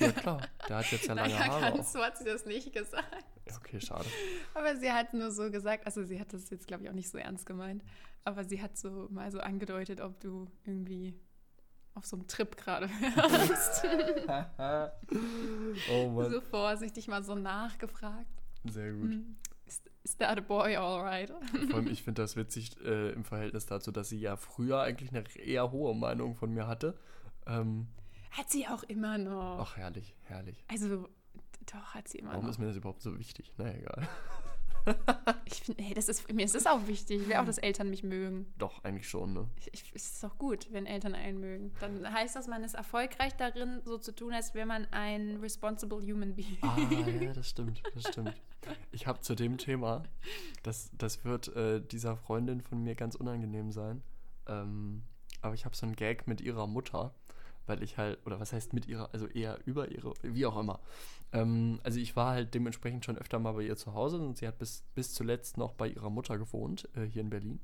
Ja 0.00 0.12
klar, 0.12 0.46
der 0.68 0.76
hat 0.76 0.92
jetzt 0.92 1.06
ja 1.06 1.14
lange 1.14 1.32
Naja, 1.32 1.46
Haare. 1.46 1.76
ganz 1.76 1.92
so 1.92 2.00
hat 2.00 2.18
sie 2.18 2.24
das 2.24 2.44
nicht 2.44 2.74
gesagt. 2.74 3.24
Okay, 3.56 3.80
schade. 3.80 4.04
Aber 4.52 4.76
sie 4.76 4.92
hat 4.92 5.14
nur 5.14 5.30
so 5.30 5.50
gesagt, 5.50 5.86
also 5.86 6.04
sie 6.04 6.20
hat 6.20 6.32
das 6.34 6.50
jetzt, 6.50 6.66
glaube 6.66 6.84
ich, 6.84 6.90
auch 6.90 6.94
nicht 6.94 7.08
so 7.08 7.16
ernst 7.16 7.46
gemeint, 7.46 7.82
aber 8.24 8.44
sie 8.44 8.60
hat 8.60 8.76
so 8.76 9.08
mal 9.10 9.30
so 9.30 9.40
angedeutet, 9.40 10.00
ob 10.02 10.20
du 10.20 10.46
irgendwie 10.66 11.14
auf 11.96 12.06
so 12.06 12.16
einem 12.16 12.26
Trip 12.28 12.56
gerade 12.56 12.88
wärst. 12.88 13.84
oh 15.90 16.08
Mann, 16.10 16.30
so 16.30 16.40
vorsichtig 16.40 17.08
mal 17.08 17.22
so 17.24 17.34
nachgefragt. 17.34 18.26
sehr 18.64 18.92
gut. 18.92 19.10
Hm, 19.10 19.36
Is, 19.66 19.82
is 20.04 20.16
that 20.18 20.38
a 20.38 20.42
boy 20.42 20.76
alright? 20.76 21.30
Vor 21.70 21.76
allem, 21.76 21.86
ich 21.88 22.02
finde 22.02 22.22
das 22.22 22.36
witzig 22.36 22.76
äh, 22.84 23.10
im 23.12 23.24
Verhältnis 23.24 23.66
dazu, 23.66 23.90
dass 23.92 24.08
sie 24.08 24.20
ja 24.20 24.36
früher 24.36 24.80
eigentlich 24.80 25.10
eine 25.10 25.24
eher 25.36 25.70
hohe 25.72 25.94
Meinung 25.94 26.34
von 26.36 26.52
mir 26.52 26.66
hatte. 26.66 26.98
Ähm, 27.46 27.88
Hat 28.30 28.50
sie 28.50 28.66
auch 28.68 28.82
immer 28.84 29.18
noch. 29.18 29.58
ach, 29.60 29.76
herrlich, 29.76 30.14
herrlich. 30.24 30.64
Also, 30.68 31.08
doch, 31.72 31.94
hat 31.94 32.08
sie 32.08 32.18
immer 32.18 32.30
Warum 32.32 32.44
noch. 32.44 32.50
ist 32.50 32.58
mir 32.58 32.66
das 32.66 32.76
überhaupt 32.76 33.02
so 33.02 33.18
wichtig? 33.18 33.52
Na 33.56 33.72
egal. 33.74 34.06
Ich 35.44 35.62
finde, 35.62 35.82
hey, 35.82 35.94
das 35.94 36.08
ist, 36.08 36.32
mir 36.32 36.44
ist 36.44 36.54
es 36.54 36.66
auch 36.66 36.86
wichtig. 36.86 37.22
Ich 37.22 37.28
will 37.28 37.36
auch, 37.36 37.44
dass 37.44 37.58
Eltern 37.58 37.90
mich 37.90 38.02
mögen. 38.02 38.46
Doch, 38.58 38.82
eigentlich 38.84 39.08
schon, 39.08 39.32
ne? 39.32 39.48
Ich, 39.58 39.72
ich, 39.72 39.92
es 39.94 40.12
ist 40.12 40.24
doch 40.24 40.36
gut, 40.38 40.68
wenn 40.72 40.86
Eltern 40.86 41.14
einen 41.14 41.40
mögen. 41.40 41.72
Dann 41.80 42.12
heißt 42.12 42.36
das, 42.36 42.46
man 42.48 42.64
ist 42.64 42.74
erfolgreich 42.74 43.34
darin, 43.36 43.80
so 43.84 43.98
zu 43.98 44.14
tun, 44.14 44.32
als 44.32 44.54
wäre 44.54 44.66
man 44.66 44.86
ein 44.90 45.38
responsible 45.40 46.00
human 46.00 46.34
being. 46.34 46.58
Ah, 46.62 46.76
ja, 46.90 47.32
das 47.34 47.50
stimmt, 47.50 47.82
das 47.94 48.08
stimmt. 48.08 48.34
Ich 48.90 49.06
habe 49.06 49.20
zu 49.20 49.34
dem 49.34 49.58
Thema, 49.58 50.02
das, 50.62 50.90
das 50.98 51.24
wird 51.24 51.54
äh, 51.56 51.80
dieser 51.80 52.16
Freundin 52.16 52.60
von 52.60 52.82
mir 52.82 52.94
ganz 52.94 53.14
unangenehm 53.14 53.70
sein, 53.70 54.02
ähm, 54.48 55.02
aber 55.42 55.54
ich 55.54 55.64
habe 55.64 55.76
so 55.76 55.86
einen 55.86 55.96
Gag 55.96 56.26
mit 56.26 56.40
ihrer 56.40 56.66
Mutter, 56.66 57.14
weil 57.66 57.82
ich 57.82 57.98
halt, 57.98 58.18
oder 58.26 58.40
was 58.40 58.52
heißt 58.52 58.72
mit 58.72 58.86
ihrer, 58.86 59.10
also 59.12 59.26
eher 59.26 59.58
über 59.66 59.90
ihre, 59.90 60.14
wie 60.22 60.46
auch 60.46 60.58
immer. 60.58 60.80
Ähm, 61.32 61.80
also 61.82 61.98
ich 61.98 62.16
war 62.16 62.32
halt 62.32 62.54
dementsprechend 62.54 63.04
schon 63.04 63.18
öfter 63.18 63.38
mal 63.38 63.52
bei 63.52 63.62
ihr 63.62 63.76
zu 63.76 63.94
Hause 63.94 64.18
und 64.18 64.38
sie 64.38 64.46
hat 64.46 64.58
bis, 64.58 64.84
bis 64.94 65.12
zuletzt 65.12 65.56
noch 65.56 65.74
bei 65.74 65.88
ihrer 65.88 66.10
Mutter 66.10 66.38
gewohnt, 66.38 66.88
äh, 66.96 67.04
hier 67.04 67.22
in 67.22 67.30
Berlin. 67.30 67.60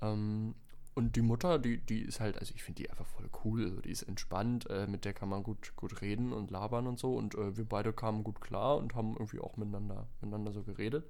Ähm, 0.00 0.54
und 0.94 1.16
die 1.16 1.22
Mutter, 1.22 1.58
die, 1.58 1.78
die 1.78 2.02
ist 2.02 2.20
halt, 2.20 2.38
also 2.38 2.54
ich 2.54 2.62
finde 2.62 2.82
die 2.82 2.90
einfach 2.90 3.06
voll 3.06 3.28
cool. 3.44 3.64
Also 3.64 3.80
die 3.80 3.90
ist 3.90 4.02
entspannt, 4.02 4.70
äh, 4.70 4.86
mit 4.86 5.04
der 5.04 5.12
kann 5.12 5.28
man 5.28 5.42
gut, 5.42 5.74
gut 5.74 6.00
reden 6.00 6.32
und 6.32 6.52
labern 6.52 6.86
und 6.86 7.00
so. 7.00 7.16
Und 7.16 7.34
äh, 7.34 7.56
wir 7.56 7.64
beide 7.64 7.92
kamen 7.92 8.22
gut 8.22 8.40
klar 8.40 8.76
und 8.76 8.94
haben 8.94 9.14
irgendwie 9.14 9.40
auch 9.40 9.56
miteinander, 9.56 10.06
miteinander 10.20 10.52
so 10.52 10.62
geredet. 10.62 11.04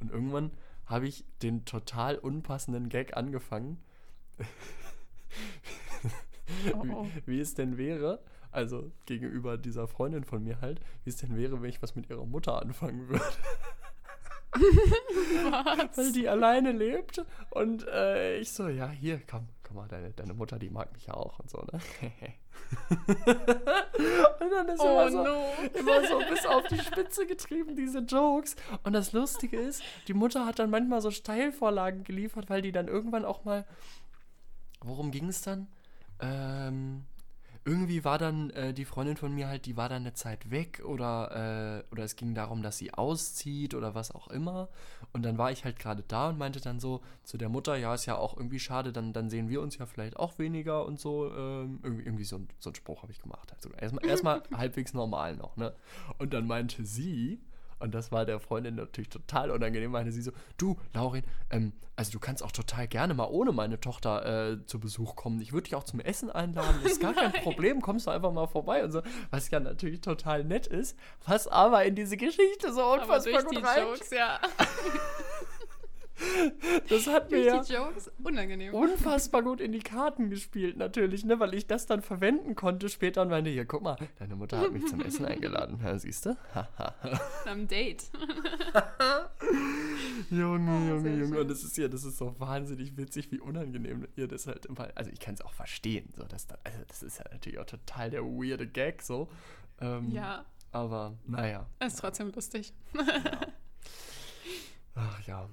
Und 0.00 0.10
irgendwann 0.10 0.50
habe 0.84 1.08
ich 1.08 1.24
den 1.40 1.64
total 1.64 2.18
unpassenden 2.18 2.90
Gag 2.90 3.16
angefangen. 3.16 3.82
Oh, 6.74 6.84
oh. 6.90 7.06
Wie, 7.26 7.32
wie 7.32 7.40
es 7.40 7.54
denn 7.54 7.78
wäre, 7.78 8.20
also 8.50 8.90
gegenüber 9.06 9.56
dieser 9.56 9.88
Freundin 9.88 10.24
von 10.24 10.42
mir 10.42 10.60
halt, 10.60 10.80
wie 11.04 11.10
es 11.10 11.16
denn 11.16 11.36
wäre, 11.36 11.62
wenn 11.62 11.70
ich 11.70 11.82
was 11.82 11.94
mit 11.96 12.10
ihrer 12.10 12.26
Mutter 12.26 12.60
anfangen 12.60 13.08
würde. 13.08 13.24
Weil 15.96 16.12
die 16.12 16.28
alleine 16.28 16.72
lebt 16.72 17.24
und 17.50 17.86
äh, 17.88 18.38
ich 18.38 18.52
so, 18.52 18.68
ja, 18.68 18.88
hier, 18.90 19.20
komm, 19.28 19.48
komm 19.62 19.76
mal, 19.76 19.88
deine, 19.88 20.10
deine 20.10 20.34
Mutter, 20.34 20.58
die 20.58 20.68
mag 20.68 20.92
mich 20.92 21.06
ja 21.06 21.14
auch 21.14 21.38
und 21.38 21.48
so, 21.48 21.58
ne? 21.58 21.80
und 24.40 24.50
dann 24.50 24.68
ist 24.68 24.80
Oh 24.80 24.90
immer, 24.90 25.10
so, 25.10 25.22
no. 25.24 25.44
immer 25.74 26.06
so 26.06 26.18
bis 26.28 26.44
auf 26.46 26.66
die 26.68 26.78
Spitze 26.78 27.26
getrieben, 27.26 27.76
diese 27.76 28.00
Jokes. 28.00 28.56
Und 28.82 28.92
das 28.92 29.12
Lustige 29.12 29.58
ist, 29.58 29.82
die 30.08 30.14
Mutter 30.14 30.44
hat 30.46 30.58
dann 30.58 30.68
manchmal 30.70 31.00
so 31.00 31.10
Steilvorlagen 31.10 32.04
geliefert, 32.04 32.50
weil 32.50 32.60
die 32.62 32.72
dann 32.72 32.88
irgendwann 32.88 33.24
auch 33.24 33.44
mal, 33.44 33.64
worum 34.82 35.10
ging 35.10 35.28
es 35.28 35.40
dann? 35.42 35.66
Ähm, 36.22 37.04
irgendwie 37.64 38.04
war 38.04 38.18
dann 38.18 38.50
äh, 38.50 38.74
die 38.74 38.84
Freundin 38.84 39.16
von 39.16 39.32
mir 39.32 39.46
halt, 39.46 39.66
die 39.66 39.76
war 39.76 39.88
dann 39.88 40.02
eine 40.02 40.14
Zeit 40.14 40.50
weg 40.50 40.82
oder, 40.84 41.84
äh, 41.88 41.92
oder 41.92 42.02
es 42.02 42.16
ging 42.16 42.34
darum, 42.34 42.62
dass 42.62 42.78
sie 42.78 42.92
auszieht 42.92 43.74
oder 43.74 43.94
was 43.94 44.12
auch 44.12 44.28
immer. 44.28 44.68
Und 45.12 45.22
dann 45.22 45.38
war 45.38 45.52
ich 45.52 45.64
halt 45.64 45.78
gerade 45.78 46.02
da 46.08 46.30
und 46.30 46.38
meinte 46.38 46.60
dann 46.60 46.80
so 46.80 47.02
zu 47.22 47.38
der 47.38 47.48
Mutter, 47.48 47.76
ja, 47.76 47.94
ist 47.94 48.06
ja 48.06 48.16
auch 48.16 48.36
irgendwie 48.36 48.58
schade, 48.58 48.92
dann, 48.92 49.12
dann 49.12 49.30
sehen 49.30 49.48
wir 49.48 49.60
uns 49.60 49.78
ja 49.78 49.86
vielleicht 49.86 50.16
auch 50.16 50.38
weniger 50.40 50.84
und 50.84 50.98
so. 50.98 51.30
Ähm, 51.32 51.78
irgendwie, 51.84 52.04
irgendwie 52.04 52.24
so, 52.24 52.36
ein, 52.36 52.48
so 52.58 52.70
einen 52.70 52.74
Spruch 52.74 53.02
habe 53.02 53.12
ich 53.12 53.20
gemacht. 53.20 53.52
Also 53.54 53.70
erstmal 53.70 54.06
erstmal 54.06 54.42
halbwegs 54.54 54.92
normal 54.92 55.36
noch, 55.36 55.56
ne? 55.56 55.72
Und 56.18 56.34
dann 56.34 56.48
meinte 56.48 56.84
sie, 56.84 57.40
und 57.82 57.92
das 57.92 58.12
war 58.12 58.24
der 58.24 58.40
Freundin 58.40 58.76
natürlich 58.76 59.10
total 59.10 59.50
unangenehm, 59.50 59.90
meinte 59.90 60.12
sie 60.12 60.22
so, 60.22 60.32
du, 60.56 60.78
Laurin, 60.94 61.24
ähm, 61.50 61.72
also 61.96 62.12
du 62.12 62.20
kannst 62.20 62.42
auch 62.42 62.52
total 62.52 62.88
gerne 62.88 63.12
mal 63.12 63.26
ohne 63.26 63.52
meine 63.52 63.80
Tochter 63.80 64.52
äh, 64.52 64.66
zu 64.66 64.80
Besuch 64.80 65.14
kommen. 65.16 65.40
Ich 65.40 65.52
würde 65.52 65.64
dich 65.64 65.74
auch 65.74 65.84
zum 65.84 66.00
Essen 66.00 66.30
einladen, 66.30 66.80
ist 66.84 67.00
gar 67.00 67.12
kein 67.12 67.32
Problem, 67.42 67.80
kommst 67.82 68.06
du 68.06 68.10
einfach 68.10 68.32
mal 68.32 68.46
vorbei 68.46 68.82
und 68.84 68.92
so. 68.92 69.02
Was 69.30 69.50
ja 69.50 69.60
natürlich 69.60 70.00
total 70.00 70.44
nett 70.44 70.66
ist, 70.66 70.96
was 71.26 71.48
aber 71.48 71.84
in 71.84 71.94
diese 71.94 72.16
Geschichte 72.16 72.72
so 72.72 72.82
Aber 72.82 73.02
unfassbar 73.02 73.42
durch 73.42 73.50
die 73.50 73.56
gut 73.56 73.64
rein. 73.64 73.82
Jokes, 73.82 74.10
ja. 74.10 74.40
Das 76.88 77.06
hat 77.06 77.30
mir 77.30 77.44
ja 77.44 77.62
unfassbar 78.72 79.42
gut 79.42 79.60
in 79.60 79.72
die 79.72 79.80
Karten 79.80 80.30
gespielt, 80.30 80.76
natürlich, 80.76 81.24
ne, 81.24 81.38
weil 81.40 81.54
ich 81.54 81.66
das 81.66 81.86
dann 81.86 82.02
verwenden 82.02 82.54
konnte 82.54 82.88
später 82.88 83.22
und 83.22 83.28
meinte, 83.28 83.50
hier, 83.50 83.64
guck 83.64 83.82
mal, 83.82 83.96
deine 84.18 84.36
Mutter 84.36 84.58
hat 84.58 84.72
mich 84.72 84.86
zum 84.86 85.00
Essen 85.04 85.24
eingeladen. 85.24 85.80
Ja, 85.82 85.98
siehst 85.98 86.26
du? 86.26 86.36
Am 87.46 87.66
Date. 87.68 88.04
Junge, 90.30 90.70
Oh, 90.70 90.88
Junge, 90.88 91.16
Junge. 91.16 91.40
Und 91.40 91.50
das 91.50 91.64
ist 91.64 91.76
ja, 91.76 91.88
das 91.88 92.04
ist 92.04 92.16
so 92.18 92.34
wahnsinnig 92.38 92.96
witzig, 92.96 93.30
wie 93.32 93.40
unangenehm 93.40 94.06
ihr 94.16 94.28
das 94.28 94.46
halt 94.46 94.66
immer. 94.66 94.88
Also 94.94 95.10
ich 95.10 95.20
kann 95.20 95.34
es 95.34 95.40
auch 95.42 95.52
verstehen. 95.52 96.08
So, 96.16 96.24
dass 96.24 96.46
da, 96.46 96.56
also 96.64 96.78
das 96.88 97.02
ist 97.02 97.18
ja 97.18 97.24
natürlich 97.30 97.58
auch 97.58 97.66
total 97.66 98.10
der 98.10 98.22
weirde 98.24 98.66
Gag 98.66 99.02
so. 99.02 99.28
Ähm, 99.80 100.10
Ja, 100.10 100.44
Aber 100.70 101.16
naja. 101.26 101.66
ist 101.84 101.98
trotzdem 101.98 102.30
lustig. 102.32 102.72
Ach 104.94 105.20
ja. 105.26 105.48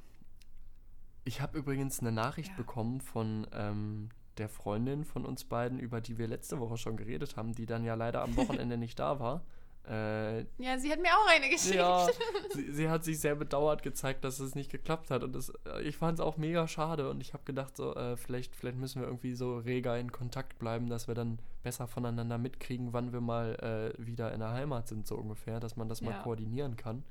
Ich 1.25 1.41
habe 1.41 1.57
übrigens 1.57 1.99
eine 1.99 2.11
Nachricht 2.11 2.49
Ja. 2.51 2.55
bekommen 2.57 3.01
von 3.01 3.45
ähm, 3.53 4.09
der 4.37 4.49
Freundin 4.49 5.03
von 5.03 5.25
uns 5.25 5.43
beiden, 5.43 5.79
über 5.79 6.01
die 6.01 6.17
wir 6.17 6.27
letzte 6.27 6.59
Woche 6.59 6.77
schon 6.77 6.97
geredet 6.97 7.35
haben, 7.37 7.53
die 7.53 7.65
dann 7.65 7.83
ja 7.83 7.95
leider 7.95 8.21
am 8.23 8.35
Wochenende 8.37 8.77
nicht 8.77 8.97
da 8.99 9.19
war. 9.19 9.43
äh, 9.87 10.39
Ja, 10.57 10.77
sie 10.77 10.91
hat 10.91 11.01
mir 11.01 11.09
auch 11.09 11.27
eine 11.29 11.49
geschickt. 11.49 11.75
ja, 11.75 12.07
sie, 12.53 12.71
sie 12.71 12.89
hat 12.89 13.03
sich 13.03 13.19
sehr 13.19 13.35
bedauert 13.35 13.83
gezeigt, 13.83 14.23
dass 14.23 14.39
es 14.39 14.55
nicht 14.55 14.71
geklappt 14.71 15.11
hat. 15.11 15.23
Und 15.23 15.35
das, 15.35 15.49
äh, 15.65 15.81
ich 15.81 15.97
fand 15.97 16.19
es 16.19 16.25
auch 16.25 16.37
mega 16.37 16.67
schade. 16.67 17.09
Und 17.09 17.21
ich 17.21 17.33
habe 17.33 17.43
gedacht, 17.43 17.75
so, 17.75 17.95
äh, 17.95 18.15
vielleicht, 18.15 18.55
vielleicht 18.55 18.77
müssen 18.77 19.01
wir 19.01 19.07
irgendwie 19.07 19.33
so 19.35 19.57
reger 19.57 19.97
in 19.99 20.11
Kontakt 20.11 20.57
bleiben, 20.57 20.89
dass 20.89 21.07
wir 21.07 21.15
dann 21.15 21.39
besser 21.63 21.87
voneinander 21.87 22.37
mitkriegen, 22.37 22.93
wann 22.93 23.11
wir 23.11 23.21
mal 23.21 23.93
äh, 23.97 24.05
wieder 24.05 24.31
in 24.33 24.39
der 24.39 24.51
Heimat 24.51 24.87
sind, 24.87 25.05
so 25.05 25.15
ungefähr, 25.15 25.59
dass 25.59 25.75
man 25.75 25.89
das 25.89 26.01
mal 26.01 26.11
Ja. 26.11 26.21
koordinieren 26.23 26.77
kann. 26.77 27.03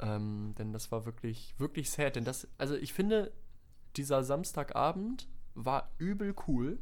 Ähm, 0.00 0.54
denn 0.58 0.72
das 0.72 0.92
war 0.92 1.06
wirklich, 1.06 1.54
wirklich 1.58 1.90
sad. 1.90 2.16
Denn 2.16 2.24
das, 2.24 2.48
also 2.58 2.74
ich 2.74 2.92
finde, 2.92 3.32
dieser 3.96 4.22
Samstagabend 4.22 5.28
war 5.54 5.90
übel 5.98 6.34
cool. 6.46 6.78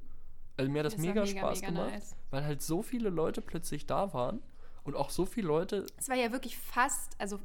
Also 0.56 0.70
mir 0.70 0.80
hat 0.80 0.86
das, 0.86 0.96
Das 0.96 1.02
war 1.04 1.14
mega, 1.14 1.24
mega, 1.24 1.38
Spaß 1.40 1.60
mega 1.60 1.72
gemacht, 1.72 1.92
nice. 1.92 2.16
weil 2.30 2.44
halt 2.44 2.62
so 2.62 2.82
viele 2.82 3.10
Leute 3.10 3.40
plötzlich 3.40 3.86
da 3.86 4.12
waren 4.12 4.40
und 4.84 4.96
auch 4.96 5.10
so 5.10 5.26
viele 5.26 5.48
Leute 5.48 5.86
Es 5.96 6.08
war 6.08 6.16
ja 6.16 6.30
wirklich 6.32 6.56
fast, 6.58 7.18
also 7.18 7.40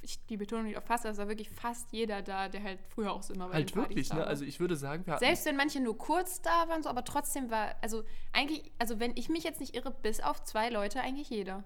ich, 0.00 0.24
die 0.26 0.36
Betonung 0.36 0.66
liegt 0.66 0.78
auf 0.78 0.84
fast, 0.84 1.04
es 1.04 1.18
war 1.18 1.28
wirklich 1.28 1.50
fast 1.50 1.90
jeder 1.92 2.22
da, 2.22 2.48
der 2.48 2.62
halt 2.62 2.80
früher 2.88 3.12
auch 3.12 3.22
so 3.22 3.34
immer 3.34 3.48
bei 3.48 3.54
halt 3.54 3.74
wirklich, 3.74 4.12
ne? 4.12 4.20
war. 4.20 4.26
Also 4.26 4.44
ich 4.44 4.60
würde 4.60 4.76
sagen, 4.76 5.06
wir 5.06 5.14
hatten 5.14 5.24
Selbst 5.24 5.46
wenn 5.46 5.56
manche 5.56 5.80
nur 5.80 5.96
kurz 5.96 6.42
da 6.42 6.68
waren, 6.68 6.82
so, 6.82 6.88
aber 6.88 7.04
trotzdem 7.04 7.50
war, 7.50 7.74
also 7.80 8.04
eigentlich, 8.32 8.70
also 8.78 9.00
wenn 9.00 9.16
ich 9.16 9.28
mich 9.28 9.44
jetzt 9.44 9.60
nicht 9.60 9.74
irre, 9.74 9.90
bis 9.90 10.20
auf 10.20 10.42
zwei 10.44 10.68
Leute 10.68 11.00
eigentlich 11.00 11.30
jeder. 11.30 11.64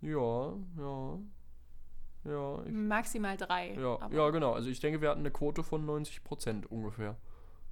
Ja, 0.00 0.54
ja. 0.78 1.18
Ja, 2.24 2.62
ich, 2.64 2.72
Maximal 2.72 3.36
drei. 3.36 3.74
ja, 3.74 3.98
ja, 4.10 4.30
genau. 4.30 4.52
Also 4.52 4.68
ich 4.68 4.80
denke, 4.80 5.00
wir 5.00 5.08
hatten 5.10 5.20
eine 5.20 5.30
Quote 5.30 5.62
von 5.62 5.84
90 5.86 6.22
Prozent 6.24 6.70
ungefähr. 6.70 7.16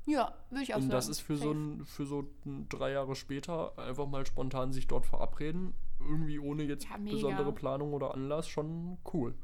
Ja, 0.07 0.33
würde 0.49 0.63
ich 0.63 0.73
auch 0.73 0.77
Und 0.79 0.85
sagen. 0.85 0.93
das 0.93 1.09
ist 1.09 1.21
für 1.21 1.37
so, 1.37 1.49
Safe. 1.53 1.59
ein, 1.59 1.85
für 1.85 2.07
so 2.07 2.25
ein 2.47 2.67
drei 2.71 2.93
Jahre 2.93 3.15
später 3.15 3.79
einfach 3.79 4.07
mal 4.07 4.25
spontan 4.25 4.73
sich 4.73 4.87
dort 4.87 5.05
verabreden, 5.05 5.75
irgendwie 6.01 6.39
ohne 6.39 6.63
jetzt 6.63 6.85
Ja, 6.89 6.97
besondere 6.97 7.53
Planung 7.53 7.93
oder 7.93 8.15
Anlass, 8.15 8.49
schon 8.49 8.97
cool. 9.13 9.35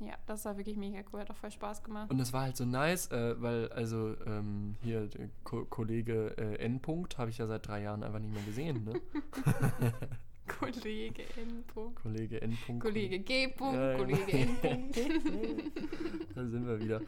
Ja, 0.00 0.14
das 0.26 0.44
war 0.44 0.56
wirklich 0.56 0.76
mega 0.76 0.98
cool, 1.12 1.20
hat 1.20 1.30
auch 1.30 1.36
voll 1.36 1.52
Spaß 1.52 1.84
gemacht. 1.84 2.10
Und 2.10 2.18
es 2.18 2.32
war 2.32 2.42
halt 2.42 2.56
so 2.56 2.64
nice, 2.64 3.08
äh, 3.12 3.40
weil 3.40 3.68
also 3.68 4.16
ähm, 4.26 4.74
hier 4.82 5.06
der 5.06 5.28
Ko 5.44 5.64
Kollege 5.64 6.36
äh, 6.36 6.56
N. 6.56 6.80
habe 7.16 7.30
ich 7.30 7.38
ja 7.38 7.46
seit 7.46 7.68
drei 7.68 7.82
Jahren 7.82 8.02
einfach 8.02 8.18
nicht 8.18 8.34
mehr 8.34 8.42
gesehen, 8.42 8.82
ne? 8.84 8.94
Kollege 10.60 11.22
N. 11.36 11.64
-Punkt. 11.72 11.94
Kollege 12.02 12.40
N. 12.42 12.52
-Punkt, 12.66 12.80
Kollege 12.80 13.18
G. 13.20 13.46
-Punkt, 13.46 13.74
Ja, 13.74 13.90
ja. 13.92 13.96
Kollege 13.98 14.32
N. 14.32 14.56
-Punkt. 14.60 15.72
da 16.34 16.46
sind 16.46 16.66
wir 16.66 16.80
wieder. 16.80 17.00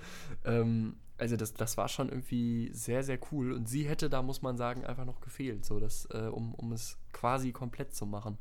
Ähm, 0.45 0.97
also 1.19 1.37
das, 1.37 1.55
das 1.55 1.77
war 1.77 1.89
schon 1.89 2.09
irgendwie 2.09 2.71
sehr, 2.73 3.03
sehr 3.05 3.19
cool. 3.33 3.53
Und 3.53 3.69
sie 3.69 3.89
hätte 3.89 4.09
da, 4.11 4.23
muss 4.23 4.43
man 4.43 4.57
sagen, 4.57 4.85
einfach 4.85 5.05
noch 5.05 5.21
gefehlt, 5.21 5.65
so 5.65 5.79
das, 5.81 6.07
äh, 6.13 6.29
um, 6.29 6.55
um 6.55 6.73
es 6.73 6.99
quasi 7.13 7.53
komplett 7.53 7.95
zu 7.95 8.07
machen, 8.07 8.39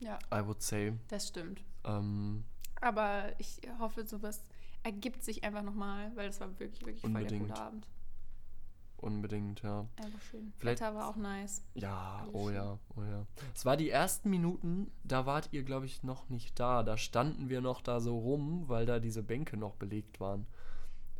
Ja, 0.00 0.18
I 0.32 0.44
would 0.46 0.62
say. 0.62 0.92
das 1.08 1.28
stimmt. 1.28 1.62
Ähm, 1.84 2.44
Aber 2.80 3.32
ich 3.38 3.60
hoffe, 3.78 4.04
sowas 4.06 4.42
ergibt 4.82 5.22
sich 5.24 5.44
einfach 5.44 5.62
nochmal, 5.62 6.12
weil 6.14 6.26
das 6.28 6.40
war 6.40 6.48
wirklich, 6.58 6.80
wirklich 6.82 7.00
voll 7.00 7.10
der 7.12 7.20
Unbedingt. 7.22 7.48
gute 7.48 7.60
Abend. 7.60 7.86
Unbedingt, 9.06 9.62
ja. 9.62 9.86
Einfach 9.96 10.20
schön. 10.30 10.52
Vielleicht- 10.58 10.80
Wetter 10.80 10.94
war 10.94 11.08
auch 11.08 11.16
nice. 11.16 11.62
Ja, 11.74 12.18
Alles 12.20 12.34
oh 12.34 12.46
schön. 12.46 12.54
ja, 12.56 12.78
oh 12.96 13.02
ja. 13.02 13.26
Es 13.54 13.64
war 13.64 13.76
die 13.76 13.88
ersten 13.90 14.28
Minuten, 14.30 14.90
da 15.04 15.24
wart 15.26 15.48
ihr, 15.52 15.62
glaube 15.62 15.86
ich, 15.86 16.02
noch 16.02 16.28
nicht 16.28 16.58
da. 16.60 16.82
Da 16.82 16.96
standen 16.98 17.48
wir 17.48 17.60
noch 17.60 17.80
da 17.80 18.00
so 18.00 18.18
rum, 18.18 18.64
weil 18.68 18.84
da 18.86 18.98
diese 18.98 19.22
Bänke 19.22 19.56
noch 19.56 19.76
belegt 19.76 20.20
waren. 20.20 20.46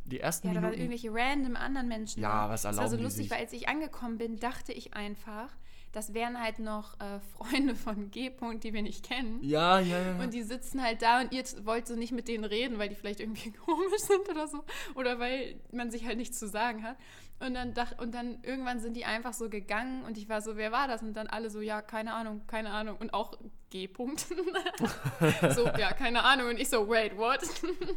Die 0.05 0.19
ersten 0.19 0.47
Ja, 0.47 0.53
da 0.53 0.61
waren 0.61 0.71
Minuten. 0.71 0.91
irgendwelche 0.93 1.13
random 1.13 1.55
anderen 1.55 1.87
Menschen. 1.87 2.21
Ja, 2.21 2.47
was 2.49 2.61
Das 2.61 2.77
war 2.77 2.87
so 2.89 2.95
lustig, 2.97 3.29
weil 3.31 3.39
als 3.39 3.51
ich 3.53 3.67
angekommen 3.67 4.17
bin, 4.17 4.37
dachte 4.37 4.71
ich 4.71 4.93
einfach, 4.93 5.49
das 5.91 6.13
wären 6.13 6.39
halt 6.39 6.59
noch 6.59 6.97
äh, 6.99 7.19
Freunde 7.35 7.75
von 7.75 8.09
G. 8.11 8.29
-Punkt, 8.29 8.59
die 8.59 8.71
wir 8.73 8.83
nicht 8.83 9.03
kennen. 9.05 9.41
ja, 9.43 9.79
ja, 9.79 9.99
ja. 10.01 10.19
Und 10.23 10.33
die 10.33 10.43
sitzen 10.43 10.81
halt 10.81 11.01
da 11.01 11.21
und 11.21 11.33
ihr 11.33 11.43
wollt 11.65 11.87
so 11.87 11.95
nicht 11.95 12.11
mit 12.13 12.27
denen 12.29 12.43
reden, 12.45 12.77
weil 12.77 12.87
die 12.87 12.95
vielleicht 12.95 13.19
irgendwie 13.19 13.51
komisch 13.65 13.99
sind 14.01 14.29
oder 14.29 14.47
so. 14.47 14.63
Oder 14.95 15.19
weil 15.19 15.59
man 15.73 15.91
sich 15.91 16.05
halt 16.05 16.17
nichts 16.17 16.39
zu 16.39 16.47
sagen 16.47 16.83
hat. 16.83 16.97
Und 17.39 17.53
dann, 17.53 17.73
dach, 17.73 17.91
und 17.99 18.15
dann 18.15 18.39
irgendwann 18.41 18.79
sind 18.79 18.95
die 18.95 19.05
einfach 19.05 19.33
so 19.33 19.49
gegangen 19.49 20.03
und 20.05 20.17
ich 20.17 20.27
war 20.27 20.41
so, 20.41 20.57
wer 20.57 20.71
war 20.71 20.87
das? 20.87 21.03
Und 21.03 21.13
dann 21.13 21.27
alle 21.27 21.51
so, 21.51 21.61
ja, 21.61 21.81
keine 21.83 22.13
Ahnung, 22.13 22.41
keine 22.47 22.71
Ahnung. 22.71 22.97
Und 22.97 23.13
auch 23.13 23.37
G. 23.69 23.87
-Punkt. 23.87 24.25
so, 25.53 25.65
ja, 25.77 25.93
keine 25.93 26.23
Ahnung. 26.23 26.49
Und 26.49 26.59
ich 26.59 26.69
so, 26.69 26.89
wait, 26.89 27.15
what? 27.17 27.41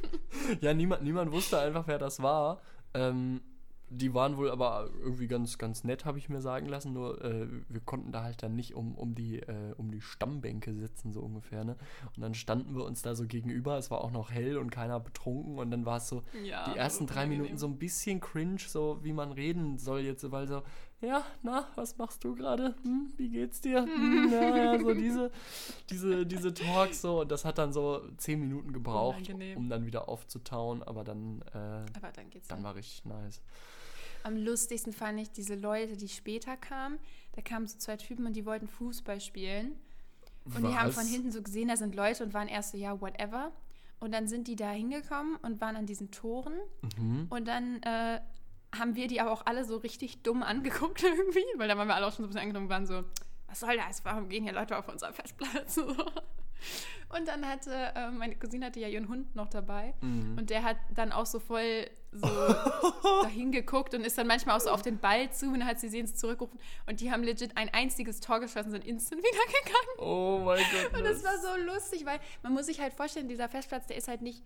Ja, 0.60 0.74
niemand, 0.74 1.02
niemand 1.02 1.32
wusste 1.32 1.58
einfach, 1.58 1.86
wer 1.86 1.98
das 1.98 2.22
war. 2.22 2.60
Ähm, 2.92 3.40
die 3.92 4.14
waren 4.14 4.36
wohl 4.36 4.50
aber 4.50 4.88
irgendwie 5.00 5.26
ganz, 5.26 5.58
ganz 5.58 5.82
nett, 5.82 6.04
habe 6.04 6.18
ich 6.18 6.28
mir 6.28 6.40
sagen 6.40 6.66
lassen. 6.66 6.92
Nur 6.92 7.22
äh, 7.24 7.48
wir 7.68 7.80
konnten 7.80 8.12
da 8.12 8.22
halt 8.22 8.42
dann 8.42 8.54
nicht 8.54 8.74
um, 8.74 8.94
um, 8.96 9.14
die, 9.16 9.40
äh, 9.40 9.74
um 9.76 9.90
die 9.90 10.00
Stammbänke 10.00 10.72
sitzen, 10.74 11.12
so 11.12 11.20
ungefähr. 11.20 11.64
Ne? 11.64 11.76
Und 12.16 12.22
dann 12.22 12.34
standen 12.34 12.76
wir 12.76 12.84
uns 12.84 13.02
da 13.02 13.14
so 13.16 13.26
gegenüber. 13.26 13.76
Es 13.78 13.90
war 13.90 14.02
auch 14.02 14.12
noch 14.12 14.30
hell 14.30 14.58
und 14.58 14.70
keiner 14.70 15.00
betrunken. 15.00 15.58
Und 15.58 15.70
dann 15.72 15.84
war 15.86 15.96
es 15.96 16.08
so, 16.08 16.22
Ja, 16.44 16.72
die 16.72 16.78
ersten 16.78 17.06
drei 17.06 17.24
unangenehm. 17.24 17.38
Minuten 17.42 17.58
so 17.58 17.66
ein 17.66 17.78
bisschen 17.78 18.20
cringe, 18.20 18.60
so 18.60 18.98
wie 19.02 19.12
man 19.12 19.32
reden 19.32 19.76
soll 19.78 20.00
jetzt, 20.00 20.30
weil 20.30 20.46
so, 20.46 20.62
ja, 21.00 21.24
na, 21.42 21.66
was 21.76 21.96
machst 21.98 22.22
du 22.22 22.34
gerade? 22.34 22.74
Hm, 22.84 23.12
wie 23.16 23.30
geht's 23.30 23.60
dir? 23.60 23.82
Hm, 23.84 24.28
ja, 24.32 24.56
ja, 24.74 24.78
so 24.84 24.94
diese, 24.94 25.30
diese, 25.88 26.26
diese 26.26 26.54
Talks 26.54 27.00
so. 27.00 27.22
Und 27.22 27.32
das 27.32 27.44
hat 27.44 27.58
dann 27.58 27.72
so 27.72 28.02
zehn 28.18 28.38
Minuten 28.38 28.72
gebraucht, 28.72 29.16
Unangenehm. 29.28 29.56
um 29.56 29.68
dann 29.68 29.86
wieder 29.86 30.08
aufzutauen, 30.08 30.82
aber 30.82 31.02
dann, 31.02 31.42
äh, 31.54 31.58
Aber 31.96 32.12
dann 32.14 32.30
geht's 32.30 32.48
dann 32.48 32.62
war 32.62 32.74
richtig 32.74 33.04
nice. 33.06 33.40
Am 34.22 34.36
lustigsten 34.36 34.92
fand 34.92 35.20
ich 35.20 35.30
diese 35.30 35.54
Leute, 35.54 35.96
die 35.96 36.08
später 36.08 36.56
kamen. 36.56 36.98
Da 37.32 37.42
kamen 37.42 37.66
so 37.66 37.78
zwei 37.78 37.96
Typen 37.96 38.26
und 38.26 38.34
die 38.34 38.46
wollten 38.46 38.68
Fußball 38.68 39.20
spielen. 39.20 39.76
Und 40.44 40.66
die 40.66 40.74
haben 40.74 40.88
Was? 40.88 40.94
von 40.94 41.06
hinten 41.06 41.30
so 41.30 41.42
gesehen, 41.42 41.68
da 41.68 41.76
sind 41.76 41.94
Leute 41.94 42.24
und 42.24 42.34
waren 42.34 42.48
erst 42.48 42.72
so, 42.72 42.78
ja, 42.78 43.00
whatever. 43.00 43.52
Und 44.00 44.12
dann 44.12 44.26
sind 44.26 44.48
die 44.48 44.56
da 44.56 44.70
hingekommen 44.70 45.36
und 45.36 45.60
waren 45.60 45.76
an 45.76 45.86
diesen 45.86 46.10
Toren. 46.10 46.54
Mhm. 46.98 47.26
Und 47.28 47.46
dann 47.46 47.82
äh, 47.82 48.20
haben 48.74 48.96
wir 48.96 49.06
die 49.06 49.20
aber 49.20 49.32
auch 49.32 49.46
alle 49.46 49.64
so 49.64 49.76
richtig 49.76 50.22
dumm 50.22 50.42
angeguckt 50.42 51.02
irgendwie, 51.02 51.44
weil 51.56 51.68
da 51.68 51.76
waren 51.76 51.88
wir 51.88 51.94
alle 51.94 52.06
auch 52.06 52.12
schon 52.12 52.24
so 52.24 52.24
ein 52.24 52.28
bisschen 52.28 52.42
angenommen 52.42 52.66
und 52.66 52.70
waren 52.70 52.86
so, 52.86 53.04
was 53.46 53.60
soll 53.60 53.76
das? 53.76 54.04
Warum 54.04 54.28
gehen 54.28 54.44
hier 54.44 54.52
Leute 54.52 54.76
auf 54.76 54.88
unser 54.88 55.12
Festplatz? 55.12 55.78
Und 57.08 57.26
dann 57.26 57.46
hatte, 57.46 57.72
äh, 57.96 58.10
meine 58.10 58.36
Cousine 58.36 58.66
hatte 58.66 58.78
ja 58.78 58.88
ihren 58.88 59.08
Hund 59.08 59.34
noch 59.34 59.48
dabei. 59.48 59.94
Mhm. 60.00 60.38
Und 60.38 60.50
der 60.50 60.62
hat 60.62 60.76
dann 60.94 61.10
auch 61.12 61.26
so 61.26 61.40
voll 61.40 61.90
so 62.12 62.26
dahin 63.22 63.52
geguckt 63.52 63.94
und 63.94 64.04
ist 64.04 64.18
dann 64.18 64.26
manchmal 64.26 64.56
auch 64.56 64.60
so 64.60 64.70
auf 64.70 64.82
den 64.82 64.98
Ball 64.98 65.32
zu 65.32 65.46
und 65.46 65.60
dann 65.60 65.66
hat 65.66 65.80
sie 65.80 65.88
sehen 65.88 66.06
zurückgerufen. 66.06 66.58
Und 66.86 67.00
die 67.00 67.10
haben 67.10 67.22
legit 67.22 67.56
ein 67.56 67.68
einziges 67.70 68.20
Tor 68.20 68.40
geschossen 68.40 68.66
und 68.66 68.72
sind 68.72 68.84
instant 68.84 69.22
wieder 69.24 69.46
gegangen. 69.46 69.98
Oh 69.98 70.42
mein 70.44 70.64
Gott. 70.70 70.98
Und 70.98 71.04
das 71.04 71.24
war 71.24 71.38
so 71.38 71.62
lustig, 71.72 72.04
weil 72.06 72.20
man 72.42 72.52
muss 72.52 72.66
sich 72.66 72.80
halt 72.80 72.94
vorstellen, 72.94 73.28
dieser 73.28 73.48
Festplatz, 73.48 73.86
der 73.86 73.96
ist 73.96 74.08
halt 74.08 74.22
nicht, 74.22 74.42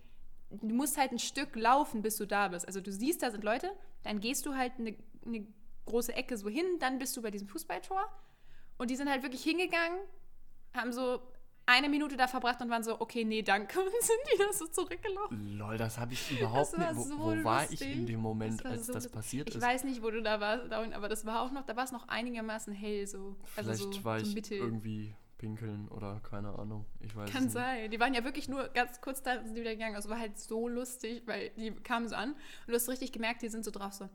du 0.49 0.73
musst 0.73 0.97
halt 0.97 1.11
ein 1.11 1.19
Stück 1.19 1.55
laufen, 1.55 2.01
bis 2.01 2.17
du 2.17 2.25
da 2.25 2.47
bist. 2.47 2.67
Also 2.67 2.81
du 2.81 2.91
siehst, 2.91 3.23
da 3.23 3.31
sind 3.31 3.43
Leute, 3.43 3.71
dann 4.03 4.19
gehst 4.19 4.45
du 4.45 4.55
halt 4.55 4.73
eine, 4.79 4.95
eine 5.25 5.47
große 5.85 6.13
Ecke 6.13 6.37
so 6.37 6.49
hin, 6.49 6.65
dann 6.79 6.99
bist 6.99 7.15
du 7.17 7.21
bei 7.21 7.31
diesem 7.31 7.47
Fußballtor. 7.47 8.01
Und 8.77 8.89
die 8.89 8.95
sind 8.95 9.09
halt 9.09 9.23
wirklich 9.23 9.43
hingegangen, 9.43 9.99
haben 10.73 10.91
so 10.91 11.21
eine 11.67 11.89
Minute 11.89 12.15
da 12.17 12.27
verbracht 12.27 12.61
und 12.61 12.69
waren 12.69 12.83
so, 12.83 12.99
okay, 13.01 13.23
nee, 13.23 13.41
danke, 13.41 13.79
und 13.83 13.85
sind 14.01 14.19
wieder 14.33 14.53
so 14.53 14.67
zurückgelaufen. 14.67 15.57
Lol, 15.57 15.77
das 15.77 15.97
habe 15.97 16.13
ich 16.13 16.31
überhaupt 16.39 16.77
nicht. 16.77 16.95
Wo, 16.95 17.01
so 17.03 17.19
wo 17.19 17.43
war 17.43 17.69
ich 17.71 17.81
in 17.81 18.05
dem 18.05 18.19
Moment, 18.19 18.63
Das 18.63 18.71
als 18.71 18.87
so 18.87 18.93
das 18.93 19.07
passiert 19.09 19.49
Ich 19.49 19.55
ist? 19.55 19.61
weiß 19.61 19.83
nicht, 19.83 20.01
wo 20.03 20.11
du 20.11 20.21
da 20.21 20.39
warst, 20.39 20.71
aber 20.71 21.09
das 21.09 21.25
war 21.25 21.41
auch 21.41 21.51
noch, 21.51 21.63
da 21.65 21.75
war 21.75 21.83
es 21.83 21.91
noch 21.91 22.07
einigermaßen 22.07 22.73
hell 22.73 23.07
so. 23.07 23.35
Also 23.55 23.71
Vielleicht 23.73 23.93
so, 23.95 24.03
war 24.03 24.19
ich 24.19 24.33
mittel. 24.35 24.57
irgendwie 24.57 25.15
pinkeln 25.37 25.87
oder 25.89 26.21
keine 26.21 26.57
Ahnung. 26.57 26.85
Ich 27.01 27.15
weiß 27.15 27.29
Kann 27.29 27.49
sein. 27.49 27.91
Die 27.91 27.99
waren 27.99 28.13
ja 28.13 28.23
wirklich 28.23 28.47
nur 28.47 28.69
ganz 28.69 29.01
kurz 29.01 29.21
da 29.21 29.43
sind 29.43 29.55
wieder 29.55 29.71
gegangen. 29.71 29.95
Das 29.95 30.07
war 30.07 30.17
halt 30.19 30.37
so 30.39 30.67
lustig, 30.69 31.23
weil 31.25 31.49
die 31.57 31.71
kamen 31.71 32.07
so 32.07 32.15
an 32.15 32.31
und 32.31 32.37
du 32.67 32.73
hast 32.73 32.87
richtig 32.87 33.11
gemerkt, 33.11 33.41
die 33.41 33.49
sind 33.49 33.65
so 33.65 33.71
drauf 33.71 33.91
so. 33.93 34.07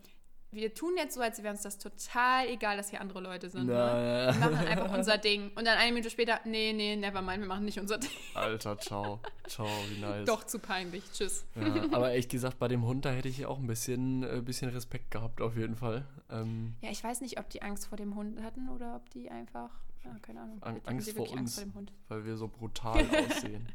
Wir 0.52 0.74
tun 0.74 0.94
jetzt 0.96 1.14
so, 1.14 1.20
als 1.20 1.40
wäre 1.42 1.52
uns 1.52 1.62
das 1.62 1.78
total 1.78 2.48
egal, 2.48 2.76
dass 2.76 2.90
hier 2.90 3.00
andere 3.00 3.20
Leute 3.20 3.48
sind. 3.50 3.66
Ne? 3.66 3.72
Na, 3.72 4.34
Wir 4.34 4.50
machen 4.50 4.66
einfach 4.66 4.92
unser 4.92 5.16
Ding. 5.16 5.50
Und 5.54 5.64
dann 5.64 5.78
eine 5.78 5.92
Minute 5.92 6.10
später, 6.10 6.40
nee, 6.44 6.72
nee, 6.72 6.96
never 6.96 7.22
mind, 7.22 7.40
wir 7.40 7.46
machen 7.46 7.64
nicht 7.64 7.78
unser 7.78 7.98
Ding. 7.98 8.10
Alter, 8.34 8.76
ciao. 8.78 9.20
Ciao, 9.46 9.68
wie 9.88 10.00
nice. 10.00 10.26
Doch 10.26 10.44
zu 10.44 10.58
peinlich. 10.58 11.04
Tschüss. 11.12 11.44
Ja, 11.54 11.84
aber 11.92 12.10
ehrlich 12.10 12.28
gesagt, 12.28 12.58
bei 12.58 12.66
dem 12.66 12.84
Hund, 12.84 13.04
da 13.04 13.10
hätte 13.10 13.28
ich 13.28 13.46
auch 13.46 13.58
ein 13.58 13.66
bisschen, 13.68 14.24
äh, 14.24 14.40
bisschen 14.40 14.70
Respekt 14.70 15.10
gehabt, 15.12 15.40
auf 15.40 15.56
jeden 15.56 15.76
Fall. 15.76 16.04
Ähm, 16.30 16.74
Ja, 16.80 16.90
ich 16.90 17.02
weiß 17.04 17.20
nicht, 17.20 17.38
ob 17.38 17.48
die 17.50 17.62
Angst 17.62 17.86
vor 17.86 17.96
dem 17.96 18.16
Hund 18.16 18.42
hatten 18.42 18.68
oder 18.70 18.96
ob 18.96 19.08
die 19.10 19.30
einfach, 19.30 19.70
ja, 20.04 20.18
keine 20.20 20.40
Ahnung. 20.40 20.60
Hatten 20.62 20.88
Angst 20.88 21.12
vor 21.12 21.28
uns. 21.30 21.38
Angst 21.38 21.54
vor 21.56 21.64
dem 21.64 21.74
Hund. 21.74 21.92
weil 22.08 22.24
wir 22.24 22.36
so 22.36 22.48
brutal 22.48 23.04
aussehen. 23.30 23.68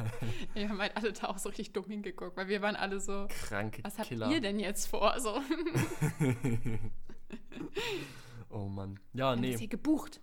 Wir 0.54 0.68
haben 0.68 0.78
halt 0.80 0.96
alle 0.96 1.12
da 1.12 1.28
auch 1.28 1.38
so 1.38 1.48
richtig 1.48 1.72
dumm 1.72 1.84
hingeguckt, 1.86 2.36
weil 2.36 2.48
wir 2.48 2.62
waren 2.62 2.76
alle 2.76 3.00
so, 3.00 3.28
Kranke 3.46 3.82
was 3.84 3.98
habt 3.98 4.08
Killer. 4.08 4.28
ihr 4.30 4.40
denn 4.40 4.58
jetzt 4.58 4.86
vor? 4.86 5.18
So, 5.20 5.40
oh 8.50 8.66
Mann. 8.68 8.98
Ja, 9.12 9.34
nee. 9.36 9.42
nee, 9.42 9.52
ist 9.54 9.58
hier 9.60 9.68
gebucht. 9.68 10.20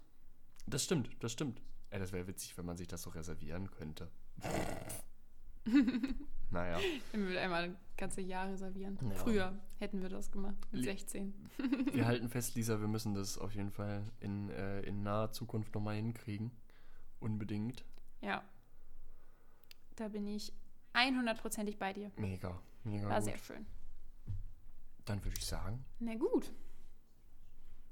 das 0.67 0.83
stimmt, 0.83 1.09
das 1.21 1.31
stimmt. 1.31 1.61
Ey, 1.89 1.99
das 1.99 2.11
wäre 2.11 2.27
witzig, 2.27 2.57
wenn 2.57 2.65
man 2.65 2.75
sich 2.77 2.87
das 2.87 3.01
so 3.03 3.09
reservieren 3.11 3.71
könnte. 3.71 4.09
Naja. 6.51 6.79
Wenn 7.11 7.27
wir 7.27 7.41
einmal 7.41 7.63
ein 7.63 7.77
ganzes 7.97 8.25
Jahr 8.25 8.49
reservieren. 8.49 8.97
Ja. 9.01 9.09
Früher 9.15 9.57
hätten 9.79 10.01
wir 10.01 10.09
das 10.09 10.31
gemacht, 10.31 10.55
mit 10.71 10.81
Li- 10.81 10.87
16. 10.87 11.33
Wir 11.93 12.05
halten 12.07 12.29
fest, 12.29 12.55
Lisa, 12.55 12.79
wir 12.79 12.87
müssen 12.87 13.13
das 13.13 13.37
auf 13.37 13.53
jeden 13.55 13.71
Fall 13.71 14.03
in, 14.19 14.49
äh, 14.49 14.81
in 14.81 15.03
naher 15.03 15.31
Zukunft 15.31 15.73
nochmal 15.75 15.95
hinkriegen. 15.95 16.51
unbedingt. 17.19 17.85
Ja. 18.21 18.43
Da 19.95 20.07
bin 20.09 20.27
ich 20.27 20.51
100%ig 20.93 21.77
bei 21.77 21.93
dir. 21.93 22.11
Mega, 22.17 22.59
mega 22.83 23.07
War 23.09 23.15
gut. 23.19 23.25
sehr 23.25 23.37
schön. 23.37 23.65
Dann 25.05 25.23
würde 25.23 25.37
ich 25.37 25.45
sagen, 25.45 25.85
Na 25.99 26.15
gut. 26.15 26.51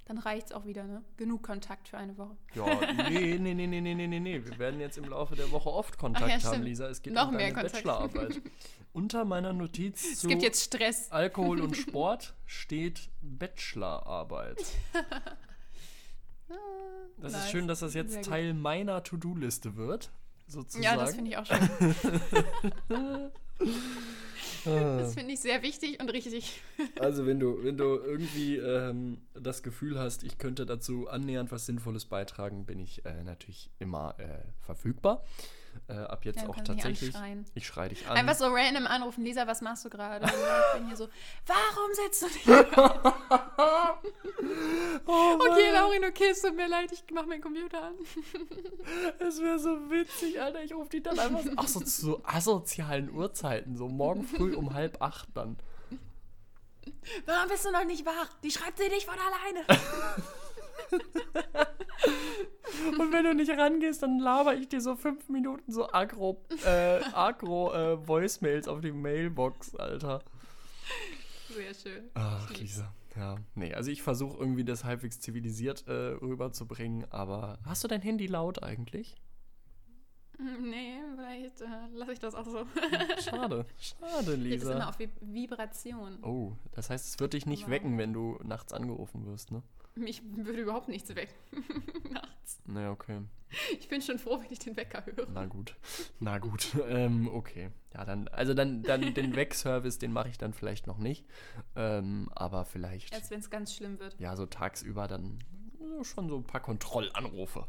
Dann 0.05 0.17
reicht 0.17 0.47
es 0.47 0.51
auch 0.51 0.65
wieder, 0.65 0.83
ne? 0.83 1.01
Genug 1.15 1.43
Kontakt 1.43 1.87
für 1.87 1.97
eine 1.97 2.17
Woche. 2.17 2.35
Ja, 2.55 2.65
nee, 3.09 3.37
nee, 3.39 3.53
nee, 3.53 3.67
nee, 3.67 3.79
nee, 3.79 3.95
nee, 3.95 4.19
nee. 4.19 4.45
Wir 4.45 4.59
werden 4.59 4.81
jetzt 4.81 4.97
im 4.97 5.05
Laufe 5.05 5.35
der 5.35 5.49
Woche 5.51 5.69
oft 5.69 5.97
Kontakt 5.97 6.43
ja, 6.43 6.51
haben. 6.51 6.61
Lisa. 6.61 6.89
Es 6.89 7.01
geht 7.01 7.13
Noch 7.13 7.29
um 7.29 7.37
deine 7.37 7.43
mehr 7.45 7.53
Kontakt. 7.53 7.73
Bachelorarbeit. 7.73 8.41
Unter 8.91 9.23
meiner 9.23 9.53
Notiz 9.53 10.03
es 10.13 10.27
gibt 10.27 10.41
jetzt 10.41 10.61
Stress. 10.61 11.09
Alkohol 11.09 11.61
und 11.61 11.77
Sport 11.77 12.33
steht 12.45 13.09
Bachelorarbeit. 13.21 14.63
Ah, 16.49 16.55
das 17.17 17.31
nice. 17.31 17.45
ist 17.45 17.51
schön, 17.51 17.67
dass 17.67 17.79
das 17.79 17.95
jetzt 17.95 18.25
Teil 18.25 18.53
meiner 18.53 19.01
To-Do-Liste 19.01 19.75
wird, 19.75 20.11
sozusagen. 20.45 20.83
Ja, 20.83 20.97
das 20.97 21.15
finde 21.15 21.31
ich 21.31 21.37
auch 21.37 21.45
schön. 21.47 23.31
Das 24.66 25.14
finde 25.16 25.34
ich 25.34 25.39
sehr 25.39 25.61
wichtig 25.61 25.99
und 26.01 26.09
richtig. 26.09 26.61
Also 26.99 27.26
wenn 27.26 27.39
du, 27.39 27.64
wenn 27.64 27.78
du 27.78 27.95
irgendwie 27.95 28.57
ähm, 28.57 29.18
das 29.34 29.64
Gefühl 29.64 29.99
hast, 29.99 30.24
ich 30.24 30.38
könnte 30.38 30.66
dazu 30.66 31.07
annähernd 31.07 31.51
was 31.51 31.66
Sinnvolles 31.66 32.05
beitragen, 32.05 32.66
bin 32.66 32.80
ich 32.80 33.05
äh, 33.05 33.24
natürlich 33.24 33.70
immer 33.80 34.16
äh, 34.20 34.43
verfügbar. 34.61 35.24
Äh, 35.88 35.93
ab 35.93 36.24
jetzt 36.24 36.41
Ja, 36.41 36.47
auch 36.49 36.55
tatsächlich. 36.55 37.13
Ich 37.55 37.67
schreie 37.67 37.89
dich 37.89 38.07
an. 38.07 38.15
Einfach 38.17 38.36
so 38.36 38.45
random 38.47 38.88
anrufen. 38.88 39.24
Lisa, 39.24 39.45
was 39.47 39.61
machst 39.61 39.84
du 39.86 39.89
gerade? 39.89 40.26
Und 40.26 40.32
Ich 40.32 40.80
bin 40.80 40.88
hier 40.88 40.95
so, 40.95 41.09
warum 41.45 41.93
sitzt 41.93 42.21
du 42.21 42.28
nicht? 42.28 42.47
oh 45.05 45.38
Okay, 45.49 45.71
Laurin, 45.71 46.05
okay, 46.05 46.30
es 46.32 46.41
tut 46.41 46.55
mir 46.55 46.67
leid, 46.67 46.91
ich 46.91 47.03
mach 47.13 47.26
meinen 47.26 47.41
Computer 47.41 47.84
an. 47.84 47.95
Es 49.19 49.41
wäre 49.41 49.59
so 49.59 49.89
witzig, 49.89 50.41
Alter. 50.41 50.63
Ich 50.63 50.74
rufe 50.74 50.89
die 50.89 51.03
dann 51.03 51.19
einfach 51.19 51.43
so, 51.43 51.51
ach 51.57 51.67
so, 51.67 51.80
zu 51.82 52.01
so 52.01 52.21
asozialen 52.24 53.11
Uhrzeiten, 53.11 53.76
so 53.76 53.88
morgen 53.88 54.24
früh 54.24 54.55
um 54.55 54.74
halb 54.74 55.01
acht 55.01 55.30
dann. 55.34 55.57
Warum 57.26 57.49
bist 57.49 57.65
du 57.65 57.71
noch 57.71 57.86
nicht 57.86 58.05
wach? 58.05 58.30
Die 58.43 58.51
schreibt 58.51 58.78
sie 58.78 58.89
nicht 58.89 59.05
von 59.05 59.15
alleine. 59.15 59.65
Und 62.99 63.13
wenn 63.13 63.23
du 63.23 63.33
nicht 63.35 63.51
rangehst, 63.51 64.01
dann 64.03 64.19
laber 64.19 64.55
ich 64.55 64.67
dir 64.67 64.81
so 64.81 64.95
fünf 64.95 65.29
Minuten 65.29 65.71
so 65.71 65.91
agro, 65.91 66.43
äh, 66.65 66.99
agro 67.13 67.71
äh, 67.73 68.07
Voicemails 68.07 68.67
auf 68.67 68.81
die 68.81 68.91
Mailbox, 68.91 69.75
Alter. 69.75 70.21
Sehr 71.49 71.73
schön. 71.73 72.09
Ach. 72.15 72.49
Lisa. 72.57 72.93
Ja, 73.15 73.35
nee, 73.53 73.71
also 73.73 73.91
ich 73.91 74.01
versuche 74.01 74.37
irgendwie 74.39 74.63
das 74.65 74.83
halbwegs 74.85 75.19
zivilisiert 75.19 75.87
äh, 75.87 75.91
rüberzubringen, 75.91 77.05
aber 77.11 77.59
hast 77.63 77.83
du 77.83 77.87
dein 77.87 78.01
Handy 78.01 78.25
laut 78.25 78.63
eigentlich? 78.63 79.15
Hm, 80.39 80.67
Nee, 80.71 80.95
vielleicht 81.15 81.61
äh, 81.61 81.65
lasse 81.93 82.13
ich 82.13 82.19
das 82.19 82.33
auch 82.33 82.45
so. 82.47 82.65
Schade, 83.23 83.67
schade, 83.77 84.35
Geht 84.39 84.61
es 84.61 84.63
immer 84.63 84.73
Lisa. 84.75 84.89
auf 84.89 84.99
Vib- 84.99 85.11
Vibration. 85.21 86.23
Oh, 86.23 86.53
das 86.71 86.89
heißt, 86.89 87.05
es 87.07 87.19
wird 87.19 87.33
dich 87.33 87.45
nicht 87.45 87.63
Aber- 87.65 87.73
wecken, 87.73 87.99
wenn 87.99 88.13
du 88.13 88.39
nachts 88.43 88.73
angerufen 88.73 89.27
wirst, 89.27 89.51
ne? 89.51 89.61
Mich 89.95 90.21
würde 90.23 90.61
überhaupt 90.61 90.87
nichts 90.89 91.13
weg. 91.15 91.33
Nachts. 92.11 92.59
Na, 92.65 92.91
okay. 92.91 93.21
Ich 93.79 93.87
bin 93.87 94.01
schon 94.01 94.17
froh, 94.17 94.39
wenn 94.41 94.51
ich 94.51 94.57
den 94.59 94.75
Wecker 94.75 95.05
höre. 95.05 95.27
Na 95.29 95.45
gut. 95.45 95.75
Na 96.19 96.39
gut. 96.39 96.75
Ähm, 96.87 97.27
okay. 97.27 97.69
Ja, 97.93 98.03
dann, 98.03 98.27
also 98.29 98.53
dann, 98.55 98.81
dann 98.81 99.13
den 99.13 99.35
Wegservice, 99.35 99.99
den 99.99 100.11
mache 100.11 100.29
ich 100.29 100.37
dann 100.39 100.53
vielleicht 100.53 100.87
noch 100.87 100.97
nicht. 100.97 101.25
Ähm, 101.75 102.29
aber 102.33 102.65
vielleicht, 102.65 103.13
Erst 103.13 103.29
wenn 103.29 103.39
es 103.39 103.49
ganz 103.51 103.75
schlimm 103.75 103.99
wird. 103.99 104.19
ja, 104.19 104.35
so 104.35 104.47
tagsüber 104.47 105.07
dann 105.07 105.37
so 105.79 106.03
schon 106.03 106.27
so 106.29 106.37
ein 106.37 106.43
paar 106.43 106.61
Kontrollanrufe. 106.61 107.67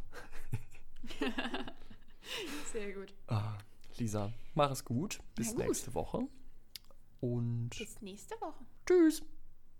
Sehr 2.72 2.92
gut. 2.92 3.12
Ah, 3.26 3.58
Lisa, 3.98 4.32
mach 4.54 4.70
es 4.70 4.84
gut. 4.84 5.20
Bis 5.34 5.50
gut. 5.50 5.58
nächste 5.58 5.92
Woche. 5.94 6.26
Und 7.20 7.70
Bis 7.76 8.00
nächste 8.00 8.34
Woche. 8.40 8.64
tschüss. 8.86 9.22